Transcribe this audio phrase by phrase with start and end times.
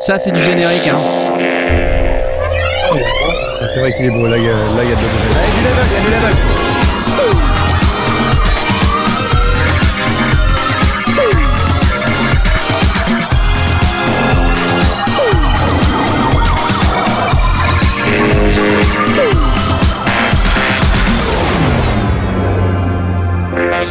[0.00, 1.00] Ça, c'est du générique, hein.
[2.92, 5.02] Ah, c'est vrai qu'il est beau, là il y a, là, il y a de
[5.02, 5.08] la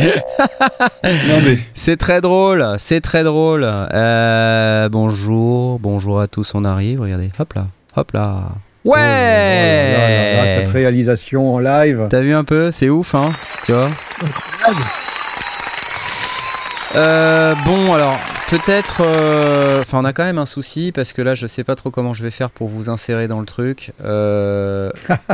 [1.02, 1.58] Mais.
[1.74, 3.66] C'est très drôle, c'est très drôle.
[3.68, 7.66] Euh, bonjour, bonjour à tous, on arrive, regardez, hop là,
[7.96, 8.34] hop là.
[8.84, 12.06] Oh là là là, Ouais cette réalisation en live.
[12.10, 13.28] T'as vu un peu C'est ouf, hein
[13.64, 13.88] Tu vois
[16.94, 19.02] Euh, Bon, alors, peut-être...
[19.04, 21.90] euh, Enfin, on a quand même un souci, parce que là, je sais pas trop
[21.90, 23.92] comment je vais faire pour vous insérer dans le truc.
[24.04, 24.90] Euh...
[25.08, 25.26] ah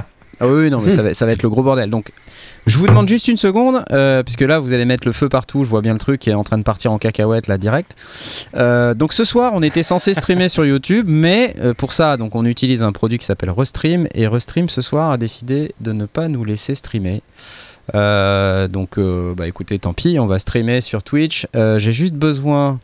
[0.43, 1.91] oui, oui, non, mais ça va, ça va être le gros bordel.
[1.91, 2.11] Donc,
[2.67, 5.65] je vous demande juste une seconde, euh, puisque là, vous allez mettre le feu partout.
[5.65, 7.95] Je vois bien le truc qui est en train de partir en cacahuète, là, direct.
[8.57, 12.35] Euh, donc, ce soir, on était censé streamer sur YouTube, mais euh, pour ça, donc,
[12.35, 16.07] on utilise un produit qui s'appelle Restream, et Restream, ce soir, a décidé de ne
[16.07, 17.23] pas nous laisser streamer.
[17.93, 21.47] Donc, bah écoutez, tant pis, on va streamer sur Twitch.
[21.55, 22.81] J'ai juste besoin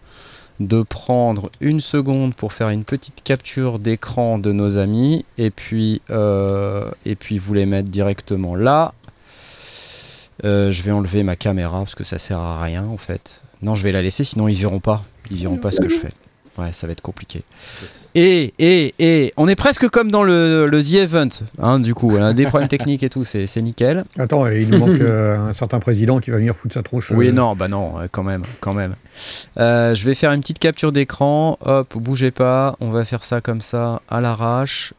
[0.60, 6.02] de prendre une seconde pour faire une petite capture d'écran de nos amis et puis
[6.10, 8.92] vous les mettre directement là.
[10.44, 13.40] Euh, je vais enlever ma caméra parce que ça sert à rien en fait.
[13.62, 15.02] Non, je vais la laisser, sinon ils verront pas.
[15.30, 16.10] Ils verront pas ce que je fais.
[16.58, 17.42] Ouais, ça va être compliqué.
[18.14, 21.28] Et, et, et, on est presque comme dans le, le The Event,
[21.62, 22.12] hein, du coup.
[22.16, 24.04] On a des problèmes techniques et tout, c'est c'est nickel.
[24.18, 27.12] Attends, il nous manque euh, un certain président qui va venir foutre sa tronche.
[27.12, 28.96] Oui, euh, non, bah non, quand même, quand même.
[29.58, 31.56] Euh, je vais faire une petite capture d'écran.
[31.64, 32.76] Hop, bougez pas.
[32.80, 34.92] On va faire ça comme ça, à l'arrache.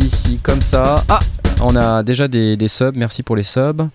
[0.00, 1.04] Ici, comme ça.
[1.10, 1.20] Ah
[1.60, 3.88] On a déjà des, subs, merci pour les subs.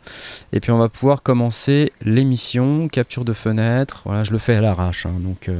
[0.53, 2.87] Et puis on va pouvoir commencer l'émission.
[2.87, 4.03] Capture de fenêtre.
[4.05, 5.07] Voilà, je le fais à l'arrache.
[5.07, 5.57] hein, donc euh,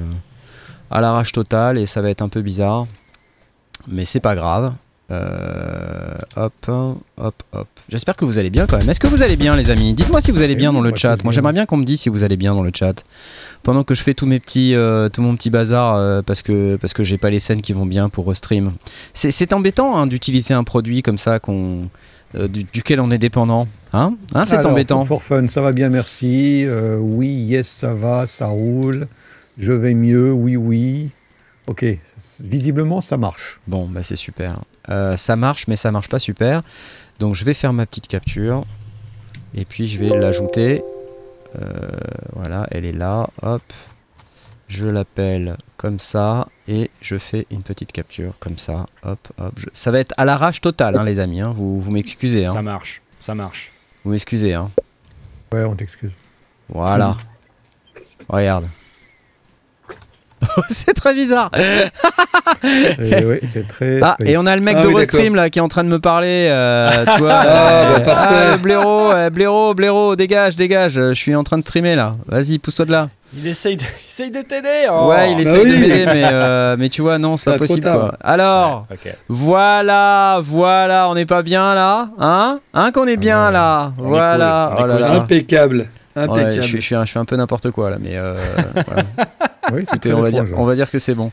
[0.92, 2.86] à l'arrache totale et ça va être un peu bizarre.
[3.88, 4.73] Mais c'est pas grave.
[5.11, 6.54] Euh, hop,
[7.17, 7.67] hop, hop.
[7.89, 8.89] J'espère que vous allez bien quand même.
[8.89, 9.93] Est-ce que vous allez bien, les amis?
[9.93, 11.23] Dites-moi si vous allez Oui, bien dans le chat.
[11.23, 13.04] Moi, j'aimerais bien qu'on me dise si vous allez bien dans le chat.
[13.61, 16.76] Pendant que je fais tous mes petits, euh, tout mon petit bazar euh, parce que
[16.77, 18.71] parce que j'ai pas les scènes qui vont bien pour stream.
[19.14, 21.89] C'est, embêtant hein, d'utiliser un produit comme ça qu'on
[22.33, 23.67] du- duquel on est dépendant.
[23.93, 25.05] Hein, hein C'est embêtant.
[25.05, 26.66] For fun, ça va bien, merci.
[26.99, 29.08] Oui, yes, ça va, ça roule.
[29.58, 31.11] Je vais mieux, oui, oui.
[31.67, 31.86] Ok,
[32.42, 33.60] visiblement, ça marche.
[33.68, 34.60] Bon, bah c'est super.
[34.90, 36.62] Euh, ça marche, mais ça marche pas super.
[37.20, 38.64] Donc je vais faire ma petite capture.
[39.54, 40.84] Et puis je vais l'ajouter.
[41.62, 41.90] Euh,
[42.34, 43.30] voilà, elle est là.
[43.42, 43.64] Hop.
[44.68, 46.48] Je l'appelle comme ça.
[46.68, 48.88] Et je fais une petite capture comme ça.
[49.04, 49.54] Hop, hop.
[49.58, 51.40] je- Ça va être à l'arrache totale, hein, les amis.
[51.42, 51.54] hein.
[51.56, 52.46] Vous, vous m'excusez.
[52.46, 52.54] hein.
[52.54, 53.72] Ça marche, ça marche.
[54.04, 54.54] Vous m'excusez.
[54.56, 54.72] Hein.
[55.54, 56.12] Ouais, on t'excuse.
[56.67, 57.16] Voilà.
[58.28, 58.67] Regarde.
[60.70, 61.50] c'est très bizarre.
[62.64, 64.00] Et très.
[64.02, 65.84] Ah, et on a le mec Ah de oui, Restream là qui est en train
[65.84, 66.48] de me parler.
[66.50, 68.36] euh, tu vois, Ah, euh, bah, parfait.
[68.54, 70.98] ah, blaireau, euh, blaireau, blaireau, dégage, dégage.
[70.98, 72.16] euh, Je suis en train de streamer là.
[72.28, 73.10] Vas-y, pousse-toi de là.
[73.38, 74.88] Il essaye de, il essaye de t'aider.
[74.90, 75.10] oh.
[75.10, 77.82] ouais, il bah essaye de m'aider, mais, euh, mais tu vois, non, c'est pas possible
[77.82, 78.16] quoi.
[78.23, 82.60] Alors, Ouais, voilà, voilà, on n'est pas bien là, hein?
[82.73, 83.54] Hein qu'on est bien ouais.
[83.54, 83.92] là.
[83.98, 84.72] Voilà.
[84.78, 85.02] cool, Oh là cool.
[85.02, 85.12] là.
[85.14, 85.88] Impeccable.
[86.15, 88.36] Ouais, je, suis, je, fais un peu n'importe quoi là, mais euh,
[88.87, 89.03] voilà.
[89.73, 90.59] Oui, c'est Écoutez, très on va, dire, étrange.
[90.59, 91.31] on va dire que c'est bon.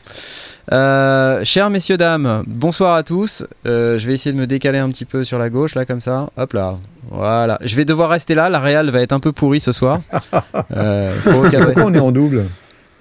[0.71, 3.45] Euh, chers messieurs, dames, bonsoir à tous.
[3.65, 6.01] Euh, je vais essayer de me décaler un petit peu sur la gauche, là, comme
[6.01, 6.29] ça.
[6.37, 6.77] Hop là.
[7.09, 7.57] Voilà.
[7.63, 8.49] Je vais devoir rester là.
[8.49, 9.99] La Real va être un peu pourrie ce soir.
[10.75, 11.11] Euh.
[11.23, 12.45] Pourquoi on est en double?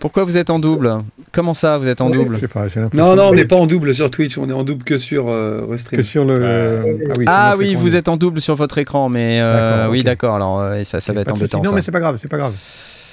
[0.02, 0.92] Pourquoi vous êtes en double?
[1.30, 2.34] Comment ça, vous êtes en double?
[2.34, 3.06] Je sais pas, j'ai l'impression.
[3.06, 5.28] Non, non, on n'est pas en double sur Twitch, on est en double que sur
[5.28, 6.00] euh, Restream.
[6.00, 6.34] Que sur le.
[6.42, 7.80] Euh, Ah oui, sur Ah oui, écran.
[7.82, 10.34] vous êtes en double sur votre écran, mais euh, oui, d'accord.
[10.34, 11.58] Alors, euh, ça, ça va être embêtant.
[11.62, 11.76] Non, ça.
[11.76, 12.54] mais c'est pas grave, c'est pas grave.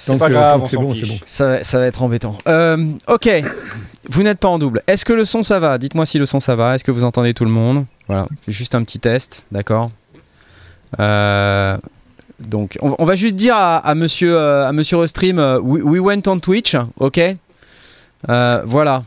[0.04, 1.18] C'est pas euh, grave, c'est bon, c'est bon.
[1.26, 2.36] Ça, va- ça va être embêtant.
[2.48, 3.30] Euh, ok,
[4.08, 4.82] vous n'êtes pas en double.
[4.88, 5.78] Est-ce que le son ça va?
[5.78, 6.74] Dites-moi si le son ça va.
[6.74, 7.84] Est-ce que vous entendez tout le monde?
[8.08, 9.90] Voilà, juste un petit test, d'accord?
[10.98, 11.76] Euh,
[12.40, 15.82] Donc, on, on va juste dire à, à monsieur, euh, à monsieur Restream, euh, we,
[15.82, 17.20] we went on Twitch, ok?
[18.28, 19.02] Euh, Voilà.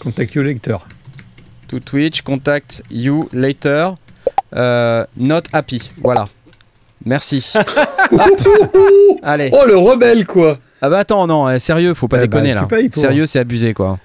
[0.00, 0.78] Contact you later.
[1.68, 3.94] to Twitch, contact you later.
[4.54, 5.90] Euh, not happy.
[6.02, 6.26] Voilà.
[7.04, 7.52] Merci.
[9.22, 9.50] Allez.
[9.52, 12.50] Oh, le rebelle, quoi Ah bah attends, non, euh, sérieux, faut pas Eh bah, déconner
[12.50, 12.64] tu là.
[12.66, 12.88] payes.
[12.92, 13.98] Sérieux, c'est abusé quoi.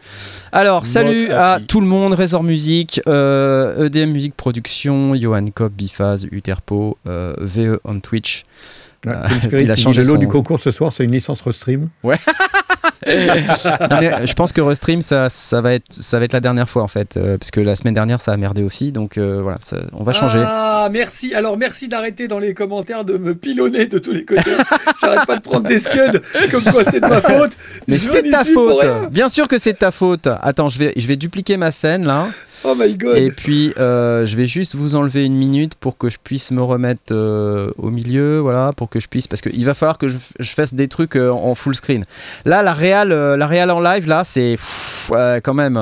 [0.53, 6.25] Alors, salut à tout le monde, Razor Music, euh, EDM Music Production, Johan Kopp, Bifaz,
[6.31, 8.45] Uterpo, euh, VE on Twitch.
[9.05, 9.11] Ouais,
[9.53, 11.89] Euh, il a changé le lot son- du concours ce soir, c'est une licence Restream.
[13.09, 16.69] Non, mais je pense que Restream, ça, ça, va être, ça va être la dernière
[16.69, 19.39] fois en fait, euh, parce que la semaine dernière, ça a merdé aussi, donc euh,
[19.41, 20.41] voilà, ça- on va changer.
[20.45, 21.33] Ah, merci.
[21.33, 24.51] Alors, merci d'arrêter dans les commentaires de me pilonner de tous les côtés.
[25.01, 26.19] J'arrête pas de prendre des scuds
[26.51, 27.51] comme quoi c'est de ma faute.
[27.87, 28.85] Mais c'est ta faute.
[29.11, 32.27] Bien sûr que c'est ta faute Attends, je vais, je vais dupliquer ma scène là,
[32.63, 33.17] Oh my god.
[33.17, 36.61] et puis euh, je vais juste vous enlever une minute pour que je puisse me
[36.61, 40.17] remettre euh, au milieu, voilà, pour que je puisse, parce qu'il va falloir que je,
[40.41, 42.05] fasse des trucs euh, en full screen.
[42.45, 44.57] Là, la réal, la réal en live, là, c'est
[45.09, 45.75] quand même,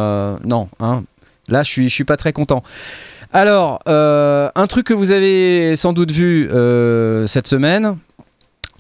[0.46, 1.04] non, hein.
[1.50, 2.62] Là, je suis, je suis pas très content.
[3.32, 6.50] Alors, un truc que vous avez sans doute vu
[7.26, 7.98] cette semaine,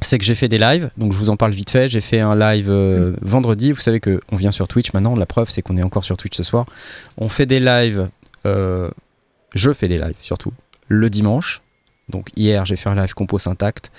[0.02, 0.90] c'est que j'ai fait des lives.
[0.98, 1.88] Donc, je vous en parle vite fait.
[1.88, 3.72] J'ai fait un live euh, vendredi.
[3.72, 5.16] Vous savez que on vient sur Twitch maintenant.
[5.16, 6.66] La preuve, c'est qu'on est encore sur Twitch ce soir.
[7.18, 8.10] On fait des lives.
[8.46, 8.90] euh,
[9.56, 10.54] je fais des lives surtout
[10.88, 11.62] le dimanche.
[12.10, 13.92] Donc, hier, j'ai fait un live compo intact.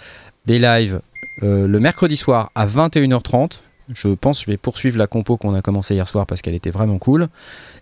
[0.47, 1.01] Des lives
[1.43, 3.61] euh, le mercredi soir à 21h30.
[3.93, 6.55] Je pense que je vais poursuivre la compo qu'on a commencé hier soir parce qu'elle
[6.55, 7.29] était vraiment cool.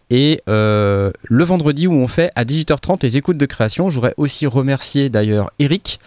[0.08, 4.46] Et euh, le vendredi où on fait à 18h30 les écoutes de création, j'aurais aussi
[4.46, 5.98] remercié d'ailleurs Eric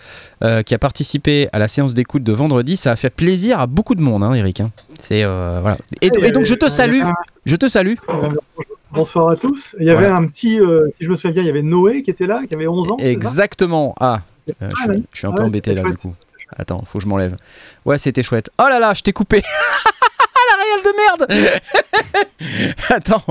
[0.42, 2.78] euh, qui a participé à la séance d'écoute de vendredi.
[2.78, 4.62] Ça a fait plaisir à beaucoup de monde, hein, Eric.
[4.62, 4.72] hein.
[5.02, 5.76] C'est euh, voilà.
[6.02, 7.02] Et, et donc je te salue,
[7.46, 7.96] je te salue.
[8.92, 9.76] Bonsoir à tous.
[9.80, 10.16] Il y avait Voilà.
[10.16, 10.58] un petit,
[10.98, 12.92] si je me souviens bien, il y avait Noé qui était là, qui avait 11
[12.92, 12.98] ans.
[12.98, 13.06] ça?
[13.06, 13.94] Exactement.
[14.00, 16.16] Ah, je, Ah suis- je suis un Ah peu ouais, embêté là du coup.
[16.58, 17.36] Attends, faut que je m'enlève.
[17.86, 18.50] Ouais, c'était chouette.
[18.60, 19.44] Oh là là, je t'ai coupé.
[20.60, 20.94] réelle de
[21.38, 21.54] merde.
[22.90, 23.24] Attends,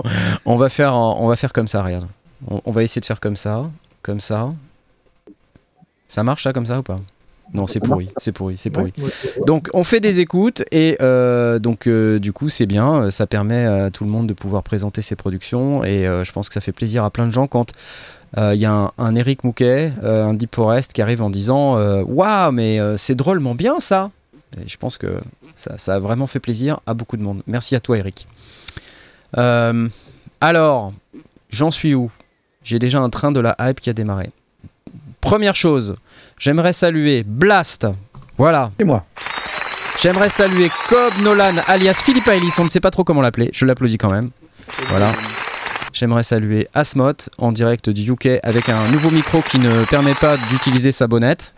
[0.44, 2.06] on va faire, on va faire comme ça, regarde.
[2.50, 3.70] On, on va essayer de faire comme ça,
[4.02, 4.52] comme ça.
[6.06, 6.96] Ça marche ça comme ça ou pas?
[7.54, 8.92] Non, c'est pourri, c'est pourri, c'est pourri.
[9.46, 13.26] Donc on fait des écoutes et euh, donc euh, du coup c'est bien, euh, ça
[13.26, 16.54] permet à tout le monde de pouvoir présenter ses productions et euh, je pense que
[16.54, 17.72] ça fait plaisir à plein de gens quand
[18.36, 21.30] euh, il y a un, un Eric Mouquet, euh, un Deep Forest qui arrive en
[21.30, 24.10] disant waouh mais euh, c'est drôlement bien ça.
[24.56, 25.20] Et je pense que
[25.54, 27.42] ça, ça a vraiment fait plaisir à beaucoup de monde.
[27.46, 28.26] Merci à toi Eric.
[29.36, 29.88] Euh,
[30.40, 30.92] alors
[31.50, 32.10] j'en suis où?
[32.64, 34.30] J'ai déjà un train de la hype qui a démarré.
[35.20, 35.94] Première chose,
[36.38, 37.86] j'aimerais saluer Blast.
[38.36, 39.04] Voilà, Et moi
[40.00, 43.64] J'aimerais saluer Cobb Nolan alias Philippe Ellis, on ne sait pas trop comment l'appeler, je
[43.66, 44.30] l'applaudis quand même.
[44.88, 45.12] Voilà.
[45.92, 50.36] J'aimerais saluer Asmot en direct du UK avec un nouveau micro qui ne permet pas
[50.50, 51.54] d'utiliser sa bonnette.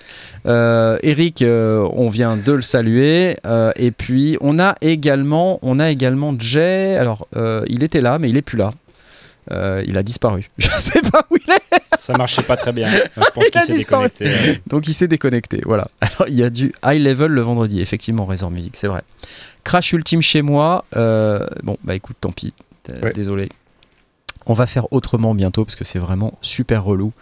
[0.47, 3.37] Euh, Eric, euh, on vient de le saluer.
[3.45, 6.97] Euh, et puis on a également, on a également Jay.
[6.97, 7.27] Alors
[7.69, 8.71] il était là, mais il est plus là.
[9.53, 10.49] Euh, il a disparu.
[10.59, 11.81] Je sais pas où il est.
[11.99, 12.89] Ça marchait pas très bien.
[13.17, 14.09] Je pense Il qu'il a s'est disparu.
[14.19, 14.61] déconnecté.
[14.69, 15.89] Donc il s'est déconnecté, voilà.
[16.01, 19.03] Alors il y a du high level le vendredi, effectivement, Razor Music, c'est vrai.
[19.65, 22.55] Crash ultime chez moi, euh, bon bah écoute, tant pis,
[22.89, 23.13] Ouais.
[23.13, 23.49] désolé.
[24.51, 27.13] On va faire autrement bientôt parce que c'est vraiment super relou.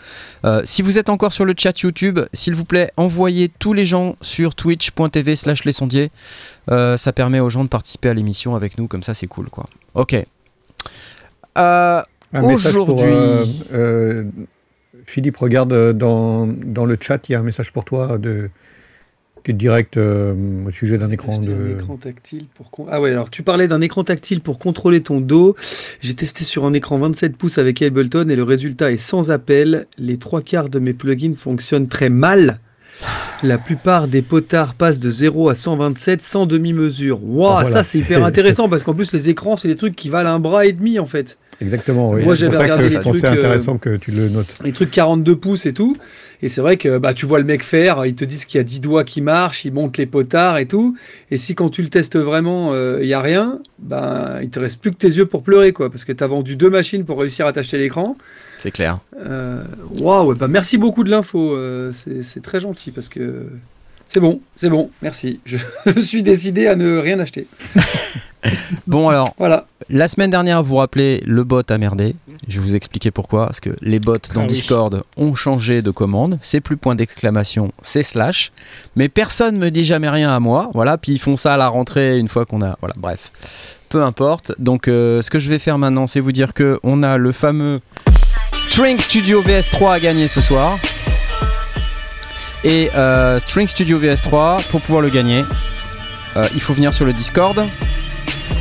[0.47, 3.85] Euh, si vous êtes encore sur le chat YouTube, s'il vous plaît, envoyez tous les
[3.85, 6.11] gens sur twitch.tv slash les sondiers.
[6.71, 9.51] Euh, ça permet aux gens de participer à l'émission avec nous, comme ça c'est cool
[9.51, 9.67] quoi.
[9.93, 10.17] Ok.
[11.59, 12.03] Euh,
[12.33, 13.63] Aujourd'hui.
[15.05, 18.49] Philippe, regarde dans, dans le chat, il y a un message pour toi de,
[19.49, 20.35] qui est direct euh,
[20.67, 21.51] au sujet d'un écran de.
[21.51, 25.01] un écran tactile pour con- Ah ouais, alors tu parlais d'un écran tactile pour contrôler
[25.01, 25.57] ton dos.
[26.03, 29.87] J'ai testé sur un écran 27 pouces avec Ableton et le résultat est sans appel.
[29.97, 32.59] Les trois quarts de mes plugins fonctionnent très mal.
[33.43, 37.21] La plupart des potards passent de 0 à 127 sans demi-mesure.
[37.25, 37.71] Waouh, Ah, voilà.
[37.71, 40.41] ça c'est hyper intéressant parce qu'en plus les écrans c'est des trucs qui valent un
[40.41, 41.39] bras et demi en fait.
[41.61, 42.25] Exactement, oui.
[42.25, 44.55] Moi, j'avais regardé les trucs, euh, intéressant que tu le notes.
[44.65, 45.97] les trucs 42 pouces et tout.
[46.41, 48.61] Et c'est vrai que bah, tu vois le mec faire, ils te disent qu'il y
[48.61, 50.97] a 10 doigts qui marchent, ils montent les potards et tout.
[51.33, 54.81] Et si quand tu le testes vraiment, il n'y a rien, ben il te reste
[54.81, 55.91] plus que tes yeux pour pleurer, quoi.
[55.91, 58.17] Parce que tu as vendu deux machines pour réussir à t'acheter l'écran.
[58.61, 59.01] c'est clair.
[59.21, 59.65] Euh,
[60.01, 61.57] Waouh, bah, merci beaucoup de l'info.
[61.57, 63.47] euh, c'est c'est très gentil parce que
[64.09, 65.41] c'est bon, c'est bon, merci.
[65.47, 65.59] Je
[66.01, 67.47] suis décidé à ne rien acheter.
[68.87, 69.67] Bon alors, Voilà.
[69.91, 72.15] La semaine dernière, vous vous rappelez, le bot a merdé.
[72.47, 73.47] Je vais vous expliquer pourquoi.
[73.47, 74.47] Parce que les bots dans Ah oui.
[74.47, 76.39] Discord ont changé de commande.
[76.41, 78.53] C'est plus point d'exclamation, c'est slash.
[78.97, 80.71] Mais personne me dit jamais rien à moi.
[80.73, 80.99] Voilà.
[80.99, 82.77] Puis ils font ça à la rentrée une fois qu'on a.
[82.81, 82.95] Voilà.
[82.97, 83.33] Bref.
[83.89, 84.53] Peu importe.
[84.59, 87.33] Donc, euh, ce que je vais faire maintenant, c'est vous dire que on a le
[87.33, 87.81] fameux
[88.53, 90.79] String Studio VS3 à gagner ce soir.
[92.65, 95.45] Et euh, String Studio VS3, pour pouvoir le gagner,
[96.37, 97.65] euh, il faut venir sur le Discord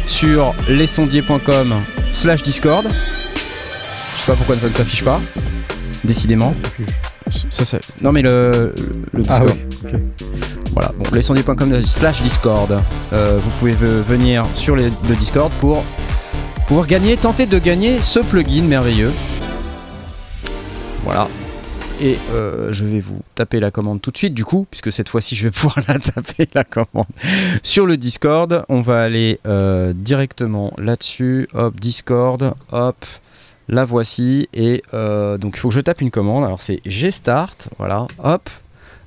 [0.05, 1.73] sur lesondiers.com
[2.11, 2.85] slash discord.
[2.87, 5.19] Je sais pas pourquoi ça ne s'affiche pas.
[6.03, 6.53] Décidément.
[7.49, 8.73] Ça, ça- Non mais le,
[9.13, 9.49] le Ah Discord.
[9.49, 9.99] oui, ok.
[10.73, 12.79] Voilà, bon, lesondiers.com slash discord.
[13.13, 15.83] Euh, vous pouvez ve- venir sur les- le Discord pour
[16.67, 19.11] pouvoir gagner, tenter de gagner ce plugin merveilleux.
[21.03, 21.27] Voilà.
[21.99, 25.09] Et euh, je vais vous taper la commande tout de suite, du coup, puisque cette
[25.09, 27.07] fois-ci, je vais pouvoir la taper, la commande,
[27.63, 28.65] sur le Discord.
[28.69, 31.47] On va aller euh, directement là-dessus.
[31.53, 33.05] Hop, Discord, hop,
[33.67, 34.47] la voici.
[34.53, 36.43] Et euh, donc, il faut que je tape une commande.
[36.43, 38.49] Alors, c'est gstart, voilà, hop,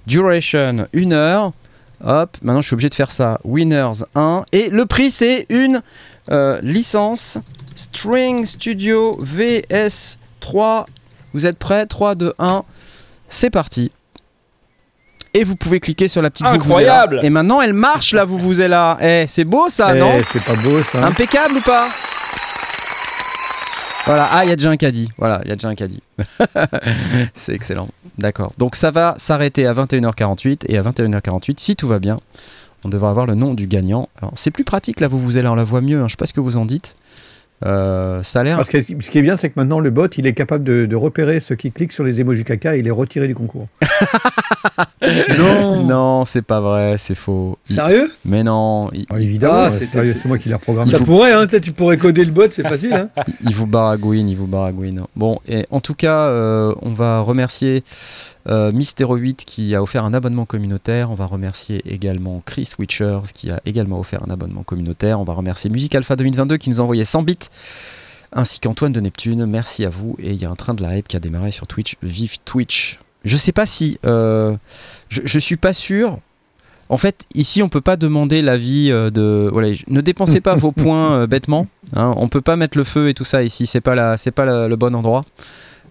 [0.07, 1.53] duration 1 heure.
[2.03, 3.39] Hop, maintenant je suis obligé de faire ça.
[3.45, 4.47] Winners 1.
[4.53, 5.83] Et le prix, c'est une
[6.63, 7.37] licence
[7.75, 10.87] String Studio VS3
[11.33, 11.87] vous êtes prêts?
[11.87, 12.65] 3, 2, 1.
[13.31, 13.91] C'est parti.
[15.33, 18.61] Et vous pouvez cliquer sur la petite Incroyable Et maintenant, elle marche là, vous vous
[18.61, 18.99] êtes là.
[19.01, 21.07] Eh, c'est beau ça, non Eh, C'est pas beau ça.
[21.07, 21.89] Impeccable ou pas
[24.05, 25.09] Voilà, ah, il y a déjà un caddie.
[25.17, 26.03] Voilà, il y a déjà un caddie.
[27.37, 27.89] c'est excellent.
[28.19, 28.53] D'accord.
[28.59, 32.17] Donc ça va s'arrêter à 21h48 et à 21h48, si tout va bien,
[32.85, 34.09] on devrait avoir le nom du gagnant.
[34.21, 36.01] Alors, c'est plus pratique là, vous vous êtes là, on la voit mieux.
[36.01, 36.09] Hein.
[36.09, 36.97] Je sais pas ce que vous en dites.
[37.67, 38.57] Euh, ça a l'air.
[38.57, 40.87] Parce que ce qui est bien, c'est que maintenant le bot, il est capable de,
[40.87, 43.69] de repérer ceux qui cliquent sur les emojis caca et les retirer du concours.
[45.39, 45.85] Non.
[45.85, 47.59] Non, c'est pas vrai, c'est faux.
[47.69, 48.13] Il- Sérieux?
[48.25, 50.91] Mais non, il, Ah, évidemment, Ah, c'est moi qui l'ai reprogrammé.
[50.91, 52.93] Ça pourrait, hein, tu pourrais coder le bot, c'est facile.
[52.93, 53.09] Hein.
[53.43, 55.03] il vous baragouine, il vous baragouine.
[55.17, 57.83] Bon, et en tout cas, euh, on va remercier
[58.49, 61.11] euh, Mystéroid qui a offert un abonnement communautaire.
[61.11, 65.21] On va remercier également Chris Witchers qui a également offert un abonnement communautaire.
[65.21, 67.37] On va remercier Music Alpha 2022 qui nous a envoyé 100 bits.
[68.33, 70.17] Ainsi qu'Antoine de Neptune, merci à vous.
[70.21, 71.97] Et il y a un train de la hype qui a démarré sur Twitch.
[72.03, 72.99] Vive Twitch.
[73.25, 73.99] Je sais pas si.
[74.07, 74.57] euh,
[75.09, 76.19] je, je suis pas sûr.
[76.89, 79.49] En fait, ici, on peut pas demander l'avis euh, de.
[79.53, 81.67] Voilà, ne dépensez pas vos points euh, bêtement.
[81.95, 83.67] Hein, on peut pas mettre le feu et tout ça ici.
[83.67, 85.25] C'est pas la, c'est pas la- le bon endroit.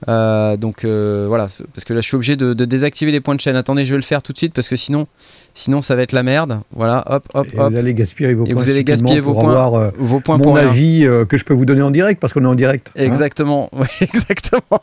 [0.07, 3.35] Euh, donc euh, voilà, parce que là, je suis obligé de, de désactiver les points
[3.35, 3.55] de chaîne.
[3.57, 5.07] Attendez, je vais le faire tout de suite parce que sinon,
[5.53, 6.61] sinon, ça va être la merde.
[6.73, 7.71] Voilà, hop, hop, Et hop.
[7.71, 8.61] vous allez gaspiller vos Et points.
[8.61, 9.51] vous allez gaspiller vos pour points.
[9.51, 12.21] avoir euh, Vos points mon pour avis euh, que je peux vous donner en direct
[12.21, 12.91] parce qu'on est en direct.
[12.95, 13.01] hein.
[13.03, 13.69] Exactement,
[14.01, 14.81] exactement,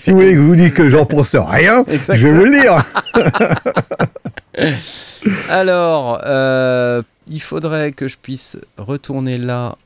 [0.00, 2.60] si vous voulez que je vous dise que j'en pense rien, je vais vous le
[2.60, 2.82] dire.
[5.50, 6.20] Alors,
[7.28, 9.76] il faudrait que je puisse retourner là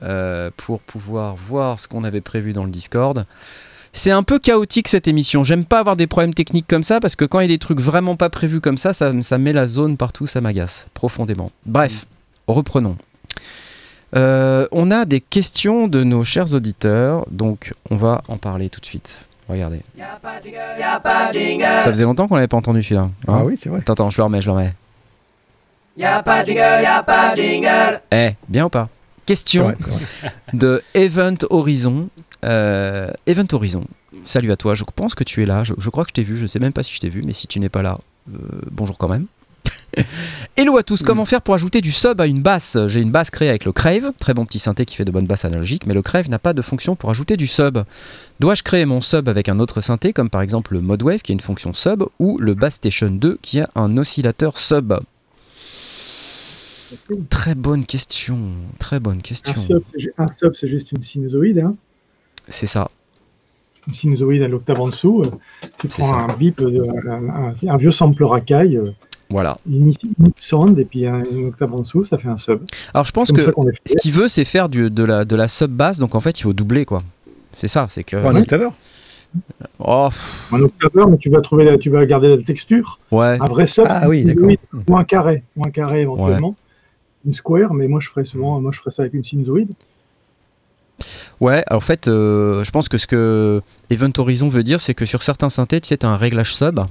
[0.56, 3.26] pour pouvoir voir ce qu'on avait prévu dans le Discord.
[3.96, 5.44] C'est un peu chaotique cette émission.
[5.44, 7.58] J'aime pas avoir des problèmes techniques comme ça parce que quand il y a des
[7.58, 11.52] trucs vraiment pas prévus comme ça, ça, ça met la zone partout, ça m'agace profondément.
[11.64, 12.06] Bref,
[12.48, 12.96] reprenons.
[14.16, 18.80] Euh, on a des questions de nos chers auditeurs, donc on va en parler tout
[18.80, 19.14] de suite.
[19.48, 19.82] Regardez.
[21.80, 23.02] Ça faisait longtemps qu'on l'avait pas entendu celui-là.
[23.02, 23.78] hein Ah oui, c'est vrai.
[23.78, 24.74] Attends, attends, je le remets, je le remets.
[28.10, 28.88] Eh, bien ou pas?
[29.18, 30.00] C'est Question vrai, c'est vrai.
[30.52, 32.08] de Event Horizon.
[32.44, 33.84] Euh, Event Horizon,
[34.22, 36.22] salut à toi, je pense que tu es là, je, je crois que je t'ai
[36.22, 37.98] vu, je sais même pas si je t'ai vu, mais si tu n'es pas là,
[38.32, 38.38] euh,
[38.70, 39.26] bonjour quand même.
[40.56, 42.76] Hello à tous, comment faire pour ajouter du sub à une basse?
[42.88, 45.26] J'ai une basse créée avec le Crave, très bon petit synthé qui fait de bonnes
[45.26, 47.78] basses analogiques, mais le Crave n'a pas de fonction pour ajouter du sub.
[48.40, 51.34] Dois-je créer mon sub avec un autre synthé, comme par exemple le Modwave qui a
[51.34, 54.94] une fonction sub, ou le Bass Station 2 qui a un oscillateur sub?
[57.30, 59.54] Très bonne question, très bonne question.
[60.18, 61.58] un sub, c'est juste une sinusoïde.
[61.60, 61.76] Hein.
[62.48, 62.88] C'est ça.
[63.86, 65.22] Une sinusoïde à l'octave en dessous.
[65.22, 65.30] euh,
[65.78, 66.16] Tu C'est prends ça.
[66.32, 68.90] un bip, de, un, un- un vieux sampler Akai, euh,
[69.28, 69.58] Voilà.
[69.68, 72.62] init init sound, et puis un, une octave en dessous, ça fait un sub.
[72.94, 75.70] Alors je pense que ce qu'il veut, c'est faire du, de, la, de la sub
[75.70, 77.02] basse, donc en fait, il faut doubler quoi.
[77.52, 78.16] C'est ça, c'est que.
[78.16, 78.72] Un octaveur.
[79.80, 80.08] Oh,
[80.52, 82.98] Un octaveur, mais tu vas, trouver la- tu vas garder la texture.
[83.10, 83.36] ouais.
[83.40, 84.56] Un vrai sub, Ah oui, une
[84.88, 86.54] ou un carré, ou un carré éventuellement.
[87.26, 89.70] Une square, mais moi je ferais souvent, moi je ferais ça avec une sinusoïde.
[91.40, 93.60] Ouais, alors en fait, euh, je pense que ce que
[93.90, 96.80] Event Horizon veut dire, c'est que sur certains synthés, tu sais, un réglage sub.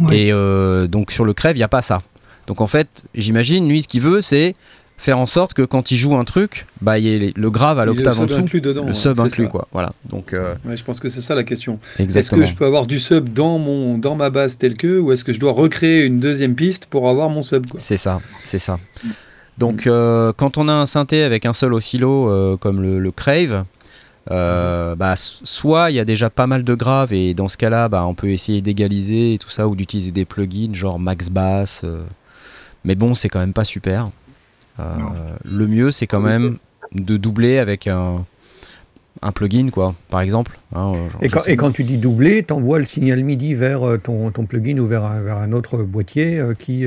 [0.00, 0.18] Ouais.
[0.18, 2.00] Et euh, donc sur le Crève, il n'y a pas ça.
[2.48, 4.56] Donc en fait, j'imagine, lui, ce qu'il veut, c'est
[4.98, 7.78] faire en sorte que quand il joue un truc, bah, il y ait le grave
[7.78, 8.40] à l'octave en sub dessous.
[8.40, 8.84] inclus dedans.
[8.84, 9.50] Le sub inclus, ça.
[9.50, 9.68] quoi.
[9.72, 9.92] Voilà.
[10.08, 11.78] Donc, euh, Ouais, je pense que c'est ça la question.
[11.98, 15.12] Est-ce que je peux avoir du sub dans, mon, dans ma base telle que, ou
[15.12, 18.58] est-ce que je dois recréer une deuxième piste pour avoir mon sub C'est ça, c'est
[18.58, 18.78] ça.
[19.60, 23.10] Donc, euh, quand on a un synthé avec un seul oscillo euh, comme le, le
[23.12, 23.64] Crave,
[24.30, 27.56] euh, bah, s- soit il y a déjà pas mal de graves et dans ce
[27.58, 31.28] cas-là, bah, on peut essayer d'égaliser et tout ça ou d'utiliser des plugins genre Max
[31.28, 31.84] Bass.
[32.84, 34.08] mais bon, c'est quand même pas super.
[34.78, 36.56] Le mieux, c'est quand même
[36.94, 38.24] de doubler avec un,
[39.20, 40.58] un plugin, quoi, par exemple.
[40.74, 44.30] hein, genre, Et quand, et tu dis doubler, tu envoies le signal MIDI vers ton,
[44.30, 46.86] ton plugin ou vers un, vers un autre boîtier qui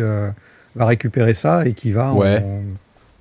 [0.76, 2.44] va récupérer ça et qui va, en- Ouais.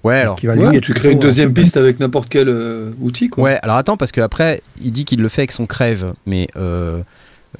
[0.05, 0.35] Ouais, alors.
[0.37, 3.45] qui va Ouais, lui tu crées une deuxième piste avec n'importe quel euh, outil quoi.
[3.45, 7.03] Ouais, alors attends, parce qu'après, il dit qu'il le fait avec son crève, mais euh,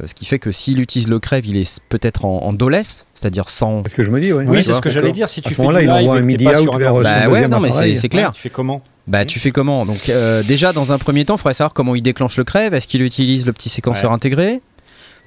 [0.01, 3.07] euh, ce qui fait que s'il utilise le crève, il est peut-être en, en doless,
[3.15, 3.85] c'est-à-dire sans.
[3.85, 4.45] C'est ce que je me dis, ouais.
[4.49, 5.29] Oui, c'est ce que j'allais dire.
[5.29, 7.47] Si À tu ce fais du il live envoie un MIDI out vers Bah ouais,
[7.47, 8.33] non, mais c'est clair.
[8.33, 9.87] Tu fais comment Bah, tu fais comment?
[9.87, 12.75] Donc, euh, déjà, dans un premier temps, il faudrait savoir comment il déclenche le crève.
[12.75, 14.17] Est-ce qu'il utilise le petit séquenceur Ouais.
[14.17, 14.61] intégré?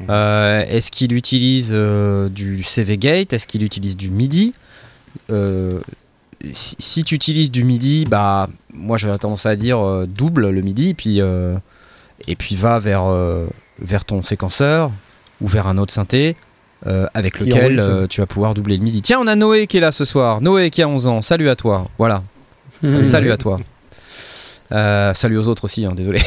[0.09, 3.33] Euh, Est-ce qu'il utilise euh, du CV Gate?
[3.33, 4.53] Est-ce qu'il utilise du MIDI?
[5.31, 5.79] Euh,
[6.53, 10.93] si, si tu utilises du MIDI, bah moi j'aurais tendance à dire double le MIDI,
[10.93, 13.05] puis et puis va vers
[13.79, 14.91] vers ton séquenceur
[15.41, 16.35] ou vers un autre synthé.
[17.15, 19.01] avec lequel tu vas pouvoir doubler le midi.
[19.01, 20.41] Tiens, on a Noé qui est là ce soir.
[20.41, 21.21] Noé qui a 11 ans.
[21.23, 21.87] Salut à toi.
[21.97, 22.21] Voilà.
[23.05, 23.57] Salut à toi.
[24.71, 26.19] Euh, salut aux autres aussi, hein, désolé.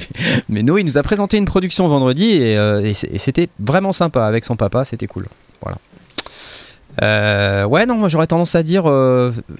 [0.48, 4.24] Mais Noé il nous a présenté une production vendredi et, euh, et c'était vraiment sympa
[4.26, 5.26] avec son papa, c'était cool.
[5.60, 5.76] Voilà.
[7.02, 8.84] Euh, ouais, non, moi j'aurais tendance à dire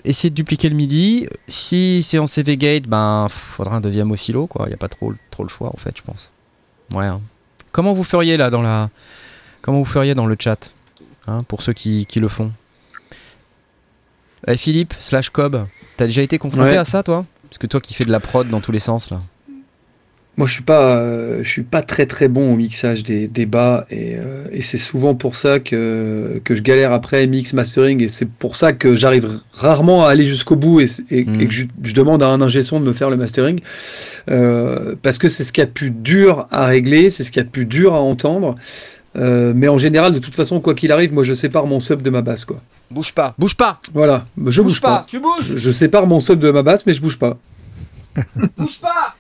[0.05, 1.27] essayer de dupliquer le midi.
[1.49, 4.65] Si c'est en CV Gate, ben faudra un deuxième oscillo, quoi.
[4.67, 6.31] Il n'y a pas trop, trop le choix en fait, je pense.
[6.93, 7.07] Ouais.
[7.07, 7.21] hein.
[7.71, 8.91] Comment vous feriez là dans la.
[9.63, 10.73] Comment vous feriez dans le chat
[11.27, 12.51] hein, Pour ceux qui, qui le font?
[14.47, 16.77] Eh, Philippe, slash Cobb, t'as déjà été confronté Ouais.
[16.77, 17.25] à ça toi?
[17.53, 19.21] Parce que toi qui fais de la prod dans tous les sens là.
[20.39, 23.45] Moi, je suis pas, euh, je suis pas très très bon au mixage des, des
[23.45, 28.03] bas et, euh, et c'est souvent pour ça que, que je galère après mix mastering
[28.03, 31.41] et c'est pour ça que j'arrive rarement à aller jusqu'au bout et, et- Mm.
[31.43, 33.61] et que je, je demande à un ingé son de me faire le mastering
[34.31, 37.31] Euh, parce que c'est ce qu'il y a de plus dur à régler, c'est ce
[37.31, 38.55] qu'il y a de plus dur à entendre.
[39.17, 42.01] Euh, mais en général, de toute façon, quoi qu'il arrive, moi je sépare mon sub
[42.03, 42.61] de ma basse quoi.
[42.91, 45.05] Bouge pas, bouge pas, Voilà, je bouge, pas.
[45.07, 47.37] tu bouges, Je, je sépare mon sub de ma basse, mais je bouge pas.
[48.59, 49.15] bouge pas.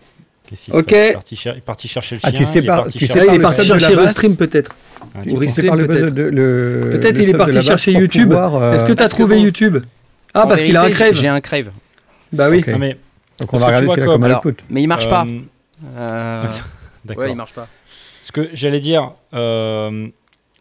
[0.47, 0.93] Qu'il Ok.
[0.93, 2.39] Il est parti, cher- il est parti chercher le Ah, chien.
[2.39, 4.37] tu sais il est pas- parti tu sais il est le parti chercher basse Restream
[4.37, 4.75] peut-être.
[5.15, 6.15] Ah, Ou Restream, le, peut-être.
[6.15, 8.33] de- le- Peut-être le il est parti chercher YouTube.
[8.33, 9.79] euh, Est-ce que tu as parce que trouvé YouTube?
[10.35, 11.15] Ah, parce qu'il a un crève.
[11.15, 11.71] J'ai un crève.
[12.33, 12.63] Bah oui.
[12.79, 12.97] Mais,
[13.41, 14.63] Donc on va regarder vois s'il a comme- output.
[14.71, 15.27] mais il marche pas.
[15.97, 16.43] Euh,
[17.05, 17.25] D'accord.
[17.25, 17.67] ouais, il marche pas.
[18.23, 20.07] Ce que j'allais dire, euh,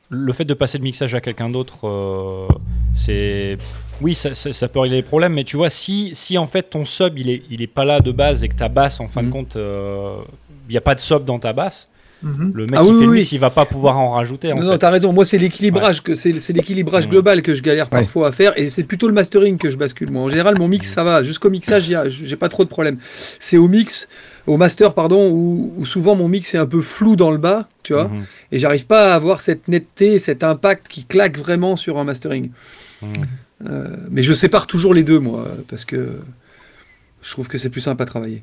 [0.10, 2.48] le fait de passer le mixage à quelqu'un d'autre, euh,
[2.96, 3.58] c'est.
[4.02, 6.64] Oui, ça, ça- ça peut régler les problèmes, mais tu vois, si, si en fait
[6.64, 9.08] ton sub il est, il est pas là de base et que ta basse, en
[9.08, 9.32] fin de Mhm.
[9.32, 10.18] compte, euh,
[10.68, 11.88] il n'y a pas de sub dans ta basse,
[12.24, 12.52] Mhm.
[12.56, 14.52] le mec Ah qui oui, fait le mix, il va pas pouvoir en rajouter.
[14.54, 15.14] En Non, non, t'as raison.
[15.14, 17.12] Moi, c'est l'équilibrage que c'est l'équilibrage Ouais.
[17.12, 18.02] global que je galère Ouais.
[18.02, 20.12] parfois à faire, et c'est plutôt le mastering que je bascule.
[20.12, 21.22] Moi, en général, mon mix, ça va.
[21.24, 22.98] Jusqu'au mixage, j'ai pas trop de problème.
[23.40, 24.08] C'est au mix,
[24.48, 27.68] au master, pardon, où, où souvent mon mix est un peu flou dans le bas,
[27.84, 28.24] tu vois, Mhm.
[28.52, 32.50] et j'arrive pas à avoir cette netteté, cet impact qui claque vraiment sur un mastering.
[33.02, 33.10] Mhm.
[33.68, 36.20] Euh, mais je sépare toujours les deux, moi, parce que
[37.22, 38.42] je trouve que c'est plus simple à travailler.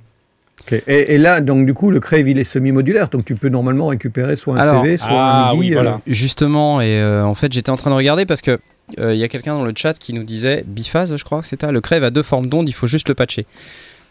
[0.73, 3.87] Et, et là, donc du coup, le Crave, il est semi-modulaire, donc tu peux normalement
[3.87, 5.61] récupérer soit un Alors- CV, soit Ah un MIDI.
[5.61, 6.01] oui, euh, voilà.
[6.07, 8.59] Justement, et euh, en fait, j'étais en train de regarder parce que
[8.99, 11.47] euh, il y a quelqu'un dans le chat qui nous disait biphase, je crois que
[11.47, 11.71] c'était.
[11.71, 13.47] Le Crave a deux formes d'onde, il faut juste le patcher.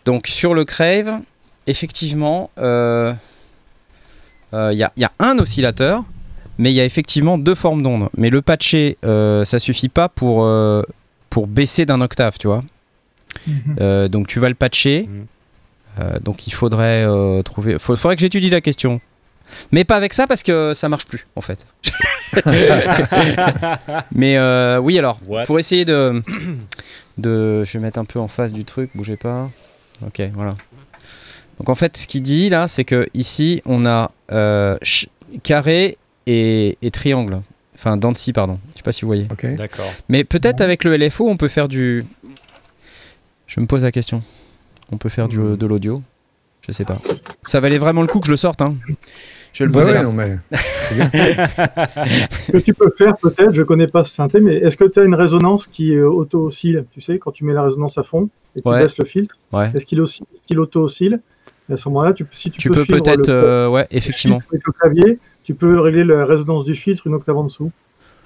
[0.06, 1.20] Donc sur le Crave,
[1.68, 3.14] effectivement, euh,
[4.54, 6.04] euh, il y, a, il y a un oscillateur,
[6.58, 8.10] mais il y a effectivement deux formes d'onde.
[8.18, 10.82] Mais le patcher, euh, ça suffit pas pour euh,
[11.30, 12.64] pour baisser d'un octave, tu vois.
[13.46, 13.76] Mhm.
[13.82, 15.08] Euh, donc tu vas le patcher.
[15.08, 15.26] Mhm.
[16.00, 17.78] Euh, donc il faudrait euh, trouver.
[17.80, 19.02] Faut, faudrait que j'étudie la question.
[19.72, 21.66] Mais pas avec ça parce que ça marche plus en fait.
[24.12, 25.44] Mais euh, oui alors What?
[25.44, 26.22] pour essayer de
[27.18, 29.50] de je vais mettre un peu en face du truc, bougez pas.
[30.06, 30.56] Ok voilà.
[31.58, 34.78] Donc en fait ce qu'il dit là c'est que ici on a euh,
[35.44, 37.42] carré et, et triangle.
[37.76, 38.60] Enfin dents de scie, pardon.
[38.72, 39.28] Je sais pas si vous voyez.
[39.32, 39.46] Ok.
[39.56, 39.86] D'accord.
[40.10, 42.06] Mais peut-être avec le LFO, on peut faire du.
[43.46, 44.24] Je me pose la question.
[44.92, 45.56] On peut faire du, Hmm.
[45.58, 46.02] de l'audio
[46.68, 46.98] Je sais pas.
[47.44, 48.62] Ça valait vraiment le coup que je le sorte.
[48.62, 48.76] Hein.
[49.54, 50.04] Je vais le poser ouais, là.
[50.04, 50.38] non, mais
[50.92, 55.00] Ce que tu peux faire peut-être, je connais pas ce synthé, mais est-ce que tu
[55.00, 58.30] as une résonance qui euh, auto-oscille Tu sais, quand tu mets la résonance à fond
[58.56, 58.80] et tu Ouais.
[58.84, 59.72] baisses le filtre, Ouais.
[59.76, 61.20] est-ce qu'il oscille- est-ce qu'il auto-oscille?
[61.70, 63.30] Et À ce moment-là, tu, si tu, Tu peux peut-être.
[63.30, 64.42] euh, ouais, effectivement.
[64.50, 67.72] avec le clavier, tu peux régler la résonance du filtre une octave en dessous.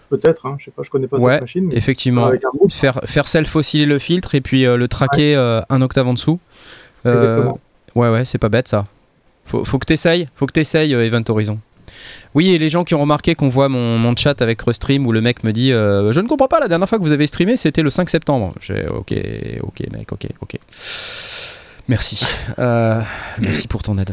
[0.10, 1.68] Peut-être, hein, je sais pas, je connais pas Ouais, cette machine.
[1.68, 2.26] mais Effectivement.
[2.26, 5.82] avec un move, Faire, faire self-osciller le filtre et puis euh, le traquer euh, un
[5.82, 6.40] octave en dessous.
[7.06, 7.60] Exactement.
[7.96, 8.86] Ouais, ouais, c'est pas bête ça.
[9.46, 11.60] Faut, faut que t'essayes, faut que t'essayes Event Horizon.
[12.36, 15.12] Oui, et les gens qui ont remarqué qu'on voit mon, mon chat avec Restream où
[15.12, 17.28] le mec me dit euh, Je ne comprends pas, la dernière fois que vous avez
[17.28, 18.54] streamé, c'était le 5 septembre.
[18.62, 19.14] J'ai Ok,
[19.62, 20.58] ok, mec, ok, ok.
[21.88, 22.26] Merci.
[22.60, 23.02] Euh,
[23.39, 24.12] merci pour ton aide.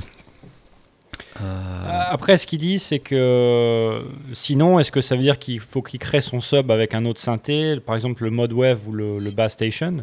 [1.40, 4.02] Euh, Après, ce qu'il dit, c'est que
[4.32, 7.20] sinon, est-ce que ça veut dire qu'il faut qu'il crée son sub avec un autre
[7.20, 9.98] synthé, par exemple le mode wave ou le, le bass station?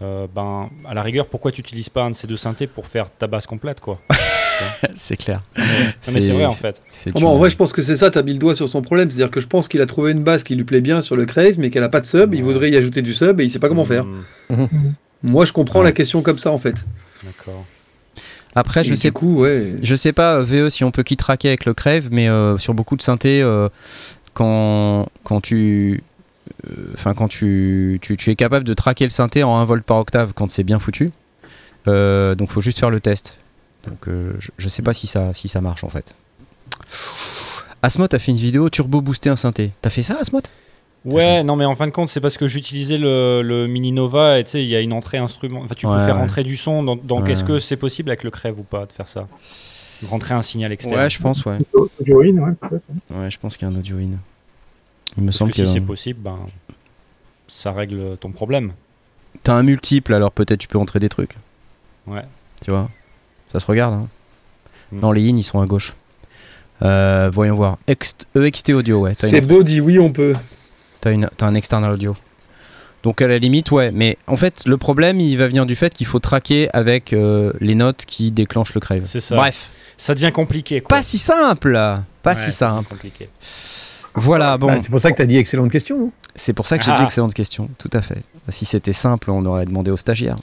[0.00, 2.86] Euh, Ben, à la rigueur, pourquoi tu n'utilises pas un de ces deux synthés pour
[2.86, 3.98] faire ta basse complète, quoi?
[4.94, 5.42] C'est clair.
[5.56, 5.64] Non,
[6.12, 6.80] mais c'est vrai en fait.
[7.14, 8.82] bon, en vrai, je pense que c'est ça, tu as mis le doigt sur son
[8.82, 9.08] problème.
[9.08, 11.26] C'est-à-dire que je pense qu'il a trouvé une base qui lui plaît bien sur le
[11.26, 12.34] Crave, mais qu'elle a pas de sub.
[12.34, 12.52] Il Ouais.
[12.52, 14.04] voudrait y ajouter du sub et il sait pas comment faire.
[14.04, 14.64] Hmm,
[15.22, 15.86] Moi, je comprends Ouais.
[15.86, 16.76] la question comme ça, en fait.
[17.24, 17.64] D'accord.
[18.54, 19.74] Après, je sais Du coup, ouais.
[19.82, 22.74] Je sais pas, VE, si on peut qui traquer avec le Crave, mais euh, sur
[22.74, 23.68] beaucoup de synthés, euh,
[24.34, 26.02] quand, quand tu.
[26.68, 29.84] euh, Enfin, quand tu, tu, tu es capable de traquer le synthé en 1 volt
[29.84, 31.10] par octave quand c'est bien foutu.
[31.86, 33.36] Euh, donc, faut juste faire le test.
[33.86, 36.14] Donc, euh, je, je sais pas si ça, si ça marche en fait.
[37.82, 39.72] Asmod a fait une vidéo turbo booster un synthé.
[39.82, 40.46] T'as fait ça, Asmod
[41.14, 44.38] Ouais, non, mais en fin de compte, c'est parce que j'utilisais le, le Mini Nova
[44.38, 45.60] et tu sais, il y a une entrée instrument.
[45.62, 46.20] Enfin, tu peux faire ouais.
[46.20, 46.82] rentrer du son.
[46.82, 47.32] dans- Donc, Ouais.
[47.32, 49.26] est-ce que c'est possible avec le Crève ou pas de faire ça?
[50.06, 51.58] Rentrer un signal externe Ouais, je pense, ouais.
[52.00, 52.84] Audioine, ouais, peut-être.
[53.10, 54.10] Ouais, je pense qu'il y a un audio in.
[55.16, 56.38] Il me Parce semble que qu'il y si c'est possible, ben,
[57.48, 58.72] ça règle ton problème.
[59.42, 61.36] T'as un multiple, alors peut-être tu peux entrer des trucs.
[62.06, 62.22] Ouais.
[62.64, 62.90] Tu vois?
[63.52, 63.94] Ça se regarde.
[63.94, 64.08] Hein.
[64.92, 65.00] Mm.
[65.00, 65.94] Non, les in, ils sont à gauche.
[66.82, 67.78] Euh, voyons voir.
[67.88, 69.14] Ext- EXT audio, ouais.
[69.14, 70.34] C'est beau, dit oui, on peut.
[71.00, 71.12] T'as,
[71.46, 72.16] un external audio.
[73.04, 73.90] Donc à la limite, ouais.
[73.92, 77.52] Mais en fait, le problème, il va venir du fait qu'il faut traquer avec euh,
[77.60, 79.02] les notes qui déclenchent le crave.
[79.04, 79.36] C'est ça.
[79.36, 80.80] Bref, Ça devient compliqué.
[80.80, 80.96] Quoi.
[80.96, 81.72] pas si simple.
[82.22, 82.88] Pas Ouais, si simple.
[82.88, 83.28] compliqué.
[84.14, 84.66] Voilà, bon.
[84.66, 86.12] Bah, c'est pour ça que tu as dit excellente question, non?
[86.34, 87.04] C'est pour ça que j'ai dit Ah.
[87.04, 87.68] excellente question.
[87.78, 88.18] Tout à fait.
[88.48, 90.36] Si c'était simple, on aurait demandé aux stagiaires.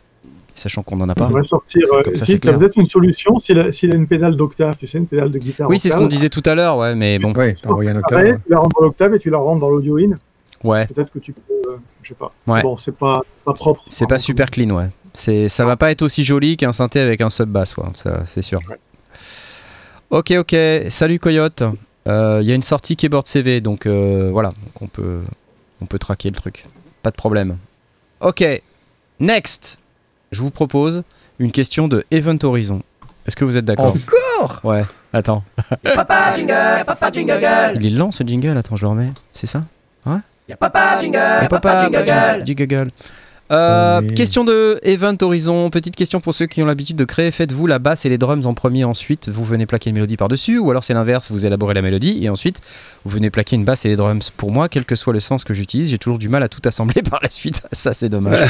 [0.53, 1.25] Sachant qu'on n'en a pas.
[1.25, 1.81] On devrait sortir.
[1.91, 2.59] Euh, comme ça, si, c'est tu as clair.
[2.59, 5.37] peut-être une solution, s'il a, s'il a une pédale d'octave, tu sais, une pédale de
[5.39, 5.69] guitare.
[5.69, 7.33] Oui, c'est ce qu'on disait tout à l'heure, ouais, mais bon.
[7.33, 8.41] Ouais, t'as envoyé un Pareil, octave.
[8.45, 10.17] tu la rentres dans l'octave et tu la rentres dans l'audio in.
[10.65, 11.41] Ouais, Peut-être que tu peux.
[11.69, 12.31] euh, je sais pas.
[12.47, 12.61] Ouais.
[12.61, 13.83] Bon, c'est pas, pas propre.
[13.87, 14.89] c'est pas super clean, ouais.
[15.13, 17.91] C'est, ça va pas être aussi joli qu'un synthé avec un sub bass, quoi.
[17.95, 18.59] Ça, c'est sûr.
[20.09, 20.55] Ok, ok.
[20.89, 21.63] Salut Coyote.
[22.07, 25.21] Euh, Il y a une sortie keyboard CV, donc euh, voilà, donc on peut,
[25.81, 26.65] on peut traquer le truc.
[27.01, 27.57] Pas de problème.
[28.21, 28.43] Ok.
[29.19, 29.77] Next.
[30.31, 31.03] Je vous propose
[31.39, 32.81] une question de Event Horizon.
[33.27, 33.95] Est-ce que vous êtes d'accord?
[33.95, 34.59] Encore?
[34.63, 34.83] Ouais.
[35.13, 35.43] Attends.
[35.83, 37.77] Papa jingle, papa jingle.
[37.79, 38.57] Il est lent ce jingle.
[38.57, 39.11] Attends, je le remets.
[39.31, 39.61] C'est ça?
[40.47, 42.87] Y'a papa jingle, Et papa jingle du Google.
[43.51, 44.13] Euh, Oui.
[44.15, 45.69] Question de Event Horizon.
[45.69, 47.29] Petite question pour ceux qui ont l'habitude de créer.
[47.31, 50.57] Faites-vous la basse et les drums en premier, ensuite vous venez plaquer une mélodie par-dessus,
[50.57, 52.61] ou alors c'est l'inverse, vous élaborez la mélodie et ensuite
[53.03, 54.31] vous venez plaquer une basse et les drums.
[54.31, 56.61] Pour moi, quel que soit le sens que j'utilise, j'ai toujours du mal à tout
[56.65, 57.61] assembler par la suite.
[57.71, 58.49] Ça, c'est dommage.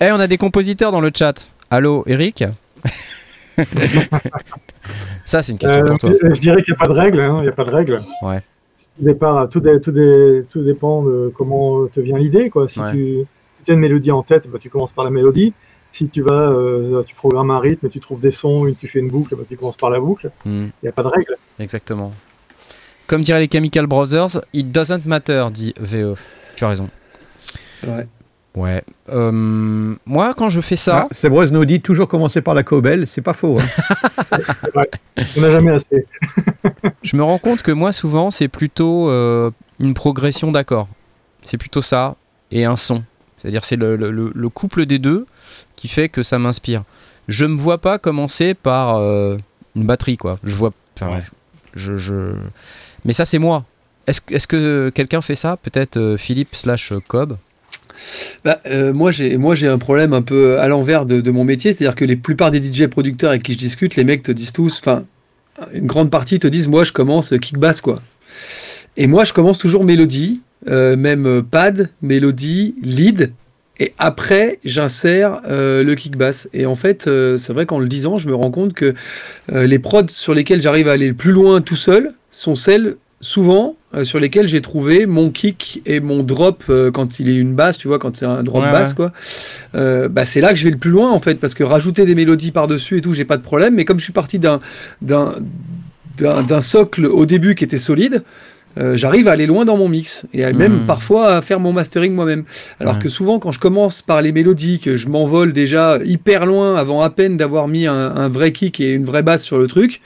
[0.00, 1.46] Eh, on a des compositeurs dans le chat.
[1.70, 2.44] Allô, Eric
[5.24, 6.10] Ça, c'est une question Euh, pour toi.
[6.22, 7.20] je dirais qu'il n'y a pas de règle.
[7.20, 8.02] hein, Il n'y a pas de règle.
[8.20, 8.42] Ouais.
[8.78, 12.50] Tout, départ, tout, dé- tout, dé- tout dépend de comment te vient l'idée.
[12.50, 12.68] quoi.
[12.68, 12.92] Si Ouais.
[12.92, 13.24] tu,
[13.64, 15.52] tu as une mélodie en tête, bah, tu commences par la mélodie.
[15.92, 18.86] Si tu vas, euh, tu programmes un rythme et tu trouves des sons, et tu
[18.86, 20.30] fais une boucle, bah, tu commences par la boucle.
[20.44, 20.66] Hmm.
[20.66, 21.36] Il n'y a pas de règle.
[21.58, 22.12] Exactement.
[23.06, 26.14] Comme diraient les Chemical Brothers, it doesn't matter, dit VE.
[26.56, 26.90] Tu as raison.
[27.86, 28.06] Ouais.
[28.56, 28.82] Ouais.
[29.10, 33.06] Euh, moi, quand je fais ça, Ah, Sebreuse nous dit toujours commencer par la cobelle,
[33.06, 33.58] c'est pas faux.
[33.60, 34.38] hein.
[35.36, 36.06] On n'a jamais assez.
[37.02, 40.88] je me rends compte que moi, souvent, c'est plutôt euh, une progression d'accords.
[41.42, 42.16] C'est plutôt ça
[42.50, 43.04] et un son.
[43.38, 45.26] C'est-à-dire, c'est le, le- le- le couple des deux
[45.76, 46.82] qui fait que ça m'inspire.
[47.28, 49.36] Je me vois pas commencer par euh,
[49.74, 50.38] une batterie, quoi.
[50.44, 50.72] Je vois.
[50.96, 51.22] enfin, Ouais.
[51.74, 52.34] je, je-
[53.04, 53.64] Mais ça, c'est moi.
[54.06, 55.56] Est-ce que- quelqu'un fait ça?
[55.58, 57.36] Peut-être euh, Philippe slash Cobb
[58.44, 62.04] Bah, euh, moi, j'ai un problème un peu à l'envers de, mon métier, c'est-à-dire que
[62.04, 65.04] les plupart des DJ producteurs avec qui je discute, les mecs te disent tous, enfin,
[65.72, 68.00] une grande partie te disent, moi, je commence kick bass, quoi.
[68.96, 73.32] Et moi, je commence toujours mélodie, euh, même pad, mélodie, lead,
[73.78, 76.48] et après, j'insère euh, le kick bass.
[76.54, 78.94] Et en fait, c'est vrai qu'en le disant, je me rends compte que
[79.52, 83.76] les prods sur lesquels j'arrive à aller le plus loin tout seul sont celles souvent
[83.94, 87.54] euh, sur lesquelles j'ai trouvé mon kick et mon drop euh, quand il est une
[87.54, 88.94] basse, tu vois, quand c'est un drop Ouais, basse, ouais.
[88.96, 89.12] quoi.
[89.74, 92.04] Euh, bah, c'est là que je vais le plus loin en fait, parce que rajouter
[92.04, 93.74] des mélodies par-dessus et tout, j'ai pas de problème.
[93.74, 94.58] Mais comme je suis parti d'un
[96.60, 98.22] socle au début qui était solide,
[98.78, 100.86] euh, j'arrive à aller loin dans mon mix et à même Mhm.
[100.86, 102.44] parfois à faire mon mastering moi-même.
[102.78, 103.02] Alors Ouais.
[103.02, 107.00] que souvent, quand je commence par les mélodies, que je m'envole déjà hyper loin avant
[107.00, 110.02] à peine d'avoir mis un, un vrai kick et une vraie basse sur le truc,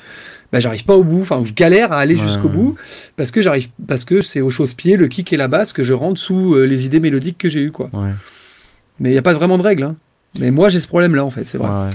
[0.53, 1.21] bah, j'arrive pas au bout.
[1.21, 2.55] Enfin, je galère à aller Ouais, jusqu'au ouais.
[2.55, 2.77] bout
[3.17, 5.93] parce que j'arrive, parce que c'est au chausse-pied le kick et la basse que je
[5.93, 7.89] rentre sous euh, les idées mélodiques que j'ai eues, quoi.
[7.93, 8.11] Ouais.
[8.99, 9.85] Mais il n'y a pas vraiment de règle.
[9.85, 9.97] hein.
[10.39, 11.91] Mais moi, j'ai ce problème-là, en fait, c'est vrai.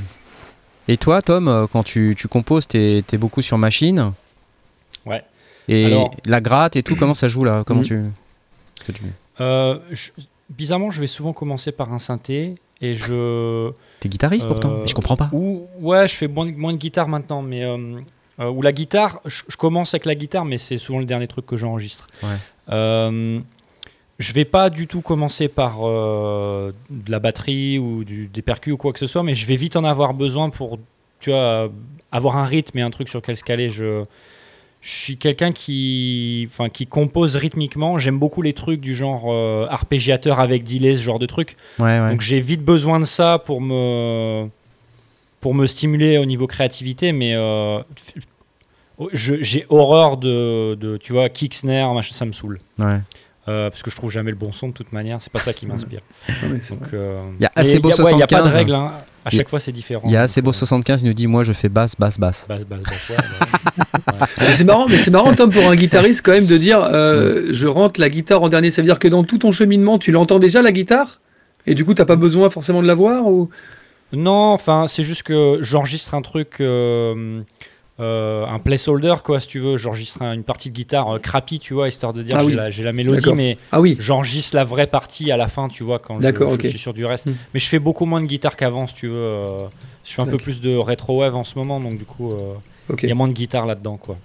[0.88, 4.12] Et toi, Tom, euh, quand tu, tu composes, t'es es beaucoup sur machine
[5.06, 5.24] Ouais.
[5.68, 7.64] Et Alors- la gratte et tout, comment ça joue là?
[7.66, 7.86] Comment Mhm.
[7.86, 7.96] tu...
[7.96, 9.04] est-ce que tu-
[9.42, 10.12] Euh, je-
[10.50, 13.72] bizarrement, je vais souvent commencer par un synthé et je.
[14.00, 15.30] T'es guitariste pourtant Euh, Mais je comprends pas.
[15.34, 17.78] Ou ouais, je fais moins, de- moins de guitare maintenant, mais euh,
[18.40, 21.46] euh, ou la guitare, je, commence avec la guitare, mais c'est souvent le dernier truc
[21.46, 22.08] que j'enregistre.
[22.24, 22.30] Ouais.
[22.70, 23.40] Euh,
[24.20, 28.74] je vais pas du tout commencer par euh, de la batterie ou du, des percus
[28.74, 30.80] ou quoi que ce soit, mais je vais vite en avoir besoin pour,
[31.20, 31.70] tu vois,
[32.12, 33.70] avoir un rythme et un truc sur lequel se caler.
[33.70, 34.04] Je,
[34.86, 37.98] je suis quelqu'un qui, enfin, qui compose rythmiquement.
[37.98, 41.28] J'aime beaucoup les trucs du genre euh, arpégiateur avec delay, ce genre de.
[41.36, 41.46] Ouais,
[41.80, 42.12] ouais.
[42.12, 44.48] Donc j'ai vite besoin de ça pour me
[45.46, 47.78] pour me stimuler au niveau créativité, mais euh,
[49.14, 52.60] j'ai horreur de, de tu vois kick snare, machin, ça me saoule.
[52.80, 52.98] ouais.
[53.48, 55.54] Euh, parce que je trouve jamais le bon son de toute manière, c'est pas ça
[55.54, 56.00] qui m'inspire.
[56.94, 58.56] Euh, Il y a mais Acebo y a- ouais, Il n'y a pas de 75.
[58.56, 58.92] règle, hein.
[59.24, 60.02] à Il y a- chaque fois c'est différent.
[60.06, 62.48] Il y a Acebo euh, 75, il nous dit Moi je fais basse, basse, basse.
[62.50, 63.16] Basse, basse, basse, ouais,
[64.08, 66.80] bah, Mais c'est marrant, mais c'est marrant, Tom, pour un guitariste, quand même, de dire
[66.82, 68.72] euh, je rentre la guitare en dernier.
[68.72, 71.22] Ça veut dire que dans tout ton cheminement, tu l'entends déjà la guitare?
[71.68, 73.52] Et du coup, t'as pas besoin forcément de la voir ou...
[74.14, 77.42] Non, enfin, c'est juste que j'enregistre un truc, euh,
[78.00, 79.78] euh, un placeholder, quoi, si tu veux.
[79.78, 82.48] J'enregistre un- une partie de guitare euh, crappy, tu vois, histoire de dire Ah j'ai
[82.48, 82.54] oui.
[82.54, 83.36] la, j'ai la mélodie, D'accord.
[83.36, 86.50] mais Ah oui, j'enregistre la vraie partie à la fin, tu vois, quand je, D'accord,
[86.52, 86.66] je ok.
[86.66, 87.26] suis sûr du reste.
[87.26, 87.36] Hmm.
[87.54, 89.16] Mais je fais beaucoup moins de guitare qu'avant, si tu veux.
[89.16, 89.48] euh,
[90.04, 90.44] je fais un peu D'accord.
[90.44, 92.54] plus de rétro wave en ce moment, donc du coup, euh,
[93.02, 94.16] il y a moins de guitare là-dedans, quoi.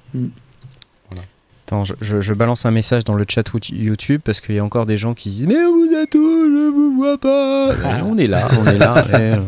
[1.70, 4.59] Attends, je, je- je balance un message dans le chat ou- YouTube parce qu'il y
[4.59, 6.18] a encore des gens qui disent Mais vous êtes où?
[6.44, 7.68] Je vous vois pas.
[7.68, 9.06] Ouais, on est là, on est là.
[9.12, 9.38] ouais.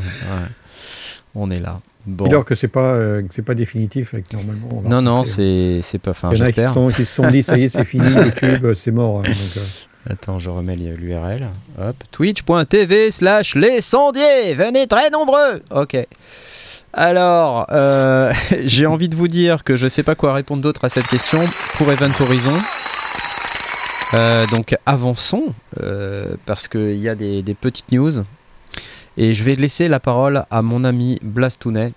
[1.35, 1.81] On est là.
[2.07, 2.25] Bon.
[2.25, 4.69] Dis-leur que c'est pas, euh, que c'est pas définitif normalement.
[4.73, 6.11] on va Non, non, c'est c'est pas.
[6.13, 7.85] Enfin, Il y en a qui, sont, qui se sont dit ça y est, c'est
[7.85, 9.19] fini, YouTube, c'est mort.
[9.21, 11.49] hein, donc, euh, Attends, je remets l'URL.
[11.81, 11.97] Hop.
[12.11, 14.55] Twitch.tv slash les sondiers.
[14.55, 15.63] Venez très nombreux.
[15.71, 15.97] Ok.
[16.93, 18.33] Alors, euh,
[18.65, 21.45] j'ai envie de vous dire que je sais pas quoi répondre d'autre à cette question
[21.75, 22.59] pour Event Horizon.
[24.15, 28.13] Euh, donc avançons, euh, parce qu'il y a des, des petites news.
[29.17, 31.93] Et je vais laisser la parole à mon ami Blastounet,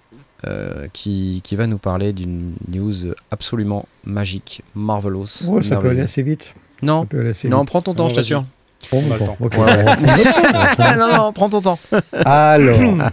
[0.48, 2.94] euh, qui, qui va nous parler d'une news
[3.32, 5.26] absolument magique, marvelous.
[5.48, 6.54] ouais, ça peut aller assez vite.
[6.82, 7.68] Non, Ça peut aller assez non, vite.
[7.70, 8.46] prends ton temps, Non, je t'assure.
[8.92, 9.38] Bon, On a le bon, temps.
[9.40, 9.54] ok.
[9.58, 9.86] Ouais.
[9.88, 11.80] On prend notre temps, on prend- non, non, prends ton temps.
[12.26, 12.80] Alors,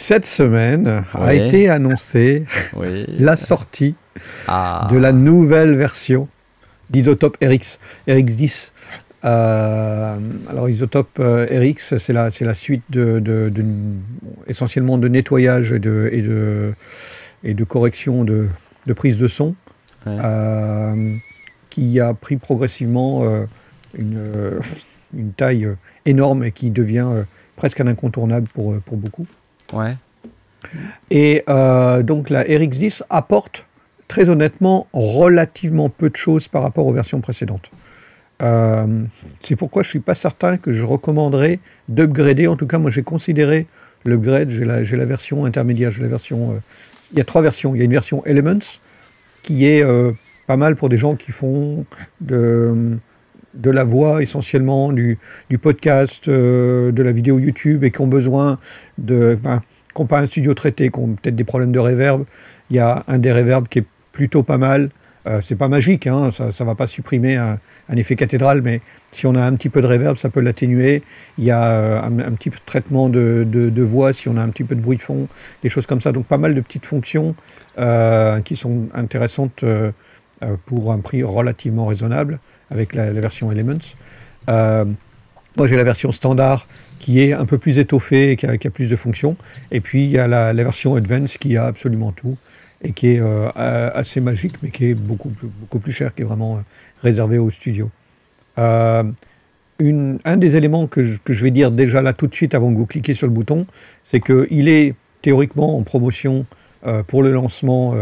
[0.00, 2.44] cette semaine a été annoncée
[2.76, 3.04] Oui.
[3.18, 3.96] la sortie
[4.46, 4.86] Ah.
[4.90, 6.28] de la nouvelle version
[6.90, 8.70] d'Isotope RX, RX10.
[9.24, 10.16] Euh,
[10.48, 13.64] alors Isotope euh, RX, c'est la, c'est la suite de, de- de-
[14.46, 16.74] essentiellement de nettoyage et de, et de,
[17.42, 18.46] et de correction de,
[18.86, 19.54] de prise de son,
[20.06, 20.16] Ouais.
[20.24, 21.16] euh,
[21.70, 23.46] qui a pris progressivement euh,
[23.98, 24.22] une,
[25.16, 25.68] une taille
[26.06, 27.08] énorme et qui devient
[27.56, 29.26] presque un incontournable pour, pour beaucoup.
[29.72, 29.96] Ouais.
[31.10, 33.66] Et euh, donc la RX10 apporte
[34.08, 37.70] très honnêtement relativement peu de choses par rapport aux versions précédentes.
[38.40, 39.04] Euh,
[39.42, 42.46] c'est pourquoi je ne suis pas certain que je recommanderais d'upgrader.
[42.46, 43.66] En tout cas, moi j'ai considéré
[44.04, 46.52] l'upgrade, j'ai la, version intermédiaire, j'ai la version...
[46.52, 46.58] euh,
[47.12, 47.74] il y a trois versions.
[47.74, 48.78] Il y a une version Elements
[49.42, 49.82] qui est
[50.46, 51.86] pas mal pour des gens qui font
[52.20, 52.98] de,
[53.58, 55.18] de la voix essentiellement, du,
[55.60, 58.58] podcast, euh, de la vidéo YouTube et qui ont besoin
[58.96, 59.36] de...
[59.38, 59.60] enfin,
[59.94, 62.24] qui n'ont pas un studio traité, qui ont peut-être des problèmes de reverb.
[62.70, 64.90] Il y a un des reverbs qui est plutôt pas mal.
[65.26, 67.58] Euh, c'est pas magique, hein, ça ne va pas supprimer un,
[67.94, 68.80] effet cathédrale, mais
[69.12, 71.02] si on a un petit peu de reverb, ça peut l'atténuer.
[71.36, 74.64] Il y a euh, un, petit traitement de, de- voix si on a un petit
[74.64, 75.28] peu de bruit de fond,
[75.62, 76.12] des choses comme ça.
[76.12, 77.34] Donc pas mal de petites fonctions
[77.78, 79.64] euh, qui sont intéressantes
[80.66, 82.38] pour un prix relativement raisonnable
[82.70, 83.78] avec la, la version Elements.
[84.48, 84.84] Euh,
[85.56, 86.66] moi j'ai la version standard
[86.98, 89.36] qui est un peu plus étoffée et qui a, qui a plus de fonctions.
[89.70, 92.36] Et puis il y a la, la version Advance qui a absolument tout
[92.82, 96.22] et qui est euh, assez magique, mais qui est beaucoup, plus- beaucoup plus cher, qui
[96.22, 96.60] est vraiment euh,
[97.02, 97.90] réservé au studio.
[98.58, 99.02] Euh,
[99.80, 102.54] une- un des éléments que je, que je vais dire déjà là tout de suite
[102.54, 103.66] avant que vous cliquiez sur le bouton,
[104.04, 106.46] c'est qu'il est théoriquement en promotion
[106.86, 107.94] euh, pour le lancement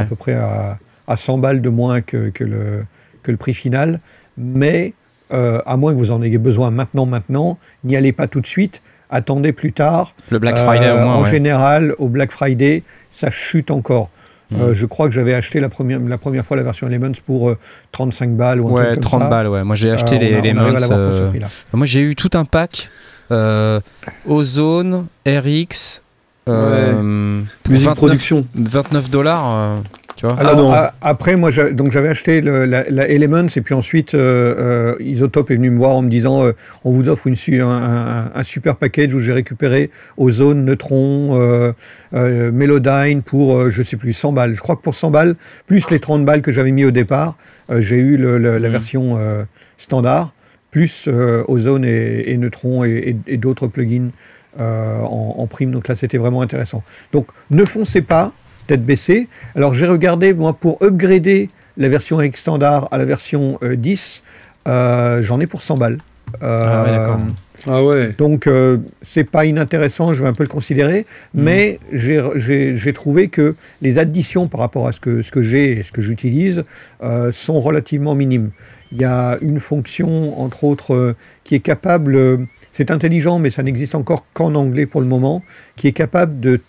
[0.00, 2.84] à peu près à, à 100 balles de moins que, que le,
[3.28, 4.00] que le prix final.
[4.38, 4.94] Mais
[5.32, 8.46] euh, à moins que vous en ayez besoin maintenant, maintenant, n'y allez pas tout de
[8.46, 8.80] suite.
[9.10, 10.14] Attendez plus tard.
[10.30, 11.14] Le Black Friday Euh, au moins.
[11.16, 11.30] En ouais.
[11.30, 14.08] général, au Black Friday, ça chute encore.
[14.50, 14.60] Mhm.
[14.62, 17.50] Euh, je crois que j'avais acheté la première, la première fois la version Elements pour
[17.50, 17.58] euh,
[17.92, 19.28] 35 balles ou un Ouais, truc comme 30 ça.
[19.28, 19.64] balles, ouais.
[19.64, 21.30] Moi j'ai acheté Euh, les, Elements, euh.
[21.74, 22.88] Moi j'ai eu tout un pack
[23.30, 23.80] euh,
[24.26, 26.02] Ozone, RX,
[26.48, 28.46] euh, pour Musique 29 production.
[28.54, 29.76] 29 dollars, euh,
[30.18, 30.38] tu vois.
[30.38, 30.72] Alors, non.
[30.72, 35.02] a- après, moi, donc j'avais acheté le- la, la Elements et puis ensuite, euh, euh,
[35.02, 36.52] Isotope est venu me voir en me disant euh,
[36.84, 41.72] on vous offre une, un, un- un super package où j'ai récupéré Ozone, Neutron, euh,
[42.14, 44.54] euh, Melodyne pour, euh, je sais plus, 100 balles.
[44.56, 47.36] Je crois que pour 100 balles, plus les 30 balles que j'avais mis au départ,
[47.70, 48.72] euh, j'ai eu le- le- la Mhm.
[48.72, 49.44] version euh,
[49.76, 50.34] standard,
[50.72, 54.10] plus euh, Ozone et, et Neutron et, et- et d'autres plugins
[54.58, 55.70] euh, en, en prime.
[55.70, 56.82] Donc là, c'était vraiment intéressant.
[57.12, 58.32] Donc, ne foncez pas,
[58.68, 59.26] tête baissée.
[59.56, 64.22] Alors, j'ai regardé, moi, pour upgrader la version RX standard à la version euh, 10,
[64.68, 65.98] euh, j'en ai pour 100 balles.
[66.42, 67.20] Euh, Ah ouais, d'accord.
[67.66, 68.14] Ah ouais.
[68.16, 71.42] donc, euh, c'est pas inintéressant, je vais un peu le considérer, Mhm.
[71.42, 75.82] mais j'ai- trouvé que les additions par rapport à ce que, ce que j'ai et
[75.82, 76.62] ce que j'utilise
[77.02, 78.50] euh, sont relativement minimes.
[78.92, 82.36] Il y a une fonction, entre autres, euh, qui est capable, euh,
[82.72, 85.42] c'est intelligent, mais ça n'existe encore qu'en anglais pour le moment,
[85.76, 86.60] qui est capable de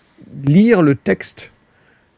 [0.44, 1.52] lire le texte,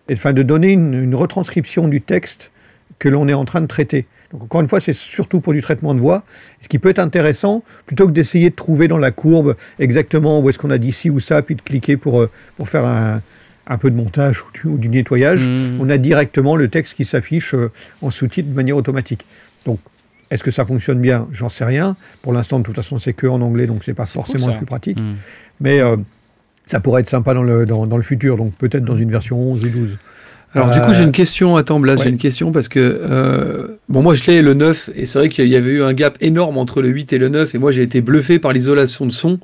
[0.08, 2.50] et, enfin de donner une, une retranscription du texte
[2.98, 4.06] que l'on est en train de traiter.
[4.32, 6.22] Donc encore une fois, c'est surtout pour du traitement de voix.
[6.60, 10.48] Ce qui peut être intéressant, plutôt que d'essayer de trouver dans la courbe exactement où
[10.48, 13.20] est-ce qu'on a dit ci ou ça, puis de cliquer pour, euh, pour faire un,
[13.66, 15.78] un peu de montage ou du, ou du nettoyage, Mhm.
[15.80, 19.26] on a directement le texte qui s'affiche euh, en sous-titre de manière automatique.
[19.66, 19.78] Donc,
[20.30, 21.28] est-ce que ça fonctionne bien?
[21.32, 21.94] J'en sais rien.
[22.22, 24.56] Pour l'instant, de toute façon, c'est que en anglais, donc c'est pas cool, forcément le
[24.56, 24.98] plus pratique.
[25.00, 25.14] Mm.
[25.60, 25.96] Mais euh,
[26.72, 29.38] ça pourrait être sympa dans le, dans, dans le futur, donc peut-être dans une version
[29.38, 29.98] 11 ou 12.
[30.54, 32.04] Alors du coup Euh, j'ai une question, attends Blas, ouais.
[32.04, 35.28] j'ai une question parce que euh, bon moi je l'ai le 9 et c'est vrai
[35.30, 37.70] qu'il y avait eu un gap énorme entre le 8 et le 9 et moi
[37.72, 39.38] j'ai été bluffé par l'isolation de son.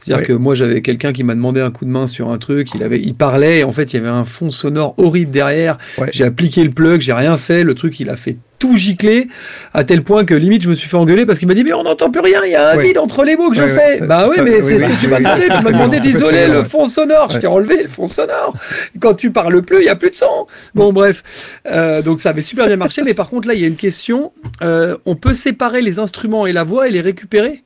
[0.00, 0.26] C'est-à-dire Ouais.
[0.26, 2.82] que moi j'avais quelqu'un qui m'a demandé un coup de main sur un truc, il
[2.82, 5.78] avait il parlait et en fait il y avait un fond sonore horrible derrière.
[5.96, 6.10] Ouais.
[6.12, 9.28] J'ai appliqué le plug, j'ai rien fait, le truc il a fait tout gicler
[9.74, 11.72] à tel point que limite je me suis fait engueuler parce qu'il m'a dit mais
[11.72, 12.84] on n'entend plus rien, il y a un Ouais.
[12.88, 13.68] vide entre les mots que je Ouais,
[13.98, 14.00] fais.
[14.06, 16.64] bah oui mais c'est oui, ce que tu m'as demandé, tu m'as demandé d'isoler le
[16.64, 18.54] fond sonore, je t'ai enlevé le fond sonore.
[19.00, 20.46] Quand tu parles plus, il y a plus de son.
[20.74, 21.22] Bon bref,
[21.66, 23.76] Euh, donc ça avait super bien marché, mais par contre là il y a une
[23.76, 24.32] question.
[24.62, 27.62] Euh, on peut séparer les instruments et la voix et les récupérer?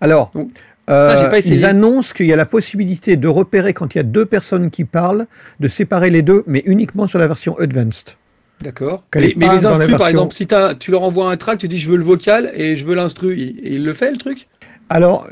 [0.00, 0.48] Alors, Donc,
[0.88, 4.00] ça, euh, pas ils annoncent qu'il y a la possibilité de repérer quand il y
[4.00, 5.26] a deux personnes qui parlent,
[5.60, 8.16] de séparer les deux, mais uniquement sur la version Advanced.
[8.62, 9.04] D'accord.
[9.14, 10.46] Mais, les instrus, par exemple, si
[10.78, 13.36] tu leur envoies un track, tu dis je veux le vocal et je veux l'instru,
[13.36, 14.48] il, le fait le truc?
[14.88, 15.28] Alors,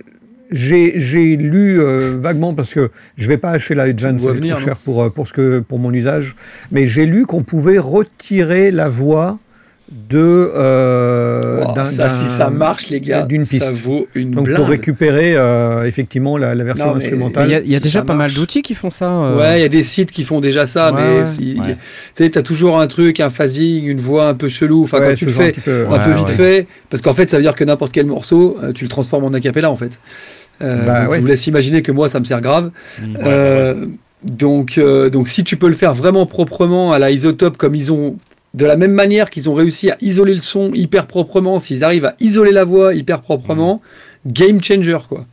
[0.51, 4.61] j'ai lu euh, vaguement, parce que je vais pas acheter la Advanced, vois c'est trop
[4.61, 6.37] cher pour, euh, pour, ce que, pour mon usage,
[6.71, 9.39] mais j'ai lu qu'on pouvait retirer la voix
[9.91, 10.51] de...
[10.55, 13.73] euh, Wow, Ça, si ça marche, les gars, d'une ça piste.
[13.73, 14.57] vaut une Donc blinde.
[14.59, 17.51] pour récupérer euh, effectivement la, la version Non, mais- Il instrumentale.
[17.51, 19.11] y a, il y a si déjà ça pas mal d'outils qui font ça.
[19.11, 19.39] euh.
[19.39, 21.25] Ouais, il y a des sites qui font déjà ça, Ouais, mais ouais.
[21.25, 21.75] si, Ouais.
[21.75, 21.79] tu
[22.15, 24.85] sais, t'as toujours un truc, un phasing, une voix un peu chelou.
[24.85, 26.35] Enfin, Ouais, quand tu le un fais peu, un Ouais, peu vite ouais.
[26.35, 29.25] fait, parce qu'en fait, ça veut dire que n'importe quel morceau, euh, tu le transformes
[29.25, 29.91] en acapella, en fait.
[30.63, 31.07] Euh, Bah.
[31.15, 32.71] Je vous laisse imaginer que moi, ça me sert grave.
[33.01, 33.87] Mm, ouais, Euh,
[34.25, 37.93] donc, euh, donc, si tu peux le faire vraiment proprement à la isotope, comme ils
[37.93, 38.17] ont,
[38.55, 42.07] de la même manière qu'ils ont réussi à isoler le son hyper proprement, s'ils arrivent
[42.07, 43.81] à isoler la voix hyper proprement,
[44.27, 45.27] game changer, quoi.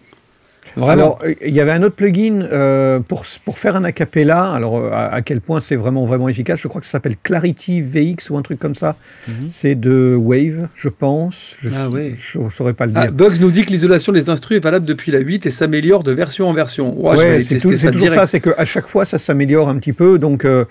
[0.78, 0.92] Vraiment.
[0.92, 4.52] Alors, euh, il y avait un autre plugin euh, pour, pour faire un acapella.
[4.52, 7.16] Alors, euh, à, à quel point c'est vraiment, vraiment efficace Je crois que ça s'appelle
[7.24, 8.96] Clarity VX ou un truc comme ça.
[9.28, 9.48] Mhm.
[9.50, 11.56] C'est de Wave, je pense.
[11.64, 12.16] Je Ah ouais.
[12.36, 13.12] ne saurais pas le Ah, dire.
[13.14, 16.12] Bugs nous dit que l'isolation des instrus est valable depuis la 8 et s'améliore de
[16.12, 16.94] version en version.
[16.98, 20.20] Je vais Ouais, c'est toujours ça, c'est qu'à chaque fois, ça s'améliore un petit peu,
[20.20, 20.66] donc euh,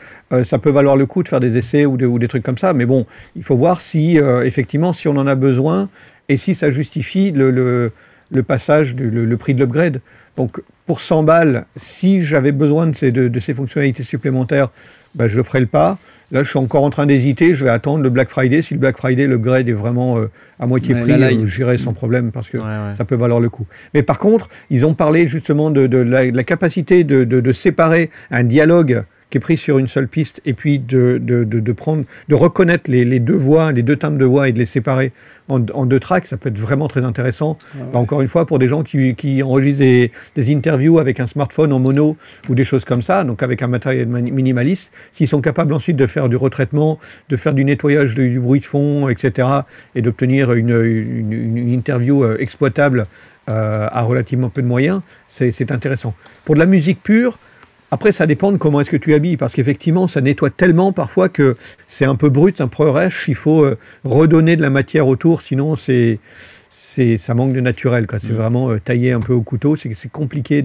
[0.45, 2.59] ça peut valoir le coup de faire des essais ou, de- ou des trucs comme
[2.59, 5.89] ça, mais bon, il faut voir si, effectivement, si on en a besoin
[6.29, 7.93] et si ça justifie le, le-
[8.35, 10.01] le passage, du- le, le prix de l'upgrade.
[10.37, 14.69] Donc, pour 100 balles, si j'avais besoin de ces, de, de ces fonctionnalités supplémentaires,
[15.15, 15.97] bah, je ferai le pas.
[16.33, 18.61] Là, je suis encore en train d'hésiter, je vais attendre le Black Friday.
[18.63, 21.93] Si le Black Friday, l'upgrade est vraiment euh, à moitié Ouais, prix, euh, j'irai sans
[21.93, 22.95] problème parce que Ouais, ouais.
[22.97, 23.67] ça peut valoir le coup.
[23.95, 28.11] Mais par contre, ils ont parlé justement de, de la, de la capacité de séparer
[28.33, 31.73] un dialogue qui est pris sur une seule piste et puis de, de, de- de
[31.73, 34.67] prendre, de reconnaître les, les deux voix, les deux timbres de voix et de les
[34.67, 35.13] séparer
[35.49, 36.27] en, en deux tracks.
[36.27, 37.59] Ça peut être vraiment très intéressant.
[37.63, 37.85] Ah ouais.
[37.93, 41.27] Bah, encore une fois, pour des gens qui, qui enregistrent des, des interviews avec un
[41.27, 42.17] smartphone en mono
[42.49, 46.07] ou des choses comme ça, donc avec un matériel minimaliste, s'ils sont capables ensuite de
[46.07, 49.49] faire du retraitement, de faire du nettoyage du, du bruit de fond, etc.,
[49.95, 53.07] et d'obtenir une, une- une interview euh, exploitable
[53.49, 56.15] euh, à relativement peu de moyens, c'est intéressant.
[56.45, 57.39] Pour de la musique pure,
[57.95, 61.29] après, ça dépend de comment est-ce que tu habilles, parce qu'effectivement, ça nettoie tellement parfois
[61.29, 61.57] que
[61.89, 65.41] c'est un peu brut, un peu rêche, il faut euh, redonner de la matière autour,
[65.43, 66.19] sinon c'est
[66.71, 68.07] c'est ça manque de naturel.
[68.07, 68.19] quoi.
[68.19, 68.37] C'est Mm.
[68.37, 70.63] vraiment euh, taillé un peu au couteau, c'est c'est compliqué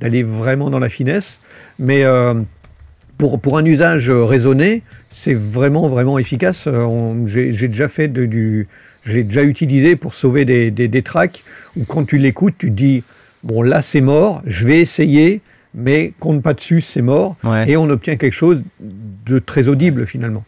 [0.00, 1.40] d'aller vraiment dans la finesse,
[1.78, 2.34] mais euh,
[3.18, 6.68] pour, pour un usage raisonné, c'est vraiment, vraiment efficace.
[7.26, 8.66] J'ai j'ai déjà fait de- du...
[9.06, 11.44] J'ai déjà utilisé pour sauver des, des, des tracks
[11.76, 13.02] où quand tu l'écoutes, tu te dis,
[13.42, 15.42] bon là c'est mort, je vais essayer,
[15.74, 17.36] mais compte pas dessus, c'est mort.
[17.44, 17.68] Ouais.
[17.70, 20.44] Et on obtient quelque chose de très audible finalement.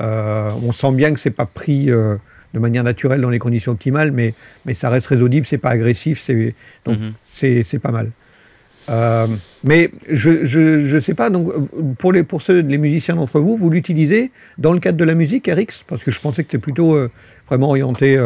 [0.00, 2.16] Euh, on sent bien que c'est pas pris euh,
[2.54, 5.70] de manière naturelle dans les conditions optimales, mais, mais ça reste très audible, c'est pas
[5.70, 6.54] agressif, c'est
[6.84, 7.12] donc Mhm.
[7.26, 8.10] c'est c'est pas mal.
[8.90, 9.26] Euh,
[9.64, 11.52] mais je je je sais pas donc
[11.98, 15.14] pour les pour ceux les musiciens d'entre vous, vous l'utilisez dans le cadre de la
[15.14, 16.96] musique, RX Parce que je pensais que c'était plutôt
[17.48, 18.16] vraiment orienté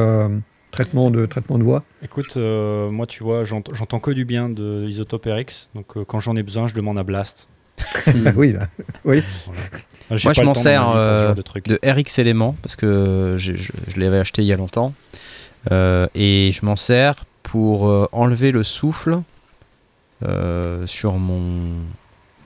[0.73, 1.85] traitement de traitement de voix.
[2.03, 5.69] Écoute, euh, moi, tu vois, j'ent- j'entends que du bien de Isotope RX.
[5.77, 7.47] Donc, euh, quand j'en ai besoin, je demande à Blast.
[8.37, 8.67] oui, là.
[9.05, 9.23] Voilà.
[10.11, 14.43] J'ai Moi, je m'en sers, euh, de RX Element parce que je, je l'avais acheté
[14.43, 14.93] il y a longtemps
[15.71, 19.21] Euh, et je m'en sers pour euh, enlever le souffle
[20.25, 21.61] euh, sur mon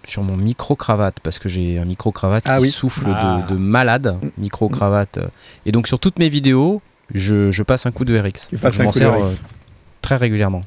[0.05, 2.71] sur mon micro cravate parce que j'ai un micro cravate Ah qui oui.
[2.71, 3.43] souffle Ah.
[3.49, 5.19] de, de malade micro cravate
[5.65, 6.81] et donc sur toutes mes vidéos
[7.15, 9.21] je, je passe un coup de RX Tu je m'en sers RX.
[9.23, 9.29] euh,
[10.03, 10.63] très régulièrement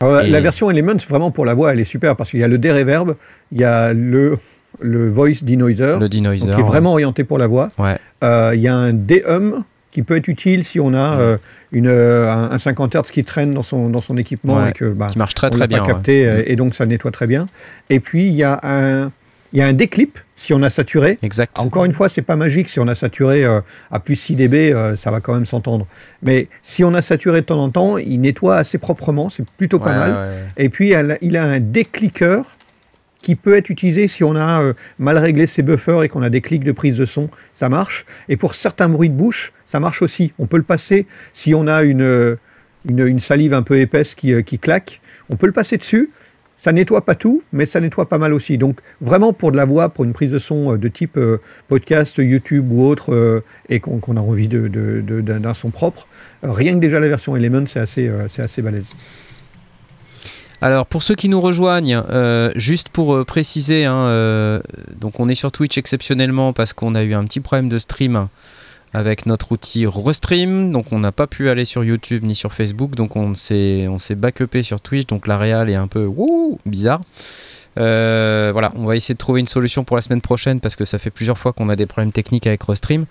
[0.00, 2.40] Alors, la- Et- La version Elements, vraiment pour la voix, elle est super parce qu'il
[2.40, 3.14] y a le déreverb,
[3.52, 4.38] il y a le,
[4.80, 6.46] le Voice Denoiser, Le denoiser.
[6.46, 6.68] donc qui est ouais.
[6.68, 7.68] vraiment orienté pour la voix.
[7.78, 7.96] Ouais.
[8.24, 11.38] Euh, Il y a un D-Hum qui peut être utile si on a euh,
[11.72, 14.84] une, euh, un, un 50 Hz qui traîne dans son, dans son équipement et que
[14.90, 15.82] bah, Qui marche très on bien.
[15.84, 17.46] capté euh, et donc ça nettoie très bien.
[17.90, 19.10] Et puis il y a un
[19.52, 21.18] il y a un déclip si on a saturé.
[21.22, 21.58] Exact.
[21.58, 22.68] Encore une fois, c'est pas magique.
[22.68, 25.86] Si on a saturé euh, à plus 6 dB, euh, ça va quand même s'entendre.
[26.22, 29.30] Mais si on a saturé de temps en temps, il nettoie assez proprement.
[29.30, 30.12] C'est plutôt pas Ouais, mal.
[30.28, 30.64] ouais.
[30.64, 32.56] Et puis, elle il a un décliqueur
[33.20, 36.30] qui peut être utilisé si on a euh, mal réglé ses buffers et qu'on a
[36.30, 38.06] des clics de prise de son, ça marche.
[38.28, 40.32] Et pour certains bruits de bouche, ça marche aussi.
[40.38, 42.36] On peut le passer si on a une,
[42.88, 45.00] une, une salive un peu épaisse qui, qui claque.
[45.30, 46.10] On peut le passer dessus.
[46.60, 48.58] Ça nettoie pas tout, mais ça nettoie pas mal aussi.
[48.58, 51.38] Donc vraiment pour de la voix, pour une prise de son euh, de type euh,
[51.68, 56.08] podcast, YouTube ou autre, euh, et qu'on a envie d'un son propre,
[56.42, 58.88] rien que déjà la version Element, c'est assez, euh, assez balèze.
[60.60, 62.02] Alors pour ceux qui nous rejoignent,
[62.56, 64.60] juste pour préciser, hein,
[65.00, 68.26] donc on est sur Twitch exceptionnellement parce qu'on a eu un petit problème de stream
[68.94, 72.94] avec notre outil Restream, donc on n'a pas pu aller sur YouTube ni sur Facebook,
[72.94, 76.58] donc on s'est on s'est backupé sur Twitch, donc la réal est un peu wouh,
[76.66, 77.00] bizarre.
[77.78, 80.84] Euh, voilà, on va essayer de trouver une solution pour la semaine prochaine parce que
[80.84, 83.06] ça fait plusieurs fois qu'on a des problèmes techniques avec Restream.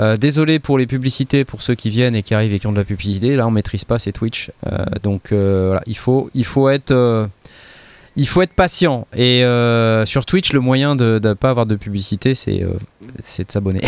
[0.00, 2.72] Euh, désolé pour les publicités, pour ceux qui viennent et qui arrivent et qui ont
[2.72, 3.36] de la publicité.
[3.36, 4.50] Là, on maîtrise pas, c'est Twitch.
[4.70, 6.92] Euh, donc voilà, il faut, il faut être,
[8.16, 9.06] il faut être patient.
[9.16, 12.70] Et euh, sur Twitch, le moyen de ne pas avoir de publicité, c'est, euh,
[13.22, 13.80] c'est de s'abonner.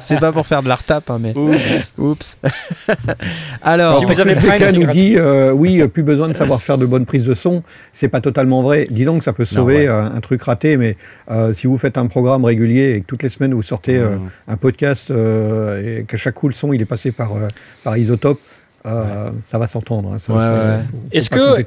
[0.00, 1.92] C'est pas, pour faire de la retape, hein, mais Oups.
[1.98, 2.38] oups.
[3.62, 6.86] Alors, Si vous avez Prime, nous dit euh, oui, plus besoin de savoir faire de
[6.86, 7.62] bonnes prises de son.
[7.92, 8.86] C'est pas totalement vrai.
[8.90, 9.88] Dis donc, ça peut sauver ouais.
[9.88, 10.96] euh, un truc raté, mais
[11.30, 14.10] euh, si vous faites un programme régulier et que toutes les semaines vous sortez euh,
[14.12, 14.28] Mmh.
[14.48, 17.48] un podcast euh, et qu'à chaque coup le son il est passé par, euh,
[17.82, 18.40] par isotope,
[18.86, 20.14] euh, ça va s'entendre.
[20.28, 20.32] hein.
[20.32, 21.64] Ouais, Est-ce que.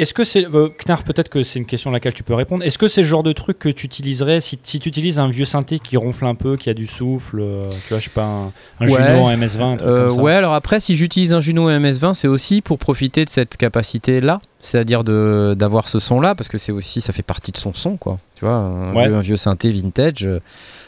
[0.00, 2.64] Est-ce que c'est, euh, Knarr, peut-être que c'est une question à laquelle tu peux répondre.
[2.64, 5.28] Est-ce que c'est le genre de truc que tu utiliserais si, si tu utilises un
[5.30, 8.10] vieux synthé qui ronfle un peu, qui a du souffle, euh, tu vois, je sais
[8.10, 8.92] pas, un, un Ouais.
[8.92, 10.22] Juno en MS20, un truc Euh, comme ça.
[10.22, 14.40] ouais, alors après, si j'utilise un Juno MS20, c'est aussi pour profiter de cette capacité-là,
[14.60, 17.96] c'est-à-dire de d'avoir ce son-là, parce que c'est aussi, ça fait partie de son son,
[17.96, 18.18] quoi.
[18.36, 19.06] Tu vois, un, Ouais.
[19.06, 20.40] vieux, un vieux synthé vintage, euh,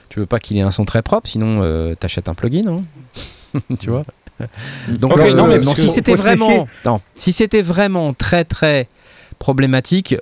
[0.09, 2.83] tu veux pas qu'il ait un son très propre, sinon euh, t'achètes un plugin, hein.
[3.79, 4.05] tu vois.
[4.89, 8.89] Donc, Ok, euh, non, mais non, si c'était vraiment, non, si c'était vraiment très très
[9.47, 10.15] problématique,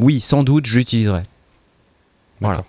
[0.00, 1.22] oui, sans doute, j'utiliserais.
[2.40, 2.64] Voilà.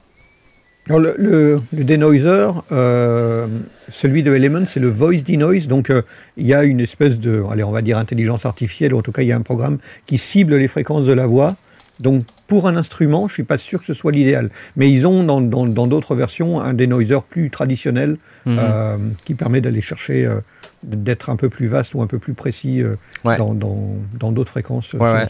[0.88, 3.48] Alors, le, le, le denoiser, euh,
[3.92, 5.68] celui de Element, c'est le voice denoise.
[5.68, 6.04] Donc, euh,
[6.38, 9.12] il y a une espèce de, allez, on va dire intelligence artificielle, ou en tout
[9.12, 11.56] cas, il y a un programme qui cible les fréquences de la voix.
[12.00, 14.50] Donc, pour un instrument, je suis pas sûr que ce soit l'idéal.
[14.78, 18.12] Mais ils ont, dans dans- dans d'autres versions, un denoiser plus traditionnel
[18.46, 18.58] Mhm.
[18.60, 20.40] euh, qui permet d'aller chercher, euh,
[20.84, 23.38] d'être un peu plus vaste ou un peu plus précis euh, Ouais.
[23.38, 24.94] dans dans- dans d'autres fréquences.
[24.94, 25.28] Ouais,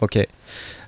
[0.00, 0.18] Ok.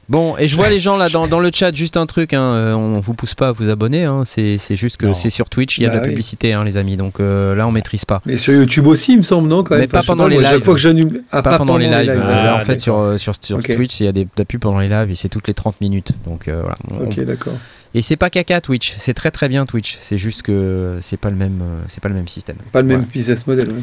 [0.08, 2.42] Bon, et je vois les gens là dans, dans le chat, juste un truc, hein,
[2.42, 5.78] euh, on vous pousse pas à vous abonner, hein, c'est juste que c'est sur Twitch,
[5.78, 6.08] il y a Bah de la oui.
[6.10, 8.20] publicité, hein, les amis, donc euh, là on maîtrise pas.
[8.26, 9.82] Mais sur YouTube aussi, il me semble, non quand même?
[9.82, 10.64] Mais pas pendant les moi, lives.
[10.64, 10.88] fois que je...
[11.30, 13.16] ah, pas, pendant les lives, lives, euh, Ah, là en fait d'accord.
[13.18, 13.74] sur, sur, sur.
[13.76, 15.54] Twitch, il y a des, de la pub pendant les lives et c'est toutes les
[15.54, 16.10] 30 minutes.
[16.26, 16.76] Donc euh, voilà.
[16.90, 17.54] On- Ok, d'accord.
[17.94, 21.28] Et c'est pas caca Twitch, c'est très très bien Twitch, c'est juste que c'est pas
[21.30, 22.56] le même, c'est pas le même système.
[22.72, 23.68] Pas le même business model.
[23.68, 23.80] ouais.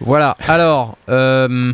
[0.00, 1.72] Voilà, alors, euh,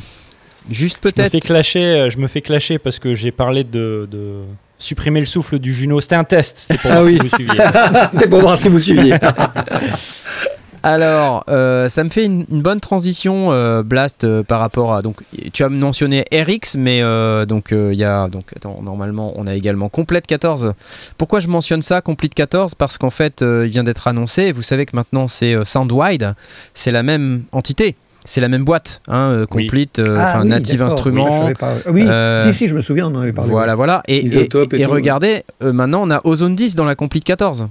[0.71, 1.33] juste Je me peut-être.
[1.33, 4.43] fais clasher, euh, je me fais clasher parce que j'ai parlé de, de
[4.79, 6.01] supprimer le souffle du Juno.
[6.01, 6.59] C'était un test.
[6.71, 7.19] C'était pour Ah voir oui.
[7.19, 7.65] si vous suiviez.
[8.13, 9.17] C'était pour voir si vous suiviez.
[10.85, 15.03] Alors, euh, ça me fait une, une bonne transition, euh, Blast, euh, par rapport à.
[15.03, 15.17] Donc,
[15.53, 18.29] tu as mentionné RX, mais euh, donc euh, il y a.
[18.29, 20.75] Donc, attends, normalement, on a également Complete 14.
[21.19, 24.53] Pourquoi je mentionne ça, Complete 14 Parce qu'en fait, euh, il vient d'être annoncé.
[24.53, 26.35] Vous savez que maintenant, c'est euh, Soundwide.
[26.75, 27.97] C'est la même entité.
[28.25, 29.65] C'est la même boîte, hein, euh, Oui.
[29.67, 31.49] Complete, euh, Ah oui, native instrument.
[31.91, 33.51] oui, Euh, si, si, je me souviens, on en avait parlé.
[33.51, 34.03] Voilà, voilà.
[34.09, 36.95] Et, et, Isotope et et tout, regardez, euh, maintenant on a Ozone 10 dans la
[36.95, 37.69] Complete 14.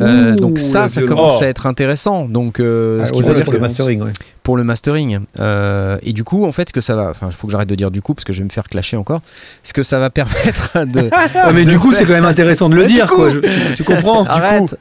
[0.00, 1.44] Euh, Ouh, donc ça, ça commence Oh.
[1.44, 2.26] à être intéressant.
[2.26, 4.12] Donc, euh, Ah, ce qui veut dire pour que le mastering, ouais.
[4.42, 5.20] pour le mastering.
[5.38, 7.68] Euh, et du coup, en fait, ce que ça va, enfin, il faut que j'arrête
[7.68, 9.20] de dire du coup parce que je vais me faire clasher encore.
[9.62, 11.08] Ce que ça va permettre de.
[11.36, 13.30] Ah, mais de du coup, faire- c'est quand même intéressant de le dire, coup- quoi.
[13.30, 14.76] Je- tu, tu comprends du coup Arrête.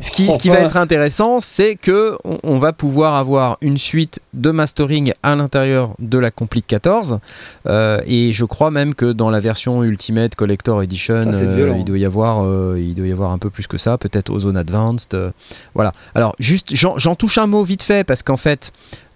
[0.00, 3.78] Ce qui, ce qui va être intéressant, c'est que on, on va pouvoir avoir une
[3.78, 7.18] suite de mastering à l'intérieur de la Complete 14.
[7.68, 11.84] Euh, et je crois même que dans la version Ultimate Collector Edition, Ça, euh, il
[11.84, 14.56] doit y avoir, euh, il doit y avoir un peu plus que ça, peut-être Ozone
[14.56, 15.14] Advanced.
[15.14, 15.30] euh,
[15.74, 15.92] voilà.
[16.14, 18.72] Alors juste, j'en touche un mot vite fait parce qu'en fait,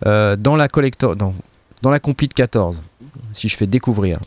[0.07, 0.69] euh, dans la
[1.83, 2.83] dans, la Complete 14,
[3.33, 4.19] si je fais découvrir,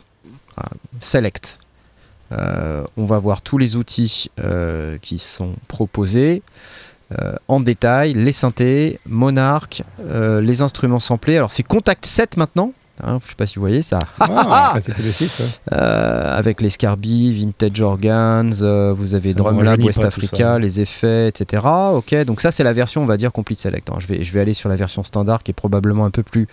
[0.58, 0.62] euh,
[1.00, 1.58] Select.
[2.32, 4.30] Euh, on va voir tous les outils
[5.02, 6.42] qui sont proposés
[7.48, 11.36] en détail, les synthés, Monarch, les instruments samplés.
[11.36, 12.72] Alors c'est Contact 7 maintenant,
[13.04, 13.98] Hein, je sais pas si vous voyez ça.
[14.20, 14.26] Ah,
[14.72, 14.82] Ah, ouais.
[15.72, 20.58] Euh, avec les Scarby, Vintage Organs, euh, vous avez Drumlab, West Africa, ça.
[20.58, 21.62] les effets, etc.
[21.92, 23.88] Ok, donc ça c'est la version, on va dire, Complete Select.
[23.90, 23.96] hein.
[23.98, 26.46] Je, vais, je vais aller sur la version standard qui est probablement un peu plus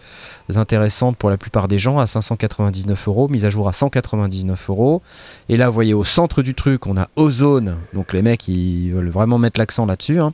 [0.55, 5.01] intéressante pour la plupart des gens, à 599 euros, mise à jour à 199 euros.
[5.49, 8.91] Et là, vous voyez, au centre du truc, on a Ozone, donc les mecs, ils
[8.91, 10.19] veulent vraiment mettre l'accent là-dessus.
[10.19, 10.33] hein.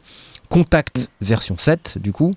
[0.49, 2.33] Contact version 7 du coup,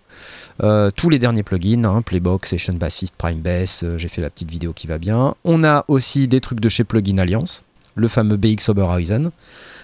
[0.63, 4.31] Euh, tous les derniers plugins, hein, Playbox, Session Bassist, Prime Bass, euh, j'ai fait la
[4.31, 5.35] petite vidéo qui va bien.
[5.45, 7.63] On a aussi des trucs de chez Plugin Alliance,
[7.95, 9.31] le fameux BX Oberhausen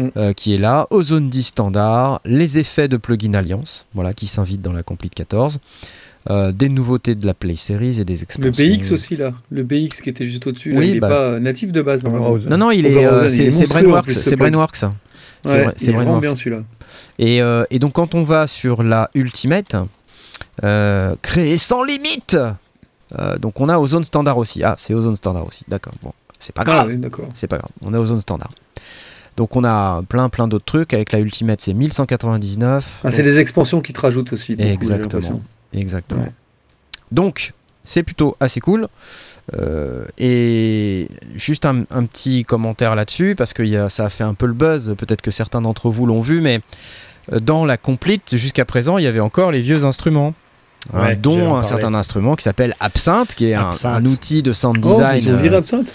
[0.01, 0.05] Mm.
[0.17, 4.63] euh, qui est là, Ozone 10 standard, les effets de Plugin Alliance, voilà, qui s'invitent
[4.63, 5.59] dans la Complete 14,
[6.31, 8.51] euh, des nouveautés de la Play Series et des Le expansions.
[8.51, 9.35] BX aussi, là.
[9.51, 11.09] Le BX qui était juste au-dessus, là, Oui, il n'est bah.
[11.11, 12.03] pas natif de base.
[12.03, 12.49] Oberhausen.
[12.49, 14.37] Non, non, il est, euh, c'est Brainworks, c'est.
[14.37, 14.85] Brainworks.
[15.45, 16.63] C'est Ouais, vrai- c'est vraiment bien celui-là.
[17.19, 19.77] Et, euh, et donc quand on va sur la Ultimate,
[20.65, 22.37] euh, créer sans limite,
[23.19, 24.63] euh, donc on a Ozone Standard aussi.
[24.63, 25.95] Ah, c'est Ozone Standard aussi, d'accord.
[26.03, 27.01] Bon, c'est pas Ah, grave, oui,
[27.35, 27.71] c'est pas grave.
[27.83, 28.51] On a Ozone Standard.
[29.37, 30.93] Donc on a plein plein d'autres trucs.
[30.95, 33.01] Avec la Ultimate, c'est 1199.
[33.05, 34.55] Ah, c'est des expansions qui te rajoutent aussi.
[34.57, 35.41] beaucoup, Exactement.
[35.73, 36.23] Exactement.
[36.23, 36.33] Ouais.
[37.11, 37.53] Donc,
[37.85, 38.89] c'est plutôt assez cool.
[39.55, 44.25] Euh, et juste un, un petit commentaire là-dessus, parce que y a- ça a fait
[44.25, 46.61] un peu le buzz, peut-être que certains d'entre vous l'ont vu, mais
[47.33, 50.33] euh, dans la Complete, jusqu'à présent, il y avait encore les vieux instruments.
[50.95, 53.97] hein, Ouais, dont un certain instrument qui s'appelle Absinthe, qui est un, Absinthe.
[53.97, 55.19] un outil de sound Oh, design.
[55.23, 55.93] ils ont viré euh, Absinthe?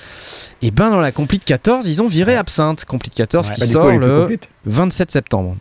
[0.61, 2.83] et ben dans la Complete 14, ils ont viré Absinthe.
[2.85, 3.53] Complete 14 Ouais.
[3.55, 4.49] qui Bah, du coup, sort le complète.
[4.65, 5.55] 27 septembre.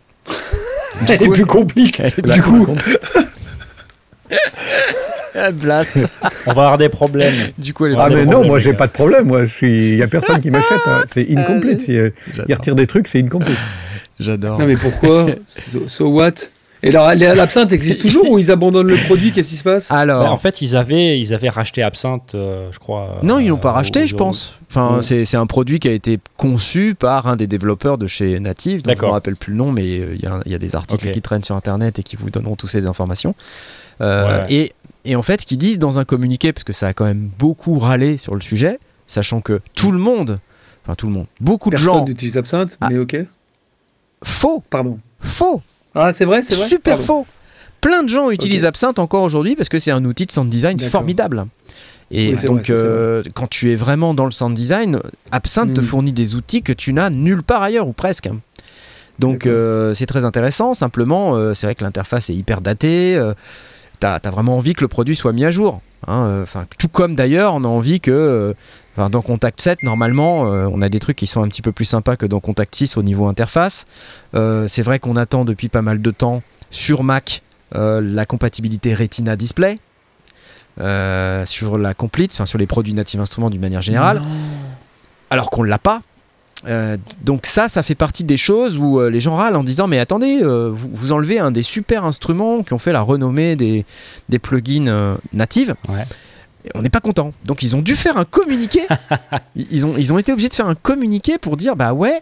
[1.07, 2.11] Elle est plus compliquée.
[2.23, 2.67] Du coup,
[5.53, 5.97] Blast.
[6.45, 7.33] On va avoir des problèmes.
[7.57, 9.27] du coup, elle Ah, mais non, moi, j'ai pas de problème.
[9.27, 9.91] Moi, je suis.
[9.93, 10.81] Il y a personne qui m'achète.
[10.87, 11.03] hein.
[11.13, 11.81] C'est incomplete.
[11.81, 12.57] Si, euh, il J'adore.
[12.57, 13.57] retire des trucs, c'est incomplete.
[14.19, 14.59] J'adore.
[14.59, 16.31] non mais pourquoi so, so what?
[16.83, 19.31] Et alors, les- l'absinthe existe toujours ou ils abandonnent le produit?
[19.31, 19.89] Qu'est-ce qui se passe?
[19.91, 23.17] Alors, Bah, en fait, ils avaient, ils avaient racheté Absinthe, euh, je crois.
[23.23, 24.59] Non, ils l'ont euh, pas racheté, je pense.
[24.69, 25.01] Enfin, Ouais.
[25.01, 28.83] c'est c'est un produit qui a été conçu par un des développeurs de chez Native.
[28.83, 29.13] dont Je me D'accord.
[29.13, 31.21] rappelle plus le nom, mais euh, il y, a- il y a des articles qui
[31.21, 33.33] traînent sur Internet et qui vous donneront toutes ces informations.
[33.99, 34.53] Euh, Ouais.
[34.53, 34.71] et,
[35.09, 37.29] et en fait, ce qu'ils disent dans un communiqué, parce que ça a quand même
[37.39, 40.39] beaucoup râlé sur le sujet, sachant que tout le monde,
[40.83, 42.87] enfin tout le monde, beaucoup de Personne gens, n'utilise Absinthe, Ah.
[42.91, 43.17] mais ok.
[44.23, 44.99] faux, Pardon.
[45.19, 45.61] faux,
[45.95, 47.23] Ah, c'est vrai, c'est vrai super Pardon.
[47.23, 47.27] faux.
[47.81, 50.79] Plein de gens utilisent Absinthe encore aujourd'hui parce que c'est un outil de sound design
[50.79, 51.45] formidable.
[52.09, 54.99] Et Oui, donc, vrai, euh, quand tu es vraiment dans le sound design,
[55.31, 55.83] Absinthe te Mm.
[55.83, 58.29] fournit des outils que tu n'as nulle part ailleurs ou presque.
[59.19, 60.73] Donc, euh, c'est très intéressant.
[60.73, 63.19] Simplement, euh, c'est vrai que l'interface est hyper datée.
[63.99, 65.81] T'as as vraiment envie que le produit soit mis à jour.
[66.07, 68.53] hein, euh, Enfin, tout comme d'ailleurs, on a envie que euh,
[68.95, 71.71] enfin, dans Contact 7, normalement, euh, on a des trucs qui sont un petit peu
[71.71, 73.85] plus sympas que dans Contact 6 au niveau interface.
[74.33, 77.41] C'est vrai qu'on attend depuis pas mal de temps sur Mac
[77.73, 79.79] la compatibilité Retina Display.
[80.79, 84.21] euh, sur la complete, enfin sur les produits Native Instruments d'une manière générale,
[85.31, 86.01] alors qu'on l'a pas.
[86.65, 89.85] Euh, donc ça, ça fait partie des choses où euh, les gens râlent en disant
[89.87, 93.55] mais attendez, euh, vous, vous enlevez un des super instruments qui ont fait la renommée
[93.55, 93.85] des,
[94.29, 95.75] des plugins euh, natives.
[95.87, 96.03] Ouais.
[96.65, 97.31] Et on n'est pas content.
[97.45, 98.81] Donc ils ont dû faire un communiqué.
[99.55, 102.21] ils, ont, ils ont été obligés de faire un communiqué pour dire bah ouais,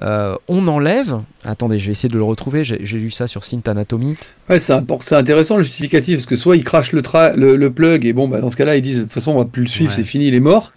[0.00, 1.20] euh, on enlève.
[1.44, 2.64] Attendez, je vais essayer de le retrouver.
[2.64, 4.16] J'ai lu ça sur Synth Anatomy.
[4.48, 4.72] Ouais, c'est
[5.12, 8.28] intéressant le justificatif parce que soit ils crachent le, tra- le, le plug et bon,
[8.28, 9.96] bah, dans ce cas-là, ils disent de toute façon, on va plus le suivre, Ouais.
[9.96, 10.72] c'est fini, il est mort.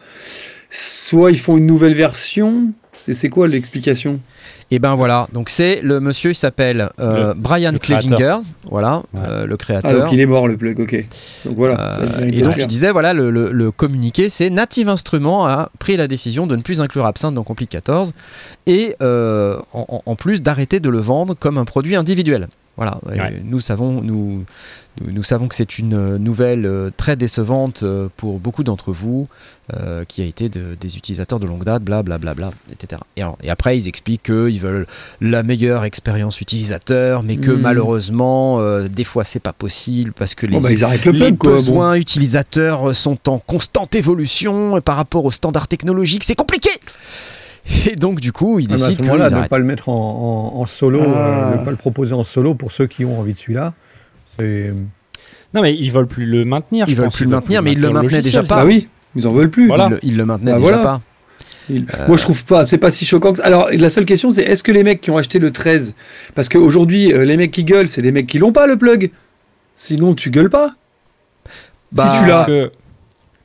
[0.72, 2.74] Soit ils font une nouvelle version.
[2.98, 4.20] C'est c'est quoi l'explication?
[4.72, 5.28] Et ben voilà.
[5.34, 8.18] Donc c'est le monsieur, il s'appelle euh, Brian le créateur.
[8.18, 8.38] Clevinger,
[8.70, 9.22] voilà, Ouais.
[9.28, 10.04] euh, le Ah, créateur.
[10.06, 11.06] donc il est mort le plug, ok.
[11.46, 11.80] Donc voilà.
[11.80, 15.98] Euh, et donc il disait voilà le, le- le communiqué c'est Native Instruments a pris
[15.98, 18.14] la décision de ne plus inclure Absinthe dans Complete 14
[18.66, 22.48] et euh, en plus d'arrêter de le vendre comme un produit individuel.
[22.78, 23.42] Voilà, Ouais.
[23.44, 24.44] nous savons nous,
[25.02, 29.28] nous, savons que c'est une euh, nouvelle euh, très décevante euh, pour beaucoup d'entre vous
[29.74, 33.02] euh, qui a été de- des utilisateurs de longue date, blablabla, bla, bla, bla, etc.
[33.16, 34.88] Et, alors- et après ils expliquent qu'ils veulent
[35.22, 37.62] la meilleure expérience utilisateur, mais que Mm.
[37.62, 41.36] malheureusement euh, des fois c'est pas possible parce que les bah, ils le les plug,
[41.38, 41.52] bon.
[41.52, 46.70] besoins utilisateurs sont en constante évolution et par rapport aux standards technologiques, c'est compliqué.
[47.88, 49.57] Et donc du coup, ils Ah, mais à décident ce qu'ils moment-là, de ne pas
[49.57, 51.18] le mettre en, en- en solo, Ah.
[51.49, 53.74] euh, de ne pas le proposer en solo pour ceux qui ont envie de celui-là,
[54.38, 54.72] c'est.
[55.53, 56.86] Non, mais ils veulent plus le maintenir.
[56.89, 58.59] Ils veulent plus le maintenir, mais ils le maintenaient déjà pas.
[58.61, 59.68] Ah oui, ils en veulent plus.
[59.68, 59.86] Voilà.
[59.86, 60.84] Ils le, ils le maintenaient Bah, déjà voilà.
[60.84, 61.01] pas.
[61.70, 63.32] Il- Moi, je trouve pas, c'est pas si choquant.
[63.32, 63.45] que ça.
[63.45, 65.95] Alors, la seule question, c'est est-ce que les mecs qui ont acheté le 13,
[66.36, 69.09] parce qu'aujourd'hui, euh, les mecs qui gueulent, c'est des mecs qui l'ont pas le plug.
[69.76, 70.76] Sinon, tu gueules pas.
[71.91, 72.45] Bah, si tu l'as.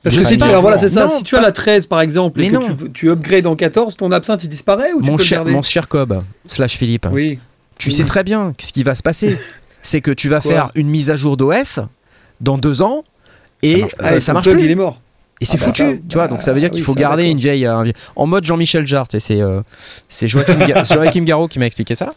[0.02, 0.46] Parce que si tu, pas.
[0.46, 1.04] alors voilà, c'est ça.
[1.04, 2.76] Non, si tu as la 13, par exemple, et Mais que non.
[2.94, 5.88] tu, upgrades en 14, ton absinthe, il disparaît ou tu Mon peux cher, mon cher
[5.88, 7.38] Cobb, slash Philippe, Oui.
[7.78, 7.94] tu Oui.
[7.94, 9.36] sais très bien ce qui va se passer.
[9.82, 11.80] C'est que tu vas Quoi faire une mise à jour d'OS
[12.40, 13.04] dans deux ans
[13.62, 14.04] et marche pas.
[14.04, 14.62] euh, Ah, et ça marche plus.
[14.62, 15.00] il est mort.
[15.42, 16.28] Et c'est bah foutu, ça, tu vois.
[16.28, 18.44] Donc ça veut dire bah qu'il oui, faut garder une vieille, un vie- en mode
[18.44, 19.06] Jean-Michel Jarre.
[19.08, 19.62] C'est euh,
[20.08, 22.12] c'est Joachim, Ga- Joachim Garraud qui m'a expliqué ça.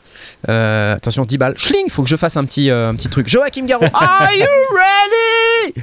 [0.50, 1.58] Euh, attention, 10 balles.
[1.58, 3.28] Schling, faut que je fasse un petit, euh, un petit truc.
[3.30, 4.46] Joachim Garraud, are you
[4.76, 5.74] ready?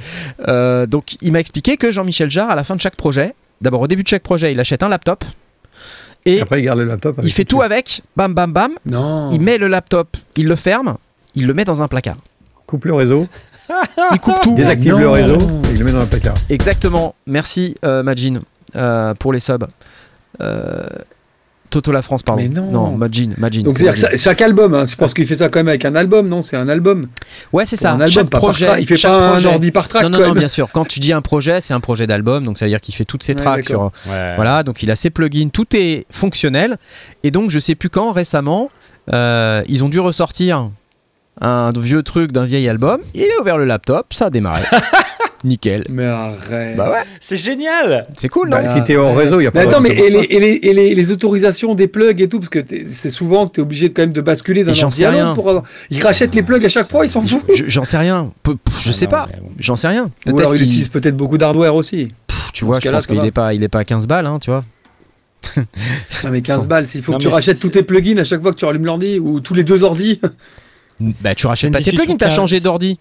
[0.47, 3.81] Euh, Donc il m'a expliqué que Jean-Michel Jarre, à la fin de chaque projet, d'abord
[3.81, 5.23] au début de chaque projet, il achète un laptop
[6.25, 7.19] et Et après, il garde le laptop.
[7.23, 8.03] il fait tout tout avec.
[8.15, 8.73] Bam, bam, bam.
[8.85, 9.29] Non.
[9.31, 10.97] Il met le laptop, il le ferme,
[11.33, 12.17] il le met dans un placard.
[12.67, 13.27] Coupe le réseau,
[14.13, 14.53] Il coupe tout.
[14.53, 14.99] désactive non.
[14.99, 16.35] le réseau et il le met dans le placard.
[16.49, 17.15] Exactement.
[17.25, 18.39] Merci euh, Majin
[18.75, 19.67] euh, pour les subs.
[20.41, 20.83] Euh,
[21.69, 22.41] Toto la France, pardon.
[22.41, 22.97] Mais non.
[22.97, 23.61] Majin, Majin.
[23.61, 25.85] Donc c'est c'est-à-dire que chaque album, hein, je pense qu'il fait ça quand même avec
[25.85, 26.41] un album, non?
[26.41, 27.07] C'est un album.
[27.53, 27.91] Ouais, c'est ça.
[27.91, 28.79] un album, chaque pas projet, par.
[28.79, 29.47] Il fait pas projet.
[29.47, 30.03] un ordi par track.
[30.03, 30.69] Non, non, quand non, bien sûr.
[30.73, 33.05] Quand tu dis un projet, c'est un projet d'album, donc ça veut dire qu'il fait
[33.05, 33.91] toutes ses Ouais, tracks sur.
[34.09, 34.35] Ouais.
[34.35, 36.77] Voilà, donc il a ses plugins, tout est fonctionnel.
[37.23, 38.67] Et donc, je sais plus quand, récemment,
[39.13, 40.69] euh, ils ont dû ressortir
[41.39, 42.99] un vieux truc d'un vieil album.
[43.13, 44.63] Il a ouvert le laptop, ça a démarré.
[45.43, 45.85] Nickel.
[45.89, 46.77] Mais arrête.
[46.77, 49.51] Bah ouais, C'est génial c'est cool, non Bah, si t'es hors réseau, il n'y a
[49.51, 52.21] pas Mais attends, de- mais et les, et les, et les, les autorisations des plugs
[52.21, 54.21] et tout, parce que t'es- c'est souvent que tu es obligé de, quand même de
[54.21, 55.33] basculer d'un Et j'en sais à l'autre rien.
[55.33, 55.63] pour avoir.
[55.89, 57.41] Ils rachètent les plugs à chaque fois, ils s'en foutent.
[57.55, 58.31] Je- J'en sais rien.
[58.43, 59.27] Pff, Je Ah sais pas.
[59.57, 60.03] J'en sais rien.
[60.05, 62.13] Ou Peut-être alors ils qu'il- utilisent peut-être beaucoup d'hardware aussi.
[62.27, 64.27] Pff, tu Dans vois, je pense qu'il est pas, il est pas à 15 balles,
[64.27, 64.63] hein, tu vois.
[65.57, 68.23] Non, mais 15 Sans- balles, s'il faut Non, que tu rachètes tous tes plugins à
[68.25, 70.21] chaque fois que tu rallumes l'ordi, ou tous les deux ordis.
[70.99, 72.99] Bah, tu rachètes pas tes plugins, t'as changé d'ordi.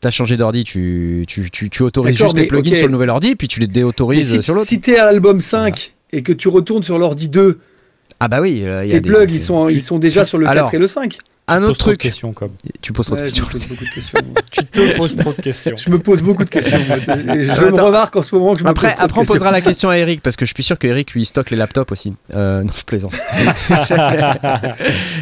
[0.00, 3.36] T'as changé d'ordi, tu, tu, tu, tu autorises juste tes plugins sur le nouvel ordi,
[3.36, 4.66] puis tu les déautorises si, sur l'autre.
[4.66, 7.58] si t'es à l'album 5 et que tu retournes sur l'ordi 2,
[8.20, 10.24] Ah bah oui, euh, il y a tes des- plugs ils sont, ils sont déjà
[10.26, 11.16] sur le 4 Alors, et le 5.
[11.46, 12.00] Un Pose autre trop de truc.
[12.00, 12.52] questions, comme.
[12.80, 13.44] Tu poses trop de questions.
[13.44, 14.18] me pose beaucoup de questions.
[14.50, 15.76] Tu te poses trop de questions.
[15.76, 16.78] Je me pose beaucoup de questions.
[16.88, 16.96] moi.
[17.06, 19.20] Je Ah, me remarque en ce moment que je me Après, pose trop de après
[19.20, 21.50] on posera la question à Eric parce que je suis sûr que Eric lui stocke
[21.50, 22.14] les laptops aussi.
[22.34, 23.14] Euh, non, je plaisante.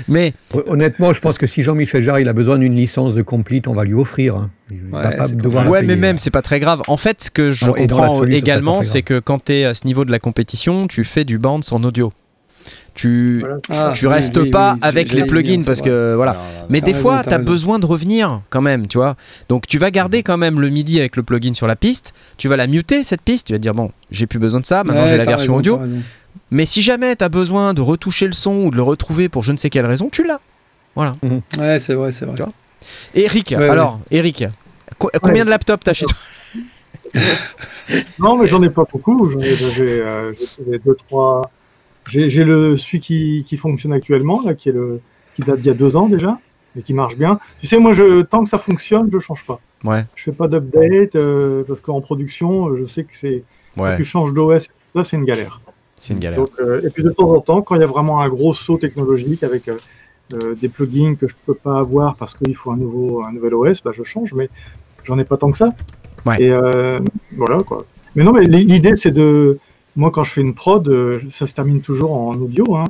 [0.09, 0.33] Mais
[0.67, 3.73] Honnêtement, je pense que si Jean-Michel Jarre il a besoin d'une licence de complete, on
[3.73, 4.37] va lui offrir.
[4.37, 4.51] hein.
[4.93, 6.19] Ouais, pas devoir ouais, mais même hein.
[6.19, 6.83] c'est pas très grave.
[6.89, 9.87] En fait, ce que je Non, comprends également, c'est que quand tu es à ce
[9.87, 12.13] niveau de la compétition, tu fais du bounce en audio.
[12.95, 13.57] Tu Voilà.
[13.71, 16.33] Ah, tu oui, restes oui, pas oui, avec les plugins parce que voilà.
[16.35, 16.67] Non, non, non.
[16.69, 17.51] Mais des raison, fois, t'as tu as raison.
[17.51, 19.17] besoin de revenir quand même, tu vois.
[19.49, 22.49] Donc tu vas garder quand même le MIDI avec le plugin sur la piste, tu
[22.49, 24.85] vas la muter cette piste, tu vas te dire bon, j'ai plus besoin de ça,
[24.85, 25.99] maintenant Ouais, j'ai la version raison, audio.
[26.51, 29.43] Mais si jamais tu as besoin de retoucher le son ou de le retrouver pour
[29.43, 30.41] je ne sais quelle raison, tu l'as.
[30.95, 31.15] Voilà.
[31.59, 32.35] Ouais, c'est vrai, c'est vrai.
[32.37, 32.53] Tu vois
[33.15, 34.45] Eric, Ouais, alors, Eric,
[34.99, 36.17] co- combien de laptops t'as chez toi?
[38.19, 39.29] Non, mais j'en ai pas beaucoup.
[39.31, 40.33] J'en ai, j'ai, euh,
[40.71, 41.43] j'ai deux, trois.
[42.09, 45.01] J'ai, le celui qui, qui fonctionne actuellement, là, qui est le
[45.35, 46.39] qui date d'il y a deux ans déjà,
[46.77, 47.39] et qui marche bien.
[47.61, 49.61] Tu sais, moi, je, tant que ça fonctionne, je change pas.
[49.85, 50.05] Ouais.
[50.15, 53.43] Je fais pas d'update euh, parce qu'en production, je sais que c'est
[53.79, 55.63] Ouais, tu changes d'OS, ça c'est une galère.
[55.97, 56.41] c'est une galère.
[56.41, 58.53] Donc, euh, et puis de temps en temps, quand il y a vraiment un gros
[58.53, 62.77] saut technologique avec euh, des plugins que je peux pas avoir parce qu'il faut un
[62.77, 64.51] nouveau un nouvel OS, bah, je change, mais
[65.05, 65.67] j'en ai pas tant que ça.
[66.27, 66.43] Ouais.
[66.43, 66.53] Et
[67.35, 67.87] voilà quoi.
[68.15, 69.59] Mais non, mais l'i- l'idée c'est de
[69.97, 72.77] moi quand je fais une prod, euh, ça se termine toujours en audio.
[72.77, 72.85] Hein.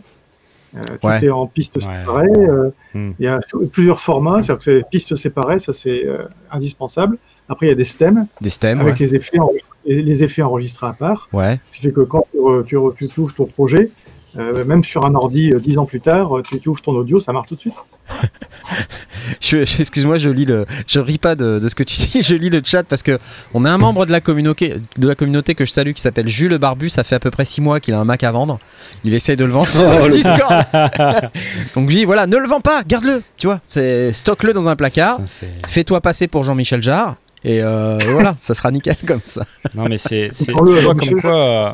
[0.74, 1.22] Euh, tout Ouais.
[1.22, 1.82] est en pistes Ouais.
[1.82, 2.28] séparées.
[2.38, 3.12] euh, Hmm.
[3.18, 3.40] Il y a
[3.72, 7.16] plusieurs formats, c'est-à-dire que c'est pistes séparées, ça c'est euh, indispensable.
[7.48, 9.06] Après il y a des stems Des stems, avec ouais.
[9.06, 9.38] les effets
[9.84, 11.28] les effets enregistrés à part.
[11.32, 11.58] Ouais.
[11.70, 13.90] Ce qui fait que quand tu, tu, tu ouvres ton projet,
[14.38, 16.92] euh, même sur un ordi euh, dix ans plus tard, euh, tu, tu ouvres ton
[16.92, 17.74] audio, ça marche tout de suite.
[19.78, 22.50] Excuse-moi, je lis le, je ris pas de, de ce que tu dis, je lis
[22.50, 23.18] le chat parce que
[23.54, 26.28] on a un membre de la communauté, de la communauté que je salue qui s'appelle
[26.28, 26.90] Jules Barbu.
[26.90, 28.58] Ça fait à peu près 6 mois qu'il a un Mac à vendre.
[29.04, 31.30] Il essaye de le vendre sur Oh, le Discord.
[31.74, 33.22] Donc lui, voilà, ne le vends pas, garde-le.
[33.36, 35.18] Tu vois, c'est stocke-le dans un placard.
[35.68, 37.16] Fais-toi passer pour Jean-Michel Jarre.
[37.44, 39.44] Et, euh, et voilà, ça sera nickel comme ça.
[39.74, 40.30] Non, mais c'est.
[40.46, 41.34] comme quoi.
[41.34, 41.68] euh,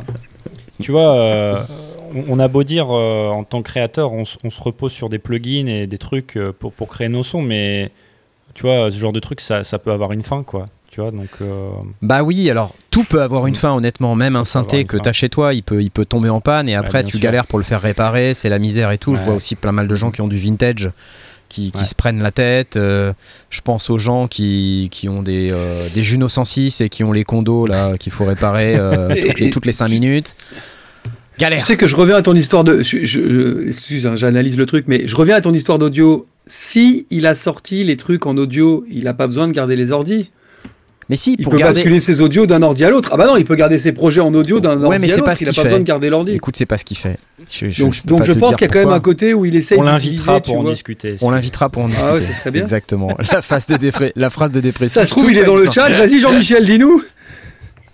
[0.81, 1.63] Tu vois, euh,
[2.29, 5.67] on- a beau dire euh, en tant que créateur, on, se repose sur des plugins
[5.67, 7.91] et des trucs euh, pour, pour créer nos sons, mais
[8.55, 10.65] tu vois, ce genre de truc, ça, ça peut avoir une fin, quoi.
[10.91, 11.29] Tu vois, donc.
[11.43, 11.67] euh,
[12.01, 14.15] Bah oui, alors tout peut avoir une fin, honnêtement.
[14.15, 16.75] Même un synthé que t'as chez toi, il peut, il peut tomber en panne et
[16.75, 17.25] après bien tu sûr.
[17.25, 18.33] galères pour le faire réparer.
[18.35, 19.15] C'est la misère et tout.
[19.15, 20.91] Je vois aussi pas mal de gens qui ont du vintage.
[21.49, 21.85] Qui, qui Ouais.
[21.87, 22.77] se prennent la tête.
[22.77, 23.13] euh,
[23.49, 27.13] je pense aux gens qui, qui ont des, euh, des Juno 106 et qui ont
[27.13, 30.37] les condos là qu'il faut réparer euh, toutes, les, toutes les 5 minutes.
[31.05, 31.65] Tu Galère.
[31.65, 32.83] sais que je reviens à ton histoire de.
[32.83, 36.27] Je, je- excuse, hein, j'analyse le truc, mais je reviens à ton histoire d'audio.
[36.49, 39.91] Si il a sorti les trucs en audio, il n'a pas besoin de garder les
[39.93, 40.31] ordis.
[41.11, 41.77] Mais si, Il pour peut garder.
[41.77, 43.11] basculer ses audios d'un ordi à l'autre.
[43.13, 45.17] Ah bah non, il peut garder ses projets en audio d'un Ouais, ordi mais à
[45.17, 45.25] l'autre.
[45.25, 45.63] pas ce Il n'a pas fait.
[45.65, 46.33] besoin de garder l'ordi.
[46.33, 47.17] Écoute, c'est pas ce qu'il fait.
[47.51, 49.57] Je, je- Donc, je donc pense qu'il y a quand même un côté où il
[49.57, 51.17] essaye on l'invitera pour en discuter.
[51.23, 52.09] On l'invitera pour en discuter.
[52.11, 52.63] Ah ouais, ça serait bien.
[52.63, 53.17] Exactement.
[53.33, 54.95] La, phase des dépré- la phrase des dépressifs.
[54.95, 55.89] Ça se trouve, il est dans le chat.
[55.89, 57.03] Vas-y, Jean-Michel, dis-nous.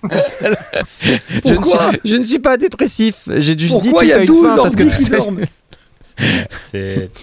[0.11, 3.15] Je ne, Pourquoi suis, je ne suis pas dépressif.
[3.39, 4.85] J'ai juste dit tout à a une 12 fin parce que.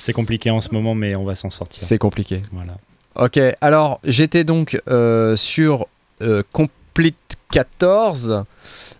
[0.00, 1.82] C'est compliqué en ce moment, mais on va s'en sortir.
[1.82, 2.40] C'est compliqué.
[2.52, 2.76] Voilà.
[3.16, 5.86] Ok, alors j'étais donc euh, sur
[6.22, 7.16] euh, com- Complete
[7.50, 8.44] 14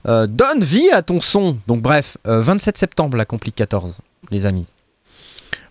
[0.06, 1.58] euh, donne vie à ton son.
[1.66, 3.98] Donc bref, euh, 27 septembre la Complete 14,
[4.30, 4.66] les amis.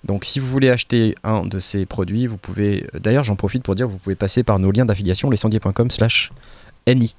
[0.03, 2.85] Donc si vous voulez acheter un de ces produits, vous pouvez...
[2.93, 6.31] D'ailleurs j'en profite pour dire que vous pouvez passer par nos liens d'affiliation, lescendier.com slash
[6.87, 7.15] NI.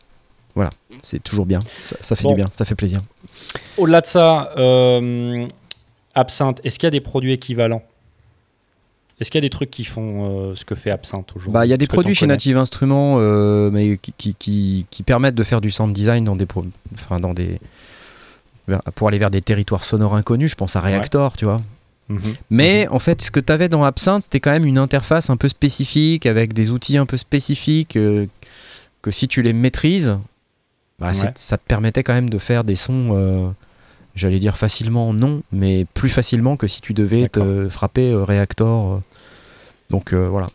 [0.55, 0.71] Voilà,
[1.03, 2.31] c'est toujours bien, ça, ça fait Bon.
[2.31, 3.01] du bien, ça fait plaisir.
[3.79, 4.53] Au-delà de ça,
[6.15, 7.83] Absinthe, est-ce qu'il y a des produits équivalents?
[9.23, 11.65] Est-ce qu'il y a des trucs qui font euh, ce que fait Absinthe aujourd'hui Bah,
[11.65, 15.35] il y a des produits chez Native Instruments euh, mais qui, qui, qui- qui permettent
[15.37, 17.59] de faire du sound design dans des, pro- enfin, dans des,
[18.95, 20.51] pour aller vers des territoires sonores inconnus.
[20.51, 21.61] Je pense à Reactor, tu vois.
[22.09, 22.21] Mhm.
[22.51, 25.37] Mais en fait, ce que tu avais dans Absinthe, c'était quand même une interface un
[25.37, 28.27] peu spécifique, avec des outils un peu spécifiques, euh,
[29.03, 30.19] que si tu les maîtrises,
[30.99, 31.31] bah, Ouais.
[31.35, 33.55] ça te permettait quand même de faire des sons,
[34.15, 38.95] j'allais dire facilement, non, mais plus facilement que si tu devais te frapper euh, Reactor.
[38.95, 38.99] euh.
[39.91, 40.49] Donc euh, voilà.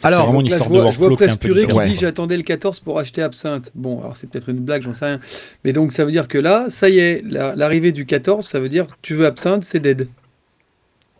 [0.00, 1.72] C'est Alors, vraiment une Là, je vois, je vois qui.
[1.72, 1.88] Ouais.
[1.88, 3.70] dit j'attendais le 14 pour acheter Absinthe.
[3.74, 5.20] Bon, alors c'est peut-être une blague, j'en sais rien.
[5.64, 8.60] Mais donc ça veut dire que là, ça y est, la- l'arrivée du 14, ça
[8.60, 10.08] veut dire tu veux Absinthe, c'est dead.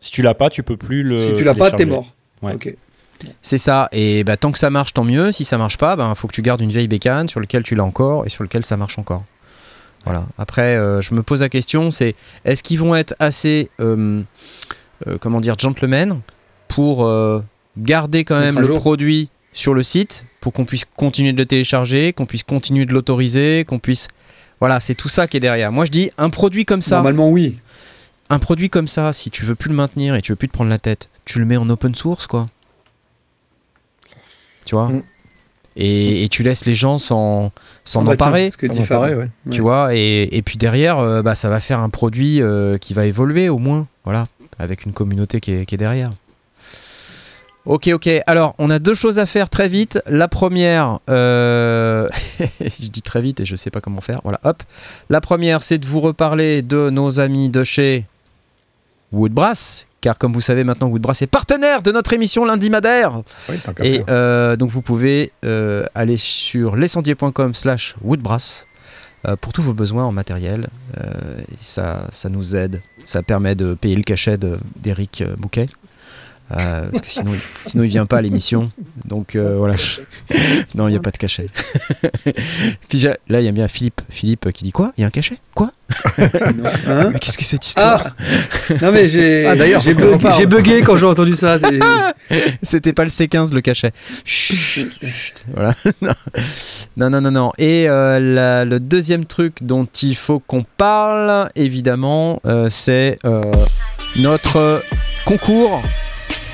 [0.00, 1.18] Si tu l'as pas, tu peux plus le.
[1.18, 2.12] si tu l'as pas, t'es mort.
[2.42, 2.54] Ouais.
[2.54, 2.74] Ok.
[3.40, 3.88] C'est ça.
[3.92, 5.32] Et bah, tant que ça marche, tant mieux.
[5.32, 7.74] Si ça marche pas, il faut que tu gardes une vieille bécane sur laquelle tu
[7.74, 9.24] l'as encore et sur lequel ça marche encore.
[10.06, 10.24] Voilà.
[10.38, 14.22] Après, euh, je me pose la question, c'est est-ce qu'ils vont être assez, euh,
[15.06, 16.20] euh, comment dire, gentlemen
[16.68, 17.10] pour
[17.76, 18.78] garder quand même le jour.
[18.78, 22.92] produit sur le site pour qu'on puisse continuer de le télécharger, qu'on puisse continuer de
[22.92, 24.08] l'autoriser, qu'on puisse,
[24.60, 25.72] voilà, c'est tout ça qui est derrière.
[25.72, 27.56] Moi, je dis un produit comme ça, Normalement, oui.
[28.30, 30.52] un produit comme ça, si tu veux plus le maintenir et tu veux plus te
[30.52, 32.46] prendre la tête, tu le mets en open source, quoi.
[34.64, 34.88] Tu vois?
[34.88, 35.02] Mm.
[35.76, 37.52] Et, et tu laisses les gens s'en
[37.84, 39.28] s'en Ah bah emparer, ce que dit ouais.
[39.50, 39.58] tu Ouais.
[39.60, 39.94] vois.
[39.94, 43.48] Et, et puis derrière, euh, bah, ça va faire un produit euh, qui va évoluer
[43.48, 44.26] au moins, voilà,
[44.58, 46.10] avec une communauté qui est, qui est derrière.
[47.64, 48.08] Ok, ok.
[48.28, 50.00] Alors, on a deux choses à faire très vite.
[50.06, 52.08] La première, euh,
[52.60, 54.20] je dis très vite et je sais pas comment faire.
[54.22, 54.62] Voilà, hop.
[55.10, 58.04] La première, c'est de vous reparler de nos amis de chez
[59.12, 63.22] Woodbrass, car comme vous savez maintenant, Woodbrass est partenaire de notre émission Lundi Madère.
[63.48, 68.66] Oui, Et euh, donc vous pouvez euh, aller sur lescendier.com slash woodbrass
[69.26, 70.68] euh, pour tous vos besoins en matériel.
[71.60, 72.82] Ça, ça nous aide.
[73.04, 75.68] Ça permet de payer le cachet de- d'Eric Bouquet.
[76.52, 78.70] Euh, parce que sinon, il, sinon il vient pas à l'émission.
[79.04, 79.74] Donc euh, voilà.
[80.76, 81.48] non, il n'y a pas de cachet.
[82.88, 84.00] Puis là, il y a bien Philippe.
[84.08, 84.92] Philippe qui dit quoi?
[84.96, 85.38] Il y a un cachet?
[85.54, 85.72] Quoi?
[86.18, 87.10] Hein?
[87.12, 88.08] Mais qu'est-ce que c'est cette histoire?
[88.70, 90.34] Ah non mais j'ai Ah, d'ailleurs, j'ai bugué, parle.
[90.36, 91.58] j'ai bugué quand j'ai entendu ça.
[91.58, 91.80] c'est-
[92.62, 93.92] C'était pas le C15 le cachet.
[94.24, 95.74] Chut, chut, voilà.
[96.96, 97.52] non, non, non, non.
[97.58, 103.40] Et euh, la- le deuxième truc dont il faut qu'on parle, évidemment, euh, c'est euh,
[104.18, 104.82] notre
[105.24, 105.82] concours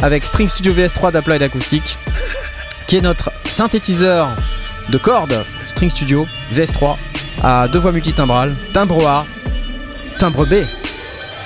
[0.03, 1.97] avec String Studio VS3 d'Applied Acoustic,
[2.87, 4.29] qui est notre synthétiseur
[4.91, 6.97] de cordes String Studio VS3
[7.43, 9.25] à deux voix multitimbrales, timbre A,
[10.19, 10.55] timbre B.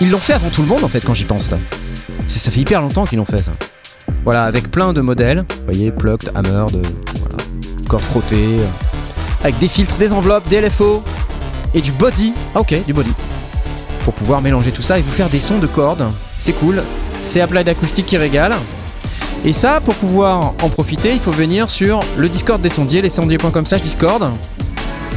[0.00, 1.44] Ils l'ont fait avant tout le monde en fait quand j'y pense.
[1.44, 1.58] Ça,
[2.26, 3.52] ça fait hyper longtemps qu'ils l'ont fait ça.
[4.24, 5.44] Voilà, avec plein de modèles.
[5.48, 6.82] Vous voyez, plucked, hammer, de
[7.20, 7.36] voilà,
[7.88, 8.66] cordes frottées, euh,
[9.42, 11.04] avec des filtres, des enveloppes, des LFO
[11.74, 12.32] et du body.
[12.54, 13.12] Ah ok, du body.
[14.04, 16.04] Pour pouvoir mélanger tout ça et vous faire des sons de cordes.
[16.38, 16.82] C'est cool.
[17.22, 18.54] C'est Applied Acoustic qui régale.
[19.44, 23.66] Et ça, pour pouvoir en profiter, il faut venir sur le Discord des sondiers, lescendiers.com
[23.66, 24.22] slash Discord.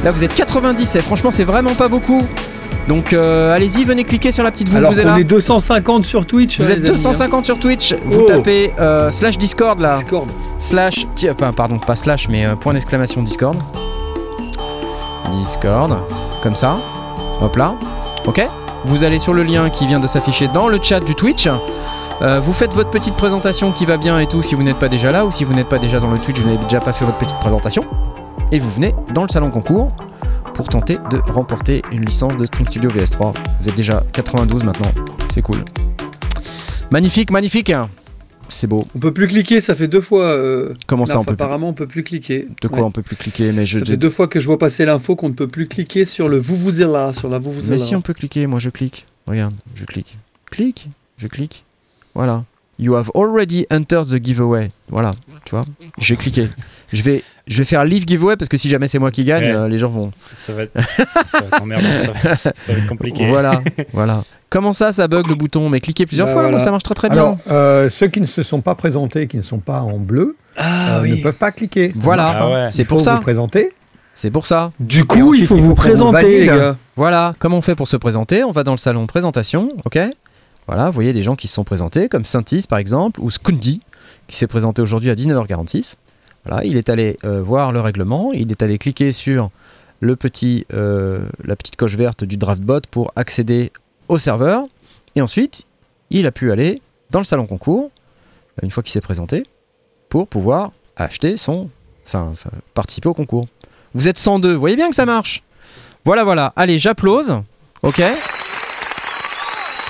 [0.04, 2.22] Là, vous êtes 90 et franchement, c'est vraiment pas beaucoup.
[2.88, 5.18] Donc, euh, allez-y, venez cliquer sur la petite vous, Alors vous êtes là.
[5.18, 6.58] est 250 sur Twitch.
[6.60, 8.26] Vous hein, êtes les amis, 250 sur Twitch, vous Oh.
[8.26, 9.82] tapez euh, slash Discord hein.
[9.82, 10.28] là, Discord.
[10.58, 11.06] slash,
[11.56, 13.56] pardon, pas slash, mais euh, point d'exclamation Discord.
[15.38, 15.96] Discord,
[16.42, 16.76] comme ça,
[17.40, 17.74] hop là,
[18.26, 18.44] ok
[18.86, 21.48] Vous allez sur le lien qui vient de s'afficher dans le chat du Twitch.
[22.22, 24.88] Euh, vous faites votre petite présentation qui va bien et tout si vous n'êtes pas
[24.88, 26.92] déjà là ou si vous n'êtes pas déjà dans le Twitch, vous n'avez déjà pas
[26.92, 27.82] fait votre petite présentation.
[28.52, 29.88] Et vous venez dans le salon concours
[30.54, 33.34] pour tenter de remporter une licence de String Studio VS3.
[33.62, 34.90] Vous êtes déjà 92 maintenant,
[35.32, 35.56] c'est cool.
[36.92, 37.72] Magnifique, magnifique.
[38.50, 38.86] C'est beau.
[38.96, 40.24] On peut plus cliquer, ça fait deux fois.
[40.24, 42.48] euh, Comment ça, on peut apparemment, on peut plus cliquer.
[42.60, 42.84] De quoi Ouais.
[42.84, 43.78] on peut plus cliquer Mais je.
[43.78, 46.28] Ça fait deux fois que je vois passer l'info qu'on ne peut plus cliquer sur
[46.28, 48.58] le vous vous êtes là, sur la vous vous Mais si on peut cliquer, moi
[48.58, 49.06] je clique.
[49.28, 50.18] Regarde, je clique.
[50.50, 51.64] Clique, je clique.
[52.14, 52.44] Voilà.
[52.78, 54.70] You have already entered the giveaway.
[54.88, 55.12] Voilà,
[55.44, 55.64] tu vois.
[55.98, 56.48] J'ai cliqué.
[56.92, 59.44] Je vais, je vais faire leave giveaway parce que si jamais c'est moi qui gagne,
[59.44, 59.52] Ouais.
[59.54, 60.10] euh, les gens vont.
[60.16, 60.72] Ça, ça va être,
[61.28, 63.28] ça va être emmerdant, ça va, ça va être compliqué.
[63.28, 63.60] Voilà,
[63.92, 64.24] voilà.
[64.48, 65.68] Comment ça, ça bug le bouton?
[65.68, 67.18] Mais cliquez plusieurs Bah fois, ça marche très très bien.
[67.18, 70.36] Alors, euh, ceux qui ne se sont pas présentés, qui ne sont pas en bleu,
[70.56, 71.18] Ah euh, oui.
[71.18, 71.88] ne peuvent pas cliquer.
[71.88, 72.34] Ça Voilà.
[72.36, 72.66] Ah ouais.
[72.70, 73.16] C'est Il faut pour ça.
[73.16, 73.72] vous présenter.
[74.14, 74.72] C'est pour ça.
[74.80, 76.76] Du coup, ensuite, il faut il faut vous présenter, les gars.
[76.96, 78.42] Voilà, comment on fait pour se présenter?
[78.42, 79.98] On va dans le salon présentation, ok?
[80.70, 83.80] Voilà, vous voyez des gens qui se sont présentés, comme Saintis par exemple, ou Skundi,
[84.28, 85.96] qui s'est présenté aujourd'hui à 19h46.
[86.46, 89.50] Voilà, il est allé euh, voir le règlement, il est allé cliquer sur
[89.98, 93.72] le petit, euh, la petite coche verte du DraftBot pour accéder
[94.06, 94.68] au serveur.
[95.16, 95.66] Et ensuite,
[96.10, 97.90] il a pu aller dans le salon concours,
[98.62, 99.42] une fois qu'il s'est présenté,
[100.08, 101.68] pour pouvoir acheter son.
[102.06, 103.48] Enfin, enfin, participer au concours.
[103.94, 105.42] Vous êtes 102, vous voyez bien que ça marche
[106.04, 106.52] Voilà, voilà.
[106.54, 107.40] Allez, j'applause.
[107.82, 108.00] Ok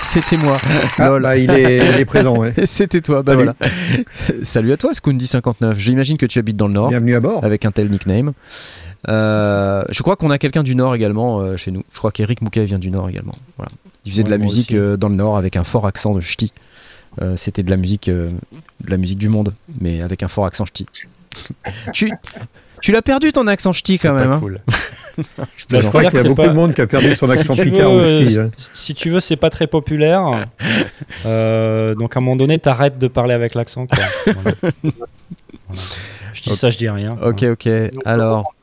[0.02, 0.58] C'était moi.
[0.98, 1.22] Ah, Lol.
[1.22, 2.52] bah, il, est, il est présent, ouais.
[2.64, 3.44] C'était toi, bah Salut.
[3.44, 3.56] voilà.
[4.44, 5.74] Salut à toi, Scoondi59.
[5.78, 7.44] J'imagine que tu habites dans le Nord Bienvenue à bord.
[7.44, 8.32] avec un tel nickname.
[9.08, 11.82] Euh, je crois qu'on a quelqu'un du Nord également euh, chez nous.
[11.92, 13.34] Je crois qu'Eric Mouquet vient du Nord également.
[13.56, 13.72] Voilà.
[14.04, 16.52] Il faisait de la musique euh, dans le Nord avec un fort accent de ch'ti.
[17.20, 18.30] Euh, C'était de la musique, euh,
[18.84, 20.86] de la musique du monde, mais avec un fort accent ch'ti.
[21.92, 22.10] tu
[22.80, 24.28] tu l'as perdu ton accent ch'ti quand C'est même.
[24.30, 24.40] pas hein.
[24.40, 24.60] cool.
[25.18, 25.22] Je
[25.70, 27.60] Bah, c'est-à-dire qu'il y a beaucoup c'est de monde qui a perdu son accent si
[27.62, 28.50] tu picard veux, euh, hein.
[28.72, 30.30] Si tu veux, c'est pas très populaire.
[31.26, 33.86] Euh, donc à un moment donné, t'arrêtes de parler avec l'accent.
[33.86, 33.98] quoi.
[34.34, 34.56] Voilà.
[35.68, 35.82] Voilà.
[36.32, 37.16] Je dis ça, je dis rien.
[37.22, 37.68] Ok, ok.
[38.04, 38.54] Alors,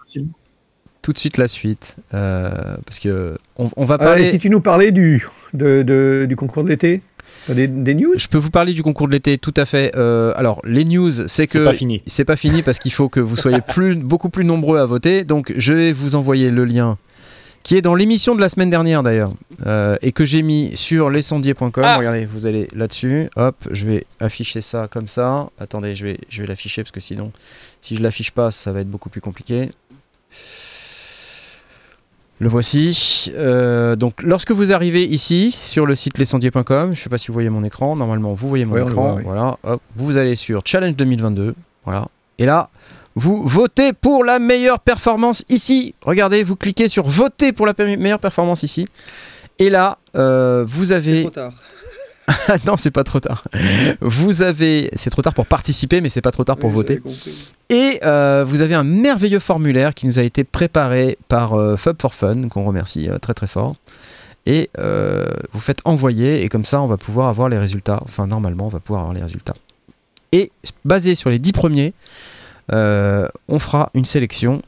[1.02, 1.96] tout de suite la suite.
[2.14, 4.24] Euh, parce que on, on va Euh, parler.
[4.24, 7.02] et si tu nous parlais du, de, de- du concours de l'été?
[7.54, 8.14] Des, des news?
[8.18, 9.92] Je peux vous parler du concours de l'été, tout à fait.
[9.96, 12.02] Euh, alors, les news, c'est C'est que pas fini.
[12.06, 15.24] c'est pas fini parce qu'il faut que vous soyez plus, beaucoup plus nombreux à voter.
[15.24, 16.98] Donc, je vais vous envoyer le lien
[17.64, 19.34] qui est dans l'émission de la semaine dernière d'ailleurs
[19.66, 21.72] euh, et que j'ai mis sur lesondiers.com.
[21.84, 21.98] Ah.
[21.98, 23.30] Regardez, vous allez là-dessus.
[23.36, 25.50] Hop, je vais afficher ça comme ça.
[25.60, 27.34] Attendez, je vais, je vais l'afficher parce que sinon,
[27.82, 29.70] si je l'affiche pas, ça va être beaucoup plus compliqué.
[32.40, 33.32] Le voici.
[33.36, 37.34] Euh, donc, lorsque vous arrivez ici sur le site lescendiers.com, je sais pas si vous
[37.34, 37.96] voyez mon écran.
[37.96, 39.02] Normalement, vous voyez mon Ouais, écran.
[39.02, 39.24] voit, oui.
[39.26, 39.58] Voilà.
[39.64, 41.56] Hop, vous allez sur Challenge 2022.
[41.84, 42.08] Voilà.
[42.38, 42.70] Et là,
[43.16, 45.96] vous votez pour la meilleure performance ici.
[46.04, 48.88] Regardez, vous cliquez sur voter pour la meilleure performance ici.
[49.58, 51.22] Et là, euh, vous C'est avez.
[51.22, 51.54] trop tard.
[52.28, 53.46] Ah non, c'est pas trop tard.
[54.02, 54.90] Vous avez.
[54.96, 57.02] C'est trop tard pour participer, mais c'est pas trop tard pour Oui, voter.
[57.70, 61.96] Et euh, vous avez un merveilleux formulaire qui nous a été préparé par euh, Fub
[62.02, 63.76] for Fun, qu'on remercie euh, très très fort.
[64.46, 64.70] Et
[65.52, 68.00] vous faites envoyer, et comme ça, on va pouvoir avoir les résultats.
[68.04, 69.56] Enfin, normalement, on va pouvoir avoir les résultats.
[70.32, 70.52] Et
[70.86, 71.94] basé sur les 10 premiers,
[72.72, 74.62] on fera une sélection.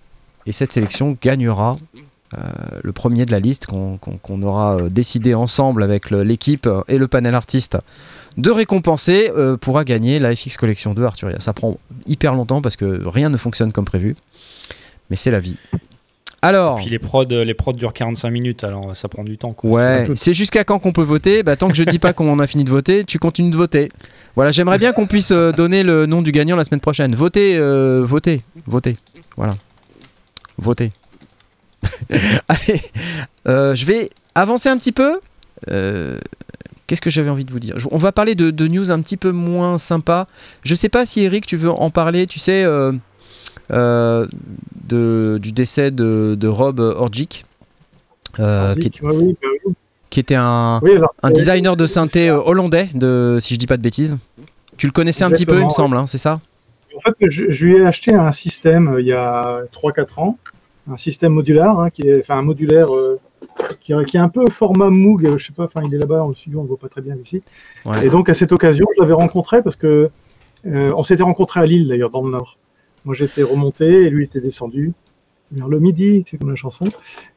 [0.45, 1.77] Et cette sélection gagnera
[2.37, 2.41] euh,
[2.83, 7.07] le premier de la liste qu'on aura euh, décidé ensemble avec l'équipe euh, et le
[7.07, 7.77] panel artiste
[8.37, 11.39] de récompenser euh, pourra gagner la FX Collection 2 Arturia.
[11.39, 14.15] Ça prend hyper longtemps parce que rien ne fonctionne comme prévu.
[15.09, 15.57] Mais c'est la vie.
[16.41, 19.51] Alors, Puis les prods, les prods durent 45 minutes, alors ça prend du temps.
[19.51, 19.71] quoi.
[19.71, 21.43] ouais, c'est jusqu'à quand qu'on peut voter?
[21.43, 23.89] Bah, Tant que je dis pas qu'on a fini de voter, tu continues de voter.
[24.35, 27.13] Voilà, j'aimerais bien qu'on puisse euh, donner le nom du gagnant la semaine prochaine.
[27.15, 27.59] Votez,
[28.03, 28.95] votez, votez.
[29.35, 29.55] Voilà.
[30.57, 30.91] Votez.
[32.47, 32.81] Allez,
[33.47, 35.19] euh, je vais avancer un petit peu.
[35.69, 36.19] Euh,
[36.87, 37.75] Qu'est-ce que j'avais envie de vous dire?
[37.91, 40.27] On va parler de, de news un petit peu moins sympa.
[40.63, 42.25] Je sais pas si Eric, tu veux en parler.
[42.25, 42.91] Tu sais, euh,
[43.69, 47.45] de, du décès de, de Rob Orgic,
[48.35, 49.73] qui, oui, bah oui.
[50.09, 53.77] qui était un, Oui, alors, un designer de synthé hollandais, de, si je dis pas
[53.77, 54.17] de bêtises.
[54.77, 56.41] Tu le connaissais un petit peu, il me semble, hein, c'est ça?
[56.97, 60.37] En fait, je, je lui ai acheté un système il y a 3-4 ans,
[60.87, 63.19] un système modulaire, hein, qui est, enfin un modulaire euh,
[63.79, 66.33] qui, qui est un peu format Moog, je sais pas, enfin il est là-bas le
[66.35, 67.41] studio, on le voit pas très bien ici.
[67.85, 68.05] Ouais.
[68.05, 70.09] Et donc à cette occasion, je l'avais rencontré parce que
[70.65, 72.57] euh, on s'était rencontré à Lille d'ailleurs, dans le Nord.
[73.05, 74.93] Moi j'étais remonté et lui était descendu
[75.51, 76.85] vers le midi, c'est comme la chanson.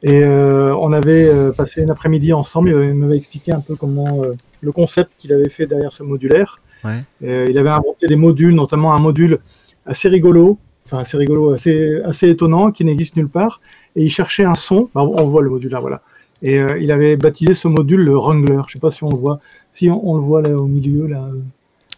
[0.03, 2.71] Et euh, on avait passé une après-midi ensemble.
[2.71, 4.23] Il m'avait- expliqué un peu comment
[4.61, 6.61] le concept qu'il avait fait derrière ce modulaire.
[6.85, 7.01] Ouais.
[7.23, 9.39] Il avait inventé des modules, notamment un module
[9.87, 10.59] assez rigolo,
[10.93, 13.61] enfin assez rigolo, assez, assez étonnant, qui n'existe nulle part.
[13.97, 14.91] Et il cherchait un son.
[14.95, 16.03] Bah, on voit le module là, voilà.
[16.43, 18.61] Et euh, il avait baptisé ce module le Wrangler.
[18.67, 19.41] Je sais pas si on le voit.
[19.71, 21.39] Si on, on le voit là au milieu, là, euh,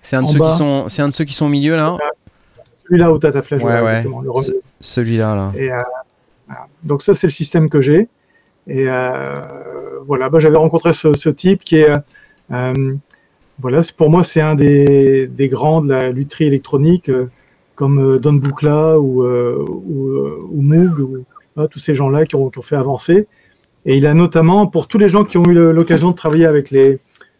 [0.03, 0.51] C'est un, de ceux bas.
[0.51, 1.97] qui sont- c'est un de ceux qui sont au milieu, là
[2.87, 3.63] celui-là au Tata Flash.
[3.63, 4.05] Ouais, ouais.
[4.81, 5.53] Celui-là, là.
[5.57, 5.79] Et, euh,
[6.47, 6.67] voilà.
[6.83, 8.09] Donc ça, c'est le système que j'ai.
[8.67, 9.41] Et euh,
[10.07, 11.89] voilà, bah, j'avais rencontré ce, ce type qui est,
[13.59, 17.31] voilà, c'est- pour moi, c'est un des, des grands de la lutherie électronique, euh,
[17.75, 22.25] comme euh, Don Buchla ou, euh, ou, euh, ou Moog, ou, voilà, tous ces gens-là
[22.27, 23.27] qui ont, qui ont fait avancer.
[23.87, 26.71] Et il a notamment, pour tous les gens qui ont eu l'occasion de travailler avec
[26.71, 26.99] les,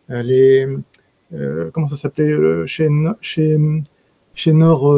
[0.09, 0.69] les
[1.73, 2.89] comment ça s'appelait chez,
[3.23, 3.59] chez,
[4.35, 4.95] chez Nord,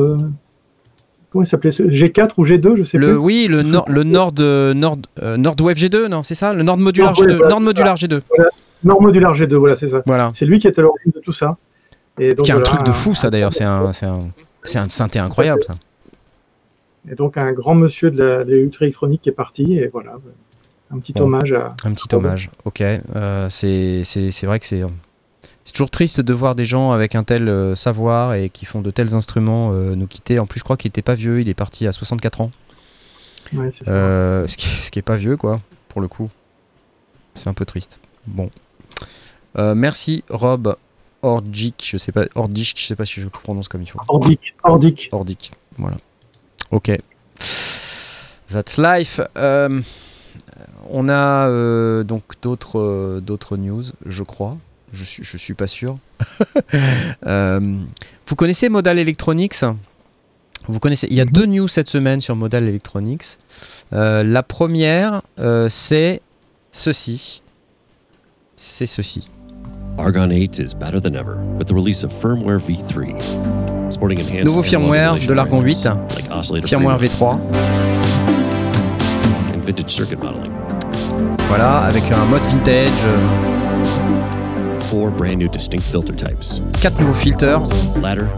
[1.31, 3.17] comment il s'appelait ce- G4 ou G2, je sais Le, plus.
[3.17, 6.79] oui, le, nord, le Nord, euh, Nord, euh, Nordwave G2, non, c'est ça Le Nord
[6.79, 7.37] Modular Nord, ouais, G2.
[7.37, 8.21] voilà, Nord Modular G2.
[8.85, 10.03] Nord Modular G2, voilà, c'est ça.
[10.07, 10.31] Voilà.
[10.35, 11.57] C'est lui qui est à l'origine de tout ça.
[12.19, 13.53] Et donc, Qui est un voilà, truc de fou, ça, d'ailleurs.
[13.53, 14.29] C'est un, c'est un,
[14.67, 15.75] c'est un synthé incroyable, ça.
[17.09, 19.79] Et donc, un grand monsieur de la, de électronique est parti.
[19.79, 20.19] Et voilà,
[20.91, 21.23] un petit Bon.
[21.23, 21.75] hommage à.
[21.85, 22.51] Un petit hommage.
[22.65, 22.81] Ok.
[22.81, 24.03] Euh, c'est,
[24.43, 24.83] vrai que c'est,
[25.65, 28.83] c'est toujours triste de voir des gens avec un tel euh, savoir et qui font
[28.83, 30.39] de tels instruments euh, nous quitter.
[30.39, 32.51] En plus, je crois qu'il était pas vieux, il est parti à 64 ans.
[33.53, 34.47] Ouais, c'est ça.
[34.49, 36.29] Ce, qui, ce qui est pas vieux, quoi, pour le coup.
[37.35, 38.01] C'est un peu triste.
[38.27, 38.51] Bon.
[39.59, 40.77] Euh, merci, Rob
[41.23, 41.89] Ordic.
[41.91, 44.01] Je sais pas, Ordic, je sais pas si je prononce comme il faut.
[44.09, 45.09] Ordic, Ordic.
[45.13, 45.53] Ordic.
[45.79, 45.97] Voilà.
[46.71, 46.97] Ok.
[48.51, 49.21] That's life.
[49.37, 49.81] Euh,
[50.89, 54.57] on a euh, donc d'autres euh, d'autres news, je crois.
[54.93, 55.99] Je suis, je suis pas sûr.
[57.23, 59.57] Vous connaissez Modal Electronics?
[60.69, 63.39] Vous connaissez Il y a deux news cette semaine sur Modal Electronics.
[63.91, 65.23] La première,
[65.69, 66.23] c'est
[66.73, 67.43] ceci.
[68.55, 69.29] C'est ceci.
[69.99, 73.93] Argon 8 is better than ever with the release of firmware v3.
[73.93, 75.85] Sporting enhanced Nouveau firmware de l'Argon 8,
[76.15, 76.29] like
[76.67, 77.39] firmware V3.
[79.55, 80.53] and vintage circuit modeling.
[81.49, 87.69] Voilà, avec un mode vintage, euh, Four brand new distinct filter types: quatre nouveaux filters,
[88.01, 88.29] ladder,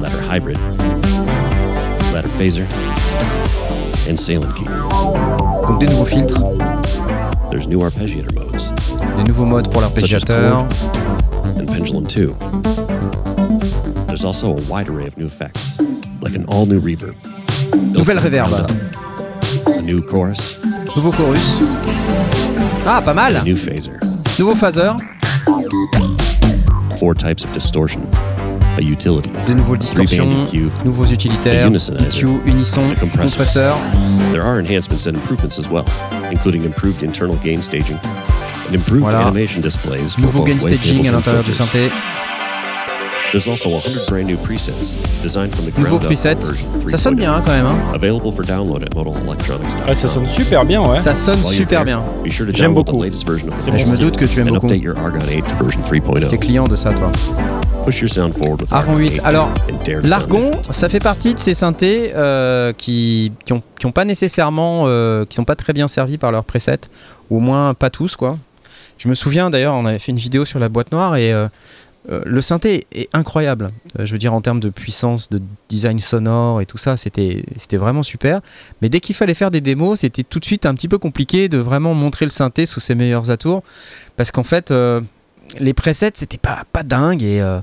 [0.00, 0.58] ladder hybrid,
[2.14, 2.64] ladder phaser,
[4.08, 4.64] and Salem key.
[5.68, 6.40] donc des nouveaux filtres,
[7.50, 8.72] There's new arpeggiator modes
[9.16, 10.66] des nouveaux modes pour l'arpégiateur.
[11.58, 12.34] and Pendulum 2.
[14.06, 15.78] There's also a wide array of new effects,
[16.20, 17.14] like an all-new reverb,
[17.92, 18.68] Nouvelle reverb.
[19.66, 20.58] a new chorus,
[20.96, 21.58] Nouveau chorus.
[22.86, 23.34] Ah, pas mal.
[23.36, 23.98] a new phaser,
[24.38, 24.96] Nouveau phaser,
[26.98, 28.06] four types of distortion,
[28.76, 30.70] a utility, de nouvelles distorsions, EQ.
[30.84, 31.90] nouveaux utilitaires.
[31.90, 33.36] EQ, unisson, A compressor.
[33.36, 33.74] compresseur,
[34.32, 35.84] There are enhancements and improvements as well,
[36.30, 37.96] including improved internal gain staging
[38.68, 39.26] and improved Voilà.
[39.26, 41.90] animation displays for nouveau both gain staging à and l'intérieur du synthé,
[43.30, 46.42] There's also 100 brand new presets designed from the nouveau ground up preset.
[46.88, 47.66] Ça sonne 3.0, bien hein, quand même.
[47.66, 47.76] hein.
[47.94, 49.86] Available for download at modalelectronics.com.
[49.86, 50.98] Ouais, ça sonne super bien, ouais.
[50.98, 52.02] Ça sonne super bien.
[52.24, 53.02] Be sure to J'aime beaucoup.
[53.02, 54.66] latest version of the C'est Ah, je me doute que tu aimes beaucoup.
[54.68, 56.26] update your Argon 8 to version 3.0.
[56.30, 57.12] T'es client de ça, toi.
[57.88, 59.20] Push your sound forward with Argon 8.
[59.24, 59.48] Alors,
[60.02, 64.82] L'argon, ça fait partie de ces synthés euh, qui, qui, ont, qui ont pas nécessairement,
[64.88, 66.80] euh, qui sont pas très bien servis par leurs presets,
[67.30, 68.36] ou au moins pas tous quoi.
[68.98, 71.48] Je me souviens d'ailleurs, on avait fait une vidéo sur la boîte noire et euh,
[72.10, 73.68] euh, le synthé est incroyable.
[73.98, 77.78] Je veux dire en termes de puissance, de design sonore et tout ça, c'était c'était
[77.78, 78.40] vraiment super.
[78.82, 81.48] Mais dès qu'il fallait faire des démos, c'était tout de suite un petit peu compliqué
[81.48, 83.62] de vraiment montrer le synthé sous ses meilleurs atours,
[84.16, 85.00] parce qu'en fait, euh,
[85.58, 87.60] les presets c'était pas pas dingue et euh,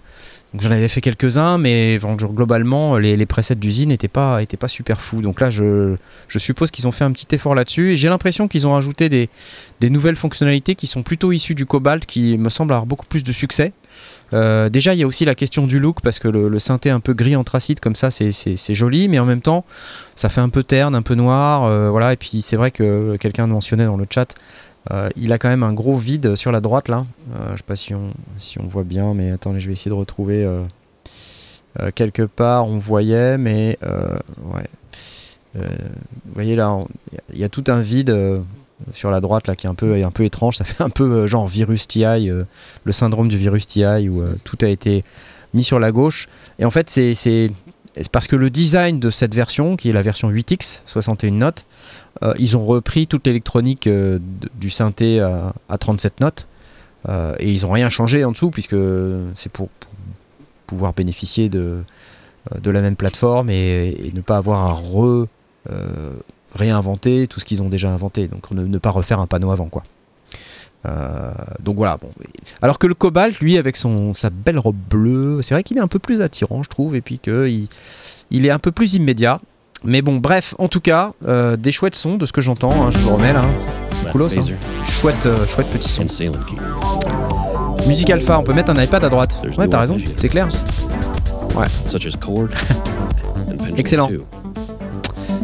[0.59, 5.01] j'en avais fait quelques-uns, mais globalement, les, les presets d'usine n'étaient pas, étaient pas super
[5.01, 5.21] fous.
[5.21, 5.95] Donc là, je,
[6.37, 7.95] suppose qu'ils ont fait un petit effort là-dessus.
[7.95, 9.29] J'ai l'impression qu'ils ont rajouté des,
[9.89, 13.31] nouvelles fonctionnalités qui sont plutôt issues du Cobalt, qui me semble avoir beaucoup plus de
[13.31, 13.73] succès.
[14.33, 16.99] Euh, déjà, il y a aussi la question du look, parce que le, synthé un
[16.99, 19.65] peu gris anthracite comme ça, c'est joli, mais en même temps,
[20.15, 21.63] ça fait un peu terne, un peu noir.
[21.63, 22.13] euh, voilà.
[22.13, 24.33] Et puis, c'est vrai que quelqu'un mentionnait dans le chat,
[24.91, 27.05] euh, il a quand même un gros vide sur la droite là.
[27.35, 30.43] Euh, je sais pas si on, voit bien, mais attendez, je vais essayer de retrouver.
[30.43, 30.63] euh,
[31.79, 34.69] euh, quelque part, on voyait, mais ouais.
[35.55, 36.77] Vous voyez là,
[37.33, 38.13] il y a- tout un vide
[38.91, 40.57] sur la droite là qui est un peu, un peu étrange.
[40.57, 42.29] Ça fait un peu genre virus TI,
[42.83, 45.03] le syndrome du virus TI où tout a été
[45.53, 46.27] mis sur la gauche.
[46.59, 47.51] Et en fait, c'est
[48.11, 51.65] parce que le design de cette version, qui est la version 8X, 61 notes,
[52.23, 54.19] euh, ils ont repris toute l'électronique euh,
[54.55, 56.47] du synthé à, à 37 notes.
[57.07, 58.75] Euh, et ils n'ont rien changé en dessous, puisque
[59.35, 59.69] c'est pour,
[60.65, 61.83] pouvoir bénéficier de,
[62.63, 64.81] la même plateforme et, ne pas avoir à
[66.55, 68.27] réinventer tout ce qu'ils ont déjà inventé.
[68.27, 69.67] Donc ne, pas refaire un panneau avant.
[69.67, 69.83] quoi.
[71.59, 71.97] Donc voilà.
[71.97, 72.09] Bon.
[72.61, 75.81] Alors que le Cobalt, lui, avec son, sa belle robe bleue, c'est vrai qu'il est
[75.81, 77.67] un peu plus attirant, je trouve, et puis qu'il
[78.31, 79.39] il est un peu plus immédiat.
[79.85, 82.91] Mais bon, bref, en tout cas, euh, des chouettes sons de ce que j'entends, hein,
[82.91, 83.41] je vous remets là.
[83.41, 84.41] Ladder coolos, hein.
[84.41, 84.55] phaser
[84.87, 86.05] Chouette, euh, chouette petit son.
[87.87, 89.41] Musique Alpha, on peut mettre un iPad à droite.
[89.57, 90.47] Ouais, t'as raison, c'est clair.
[91.53, 92.47] modes, Such as chord
[93.47, 94.09] and Pendulum Excellent.
[94.09, 94.23] 2.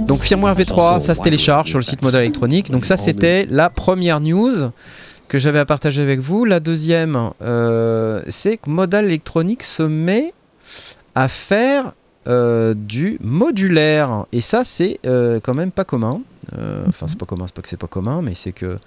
[0.07, 2.71] Donc firmware V3, ça se télécharge sur le site Model Electronics.
[2.71, 4.71] Donc ça c'était la première news
[5.27, 6.43] que j'avais à partager avec vous.
[6.43, 10.33] La deuxième, euh, c'est que Model Electronics se met
[11.15, 11.93] à faire
[12.27, 14.25] euh, du modulaire.
[14.31, 16.21] Et ça c'est euh, quand même pas commun.
[16.57, 18.77] Euh, Enfin c'est pas commun, c'est pas que c'est pas commun, mais c'est que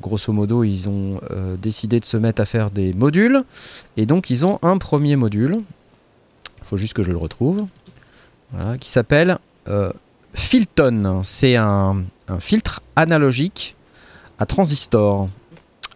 [0.00, 1.20] grosso modo ils ont
[1.60, 3.42] décidé de se mettre à faire des modules.
[3.96, 5.60] Et donc ils ont un premier module.
[6.58, 7.66] Il faut juste que je le retrouve.
[8.80, 9.38] Qui s'appelle
[10.34, 12.04] Filton, c'est un,
[12.38, 13.74] filtre analogique
[14.38, 15.28] à transistor.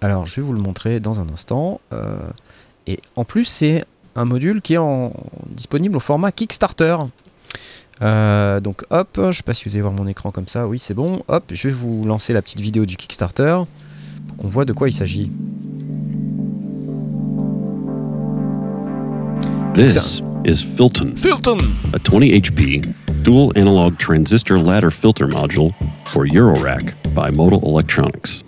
[0.01, 1.81] Alors, je vais vous le montrer dans un instant.
[2.87, 3.85] Et en plus, c'est
[4.17, 5.13] un module qui est en,
[5.49, 6.97] disponible au format Kickstarter.
[8.03, 10.81] Euh, donc hop, je sais pas si vous allez voir mon écran comme ça, oui
[10.81, 13.59] c'est bon, hop, je vais vous lancer la petite vidéo du Kickstarter
[14.27, 15.31] pour qu'on voit de quoi il s'agit.
[19.75, 21.15] This is Filton.
[21.17, 21.59] Filton!
[21.93, 22.95] A 20 HP
[23.25, 25.73] dual analog transistor ladder filter module
[26.05, 28.45] for Eurorack by Modal Electronics.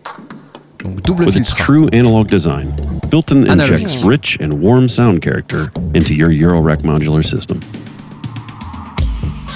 [0.87, 2.73] Donc double With its true analog design,
[3.13, 3.51] Analog.
[3.51, 7.61] injects rich and warm sound character into your Eurorack modular system.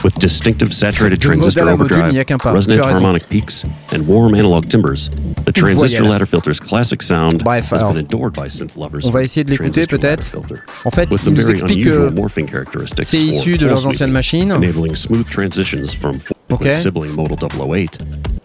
[0.03, 2.53] With distinctive saturated transistor modèle à module, il overdrive, n'y a qu'un pas.
[2.53, 2.93] resonant as raison.
[3.05, 5.11] harmonic peaks, and warm analog timbres,
[5.45, 6.11] the transistor voyelle.
[6.12, 9.05] ladder filter's classic sound Bref, has alors, been adored by synth lovers.
[9.07, 10.24] on va essayer de l'écouter, transistor ladder peut-être.
[10.24, 10.61] filter.
[10.87, 13.83] En fait, With some nous very explique unusual que morphing characteristics c'est issu de pulse
[13.85, 14.51] leurs anciennes machines.
[14.51, 16.16] enabling smooth transitions from
[16.51, 16.62] Ok.
[16.64, 17.99] with sibling modal 008,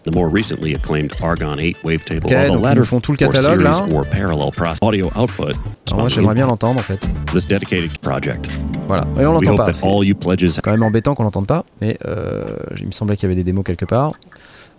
[0.06, 3.74] the more recently acclaimed Argon 8 wavetable or the latter font tout le catalogue, là.
[3.74, 5.54] series or parallel process audio output.
[5.88, 7.00] Alors moi, j'aimerais bien l'entendre en fait.
[7.32, 8.48] This dedicated project.
[8.86, 9.06] Voilà.
[9.20, 9.74] Et on l'entend pas.
[9.74, 13.16] C'est all you pledges quand même embêtant qu'on l'entende pas, mais euh, il me semblait
[13.16, 14.14] qu'il y avait des démos quelque part.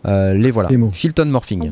[0.05, 0.69] Euh, les voilà.
[0.91, 1.71] Filton Morphing.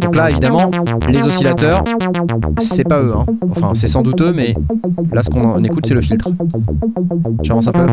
[0.00, 0.70] Donc là, évidemment,
[1.08, 1.84] les oscillateurs,
[2.58, 3.12] c'est pas eux.
[3.16, 3.26] hein.
[3.50, 4.54] Enfin, c'est sans doute eux, mais
[5.12, 6.30] là, ce qu'on écoute, c'est le filtre.
[7.42, 7.86] J'avance un peu.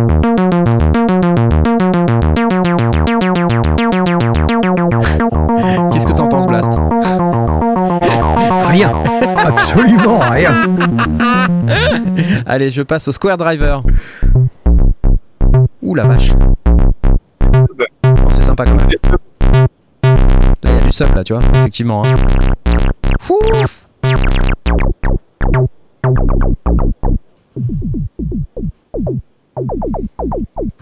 [9.47, 10.51] Absolument rien.
[12.45, 13.84] Allez, je passe au Square Driver.
[15.82, 16.32] Ouh la vache.
[18.03, 18.89] Bon, c'est sympa quand même.
[20.63, 22.03] Là, il y a du sub, là, tu vois, effectivement.
[22.05, 22.15] hein.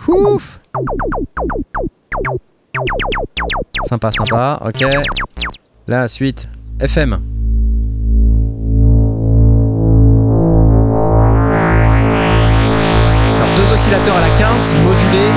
[0.08, 0.60] Ouf.
[3.88, 4.86] Sympa, sympa, ok.
[5.88, 6.48] La suite,
[6.80, 7.20] FM.
[13.76, 15.32] Oscillateurs à la quinte modulés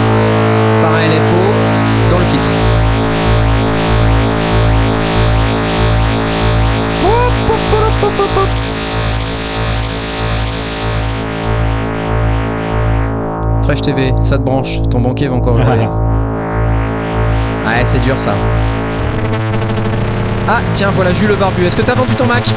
[0.80, 2.48] par un LFO dans le filtre.
[13.64, 15.88] Fresh TV, ça te branche, ton banquier va encore hurler.
[17.66, 18.34] Ouais, c'est dur ça.
[20.48, 21.66] Ah, tiens, voilà Jules le Barbu.
[21.66, 22.48] Est-ce que t'as vendu ton Mac?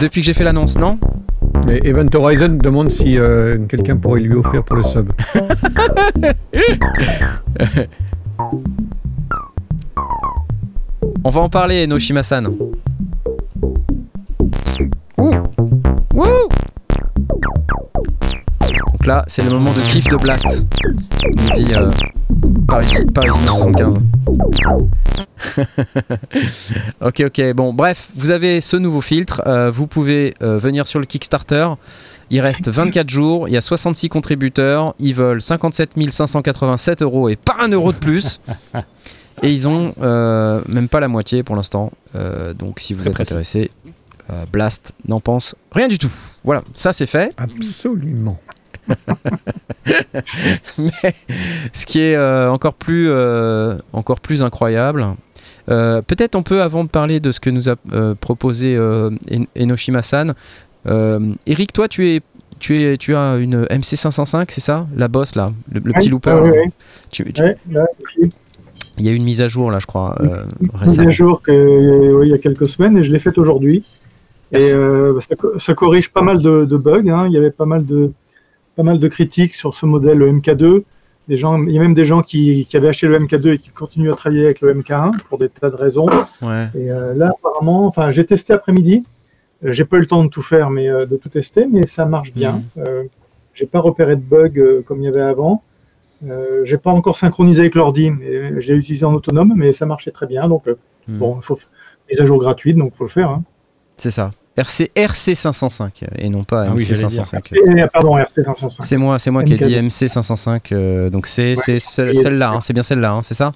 [0.00, 0.96] Depuis que j'ai fait l'annonce, non?
[1.68, 5.12] Et Event Horizon demande si euh, quelqu'un pourrait lui offrir pour le sub.
[11.24, 12.48] On va en parler, Noshima-san.
[15.18, 15.30] Ouh.
[16.14, 16.48] Wouh.
[18.86, 20.66] Donc là, c'est le moment de kiff de Blast.
[21.24, 21.90] Il dit euh,
[22.66, 24.02] Paris, Paris 75.
[27.00, 27.52] ok, ok.
[27.54, 29.42] Bon, bref, vous avez ce nouveau filtre.
[29.46, 31.68] euh, vous pouvez euh, venir sur le Kickstarter.
[32.30, 33.48] Il reste 24 jours.
[33.48, 34.94] Il y a 66 contributeurs.
[34.98, 38.40] Ils veulent 57 587 euros et pas un euro de plus.
[39.42, 41.90] Et ils ont euh, même pas la moitié pour l'instant.
[42.14, 43.32] Euh, donc si vous êtes précis.
[43.32, 43.70] intéressé,
[44.30, 46.12] euh, Blast n'en pense rien du tout.
[46.44, 47.34] Voilà, ça c'est fait.
[47.38, 48.38] Absolument.
[50.78, 51.14] Mais
[51.72, 55.06] ce qui est euh, encore, plus, euh, encore plus incroyable,
[55.70, 59.10] euh, peut-être on peut, avant de parler de ce que nous a euh, proposé euh,
[59.32, 60.34] En- Enoshima-san,
[61.46, 62.20] Eric, toi tu es...
[62.58, 64.86] Tu, es, tu as une MC505, c'est ça?
[64.94, 66.38] La boss là, le, le petit Oui, looper.
[66.44, 66.70] oui, oui.
[67.10, 68.30] Tu- tu- Ouais, là, aussi,
[68.98, 70.44] Il y a eu une mise à jour là, je crois, euh,
[70.86, 71.50] mise à jour que,
[72.14, 73.82] oui, il y a quelques semaines et je l'ai faite aujourd'hui.
[74.52, 77.08] Et euh, ça, co- ça corrige pas mal de, de bugs.
[77.08, 77.26] hein.
[77.26, 78.12] Il y avait pas mal de,
[78.76, 80.82] pas mal de critiques sur ce modèle MK2.
[81.28, 83.58] Des gens, il y a même des gens qui, qui avaient acheté le MK2 et
[83.58, 86.06] qui continuent à travailler avec le MK1 pour des tas de raisons.
[86.42, 86.68] Ouais.
[86.74, 89.02] Et euh, là, apparemment, enfin, j'ai testé après-midi.
[89.64, 91.86] Euh, J'ai pas eu le temps de tout faire, mais euh, de tout tester, mais
[91.86, 92.62] ça marche bien.
[92.78, 93.04] Euh,
[93.54, 95.62] j'ai pas repéré de bug euh, comme il y avait avant.
[96.64, 100.26] J'ai pas encore synchronisé avec l'ordi, je l'ai utilisé en autonome, mais ça marchait très
[100.26, 100.48] bien.
[100.48, 100.68] Donc,
[101.08, 101.18] Hmm.
[101.18, 101.58] bon, il faut
[102.08, 103.28] mise à jour gratuite, donc faut le faire.
[103.30, 103.42] Hein.
[103.96, 104.30] C'est ça.
[104.56, 105.88] RC, RC505
[106.18, 107.54] et non pas Ah oui, j'allais MC505.
[107.78, 108.84] Et, pardon, RC 505.
[108.84, 109.66] C'est moi, c'est moi qui ai MK2.
[109.66, 110.60] dit MC505.
[110.72, 113.52] euh, donc c'est celle-là, hein, c'est bien celle-là, hein, c'est ça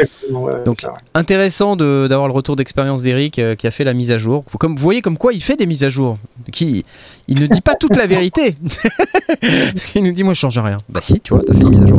[0.00, 0.98] Exactement, ouais, Donc, c'est ça, ouais.
[1.14, 4.44] Intéressant de- d'avoir le retour d'expérience d'Eric euh, qui a fait la mise à jour.
[4.60, 6.14] Comme vous voyez, comme quoi il fait des mises à jour.
[6.52, 6.84] Qui,
[7.26, 8.56] il ne dit pas toute la vérité.
[9.72, 10.78] Parce qu'il nous dit moi je change rien.
[10.88, 11.98] Bah si, tu vois, t'as fait une mise à jour.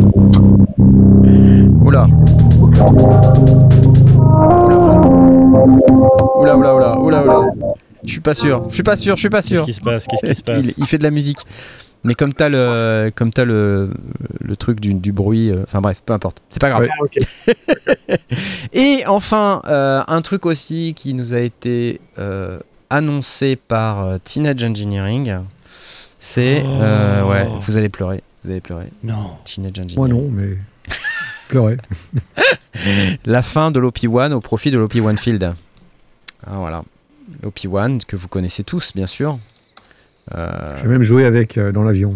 [1.83, 2.07] Oula.
[6.39, 7.51] Oula, oula, oula, oula, oula.
[8.05, 9.65] Je suis pas sûr, je suis pas sûr, je suis pas Qu'est-ce sûr.
[9.65, 11.39] qui se passe Qu'est-ce qui se passe Il, il fait de la musique.
[12.05, 13.91] Mais comme t'as le, comme t'as le,
[14.39, 16.87] le truc du, du bruit, euh, enfin bref, peu importe, c'est pas grave.
[17.01, 17.09] Ouais.
[18.09, 18.13] Ah.
[18.73, 22.59] Et enfin, euh, un truc aussi qui nous a été euh,
[22.89, 25.39] annoncé par Teenage Engineering,
[26.19, 27.29] c'est, euh, Oh.
[27.31, 28.87] ouais, vous allez pleurer, vous allez pleurer.
[29.03, 29.31] Non.
[29.43, 30.55] Teenage Moi non, mais
[31.49, 31.75] pleurer.
[33.25, 35.53] La fin de l'OP1 au profit de l'OP1 Field.
[36.47, 36.83] Ah, voilà.
[37.43, 39.39] L'OP1 que vous connaissez tous, bien sûr.
[40.35, 40.49] Euh,
[40.81, 42.13] J'ai même joué avec euh, dans l'avion.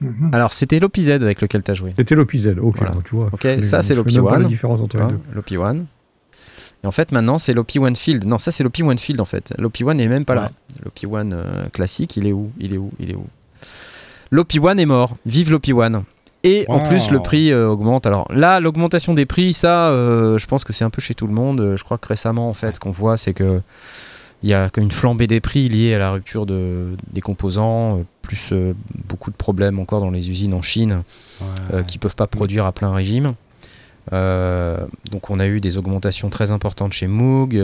[0.00, 0.30] Mhm.
[0.34, 1.94] alors, c'était l'OPZ avec lequel tu as joué.
[1.96, 2.48] C'était l'OPZ.
[2.60, 2.94] Ok, Voilà.
[3.04, 3.30] tu vois.
[3.62, 5.20] Ça, c'est je fais même pas l'OP1, la différence entre les vois, deux.
[5.40, 5.84] L'OP1.
[6.84, 8.26] Et en fait, maintenant, c'est l'OP1 Field.
[8.26, 9.54] Non, ça, c'est l'OP1 Field, en fait.
[9.58, 10.50] L'OP1 n'est même pas là.
[10.84, 12.50] L'OP1 euh, classique, il est où?
[12.58, 12.90] Il est où?
[12.98, 13.26] Il est où?
[14.30, 15.16] L'OP1 est mort.
[15.24, 16.02] Vive l'OP1.
[16.44, 18.06] Et en plus, le prix euh, augmente.
[18.06, 21.26] Alors là, l'augmentation des prix, ça, euh, je pense que c'est un peu chez tout
[21.26, 21.74] le monde.
[21.76, 23.60] Je crois que récemment, en fait, ce qu'on voit, c'est que
[24.42, 27.98] il y a comme une flambée des prix liée à la rupture de, des composants,
[27.98, 28.74] euh, plus euh,
[29.08, 31.02] beaucoup de problèmes encore dans les usines en Chine
[31.72, 33.34] euh, qui peuvent pas produire à plein régime.
[34.12, 34.78] Euh,
[35.10, 37.60] donc on a eu des augmentations très importantes chez Moog.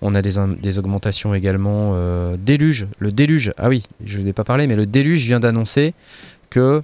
[0.00, 1.96] on a des, des augmentations également.
[2.36, 3.52] déluge, le déluge.
[3.56, 5.94] Ah oui, je ne vous ai pas parlé, mais le déluge vient d'annoncer
[6.50, 6.82] que,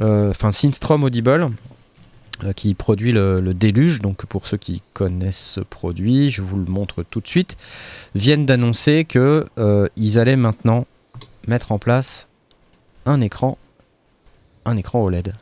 [0.00, 1.48] enfin, Synstrom Audible,
[2.54, 4.00] qui produit le, le déluge.
[4.00, 7.56] Donc pour ceux qui connaissent ce produit, je vous le montre tout de suite,
[8.14, 10.86] viennent d'annoncer que euh, ils allaient maintenant
[11.46, 12.28] mettre en place
[13.06, 13.56] un écran,
[14.64, 15.34] un écran OLED.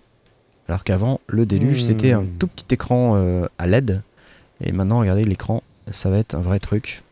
[0.69, 1.87] Alors qu'avant, le déluge, Hmm.
[1.87, 4.03] c'était un tout petit écran euh, à LED.
[4.63, 7.03] Et maintenant, regardez, l'écran, ça va être un vrai truc.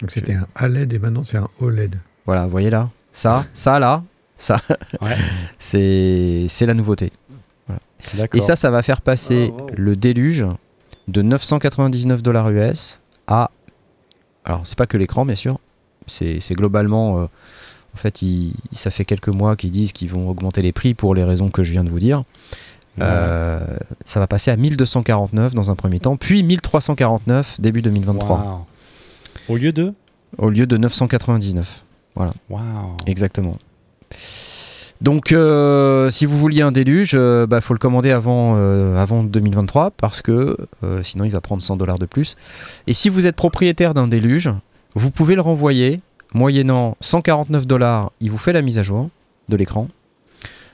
[0.00, 1.96] Donc c'était un ALED et maintenant c'est un OLED.
[2.26, 2.90] Voilà, vous voyez là?
[3.12, 4.02] Ça, ça là,
[4.36, 4.60] ça,
[5.00, 5.16] Ouais.
[5.58, 7.12] c'est c'est la nouveauté.
[8.34, 9.70] Et ça, ça va faire passer Oh, wow.
[9.76, 10.44] le déluge
[11.08, 13.50] de 999 dollars US à.
[14.44, 15.58] Alors, c'est pas que l'écran, bien sûr.
[16.06, 17.18] C'est c'est globalement.
[17.20, 17.24] euh,
[17.94, 21.14] en fait, il- ça fait quelques mois qu'ils disent qu'ils vont augmenter les prix pour
[21.14, 22.22] les raisons que je viens de vous dire.
[23.00, 23.60] Euh,
[24.04, 28.38] ça va passer à 1249 dans un premier temps, puis 1349 début 2023,
[29.48, 29.54] Wow.
[29.54, 29.92] Au lieu de
[30.38, 31.84] au lieu de 999.
[32.16, 32.32] Waouh.
[33.06, 33.56] Exactement.
[35.00, 39.24] Donc, euh, si vous vouliez un déluge, il bah, faut le commander avant, euh, avant
[39.24, 42.36] 2023 parce que euh, sinon il va prendre 100 dollars de plus.
[42.86, 44.50] Et si vous êtes propriétaire d'un déluge,
[44.94, 46.00] vous pouvez le renvoyer
[46.34, 48.12] moyennant 149 dollars.
[48.20, 49.08] Il vous fait la mise à jour
[49.48, 49.88] de l'écran.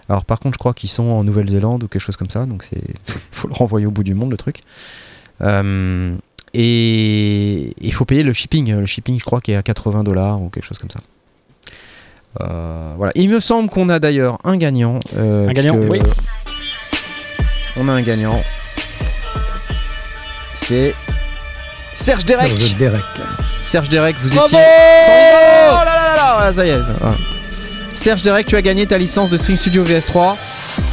[0.09, 2.63] Alors, par contre, je crois qu'ils sont en Nouvelle-Zélande ou quelque chose comme ça, donc
[2.63, 2.83] c'est
[3.33, 4.63] faut le renvoyer au bout du monde le truc.
[5.43, 6.17] Euh,
[6.53, 8.75] et il faut payer le shipping.
[8.75, 11.01] Le shipping, je crois, qui est à 80 dollars ou quelque chose comme ça.
[12.43, 13.13] Euh, voilà.
[13.15, 14.99] Il me semble qu'on a d'ailleurs un gagnant.
[15.17, 15.99] euh, Un gagnant, oui.
[17.79, 18.41] On a un gagnant.
[20.55, 20.95] C'est
[21.95, 22.49] Serge Derek.
[22.49, 23.03] Serge Derek.
[23.63, 24.59] Serge Derek, vous Bravo étiez.
[24.59, 26.77] Oh là là là ça y est.
[26.77, 26.83] ouais.
[27.95, 30.35] Serge Derek, tu as gagné ta licence de String Studio VS3.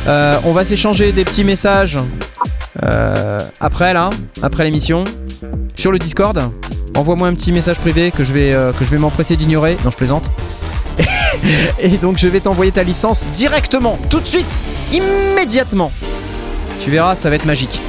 [0.08, 1.98] Euh, on va s'échanger des petits messages
[2.84, 4.10] euh, après là,
[4.42, 5.04] après l'émission,
[5.76, 6.50] sur le Discord.
[6.96, 9.78] Envoie-moi un petit message privé que je vais, euh, que je vais m'empresser d'ignorer.
[9.84, 10.30] Non, je plaisante.
[11.80, 14.62] Et donc je vais t'envoyer ta licence directement, tout de suite,
[14.92, 15.92] immédiatement.
[16.82, 17.80] Tu verras, ça va être magique.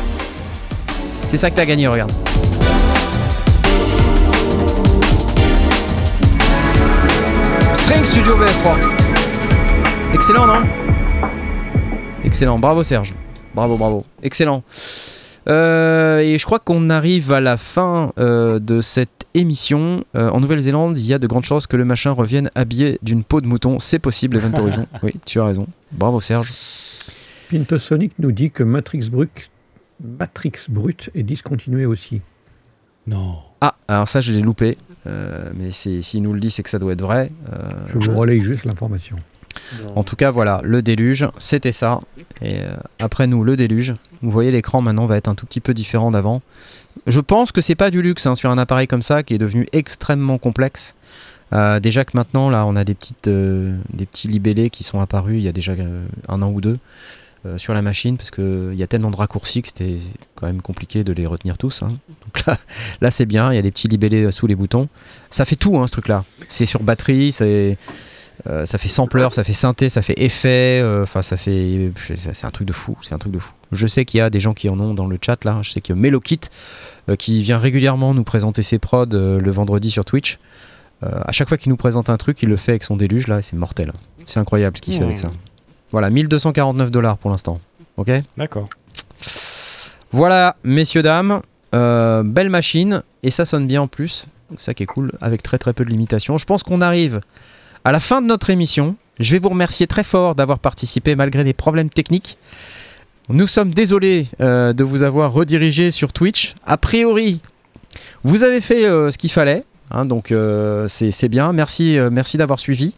[1.26, 2.12] C'est ça que t'as gagné, regarde.
[7.74, 8.76] String Studio VS3.
[10.14, 10.62] Excellent, non?
[12.24, 13.14] Excellent, bravo Serge.
[13.54, 14.04] Bravo, bravo.
[14.22, 14.62] Excellent.
[15.48, 20.04] Euh, et je crois qu'on arrive à la fin euh, de cette émission.
[20.16, 23.24] Euh, en Nouvelle-Zélande, il y a de grandes chances que le machin revienne habillé d'une
[23.24, 23.78] peau de mouton.
[23.80, 24.86] C'est possible, Event Horizon.
[25.02, 25.66] Oui, tu as raison.
[25.92, 26.52] Bravo Serge.
[27.50, 29.50] Pintosonic nous dit que Matrix Brut,
[30.02, 32.22] Matrix Brut est discontinué aussi.
[33.06, 33.36] Non.
[33.60, 34.78] Ah, alors ça, je l'ai loupé.
[35.06, 37.30] Euh, mais s'il nous le dit, c'est que ça doit être vrai.
[37.52, 37.58] Euh,
[37.88, 39.16] Je vous relaye juste l'information.
[39.94, 42.00] En tout cas, voilà, le déluge, c'était ça.
[42.40, 43.94] Et euh, après nous, le déluge.
[44.22, 46.42] Vous voyez, l'écran maintenant va être un tout petit peu différent d'avant.
[47.06, 49.38] Je pense que c'est pas du luxe hein, sur un appareil comme ça qui est
[49.38, 50.94] devenu extrêmement complexe.
[51.52, 55.00] Euh, déjà que maintenant, là, on a des, petites, euh, des petits libellés qui sont
[55.00, 56.76] apparus il y a déjà euh, un an ou deux
[57.46, 59.98] euh, sur la machine parce qu'il y a tellement de raccourcis que c'était
[60.34, 61.82] quand même compliqué de les retenir tous.
[61.82, 61.98] hein.
[62.24, 62.56] Donc là,
[63.02, 64.88] là c'est bien, il y a des petits libellés sous les boutons.
[65.30, 66.24] Ça fait tout, hein, ce truc-là.
[66.48, 67.76] C'est sur batterie, c'est.
[68.48, 72.44] Euh, ça fait sampler, ça fait synthé, ça fait effet, euh, enfin ça fait, c'est
[72.44, 73.52] un truc de fou, c'est un truc de fou.
[73.72, 75.58] Je sais qu'il y a des gens qui en ont dans le chat là.
[75.62, 76.40] Je sais qu'il y a Melokit
[77.08, 80.38] euh, qui vient régulièrement nous présenter ses prods euh, le vendredi sur Twitch.
[81.02, 83.42] À chaque fois qu'il nous présente un truc, il le fait avec son déluge là,
[83.42, 83.92] c'est mortel.
[84.24, 85.28] C'est incroyable ce qu'il fait avec ça.
[85.92, 87.60] Voilà, 1249 dollars pour l'instant.
[87.98, 88.10] Ok?
[88.38, 88.70] D'accord.
[90.12, 91.42] Voilà, messieurs dames,
[91.72, 94.24] belle machine et ça sonne bien en plus.
[94.48, 96.38] Donc ça qui est cool, avec très très peu de limitations.
[96.38, 97.20] Je pense qu'on arrive
[97.84, 98.96] à la fin de notre émission.
[99.20, 102.36] Je vais vous remercier très fort d'avoir participé malgré des problèmes techniques.
[103.28, 106.54] Nous sommes désolés euh, de vous avoir redirigé sur Twitch.
[106.66, 107.40] A priori,
[108.24, 111.52] vous avez fait euh, ce qu'il fallait, hein, donc euh, c'est bien.
[111.52, 112.94] Merci, merci d'avoir suivi.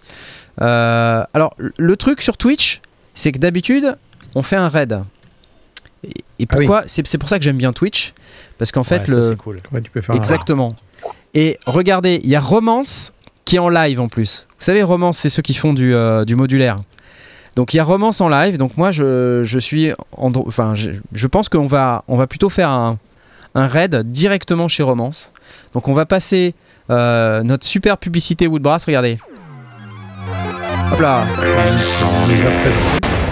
[0.59, 2.81] Alors, le truc sur Twitch,
[3.15, 3.97] c'est que d'habitude,
[4.35, 5.03] on fait un raid.
[6.03, 6.67] Et, et Ah oui.
[6.67, 8.15] pourquoi c'est, pour ça que j'aime bien Twitch
[8.59, 9.61] parce qu'en fait Ouais, le c'est cool.
[9.73, 10.77] Ouais, tu peux faire un- exactement.
[11.35, 13.13] Et regardez, il y a Romance
[13.47, 14.47] qui est en live en plus.
[14.59, 16.77] Vous savez, Romance, c'est ceux qui font du, euh, du modulaire.
[17.55, 18.59] Donc il y a Romance en live.
[18.59, 22.51] Donc moi, je, je suis, en, enfin, je, je pense qu'on va, on va plutôt
[22.51, 22.99] faire un,
[23.55, 25.33] un raid directement chez Romance.
[25.73, 26.55] Donc on va passer
[26.91, 28.85] euh, notre super publicité Woodbrass.
[28.85, 29.19] Regardez.
[30.93, 31.25] Hop là.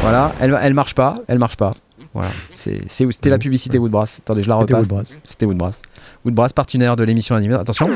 [0.01, 0.33] Voilà.
[0.41, 1.17] Elle, elle marche pas.
[1.29, 1.73] Elle marche pas.
[2.15, 2.31] Voilà.
[2.57, 4.19] C'était la publicité Woodbrass.
[4.21, 4.89] Attendez, je la C'était repasse.
[4.89, 5.19] Woodbrass.
[5.27, 5.83] C'était Woodbrass.
[6.25, 7.55] Woodbrass, partenaire de l'émission animée.
[7.55, 7.91] Attention,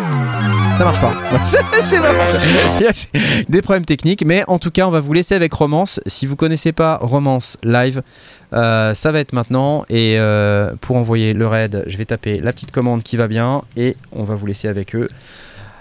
[0.76, 1.14] ça marche pas.
[2.80, 2.92] Il y a
[3.48, 6.00] des problèmes techniques, mais en tout cas, on va vous laisser avec Romance.
[6.06, 8.02] Si vous connaissez pas Romance live,
[8.52, 9.84] euh, ça va être maintenant.
[9.88, 13.62] Et euh, pour envoyer le raid, je vais taper la petite commande qui va bien
[13.76, 15.06] et on va vous laisser avec eux.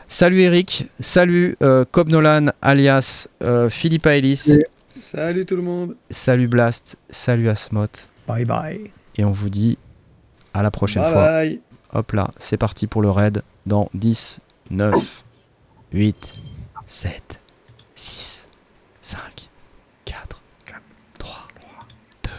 [0.07, 4.63] Salut Eric, salut euh, Cobb Nolan alias euh, Philippe Ellis, Oui.
[4.87, 5.95] Salut tout le monde.
[6.09, 8.07] salut Blast, salut Asmoth.
[8.27, 8.91] Bye bye.
[9.15, 9.77] Et on vous dit
[10.53, 11.23] à la prochaine bye fois.
[11.27, 11.61] bye.
[11.93, 14.41] Hop là, c'est parti pour le raid dans 10,
[14.71, 15.23] 9,
[15.93, 16.33] 8,
[16.85, 17.39] 7,
[17.95, 18.49] 6,
[19.01, 19.19] 5,
[20.05, 20.41] 4,
[21.17, 21.31] 3,
[22.23, 22.29] 2,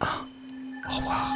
[0.00, 0.06] 1.
[0.06, 1.34] Au revoir.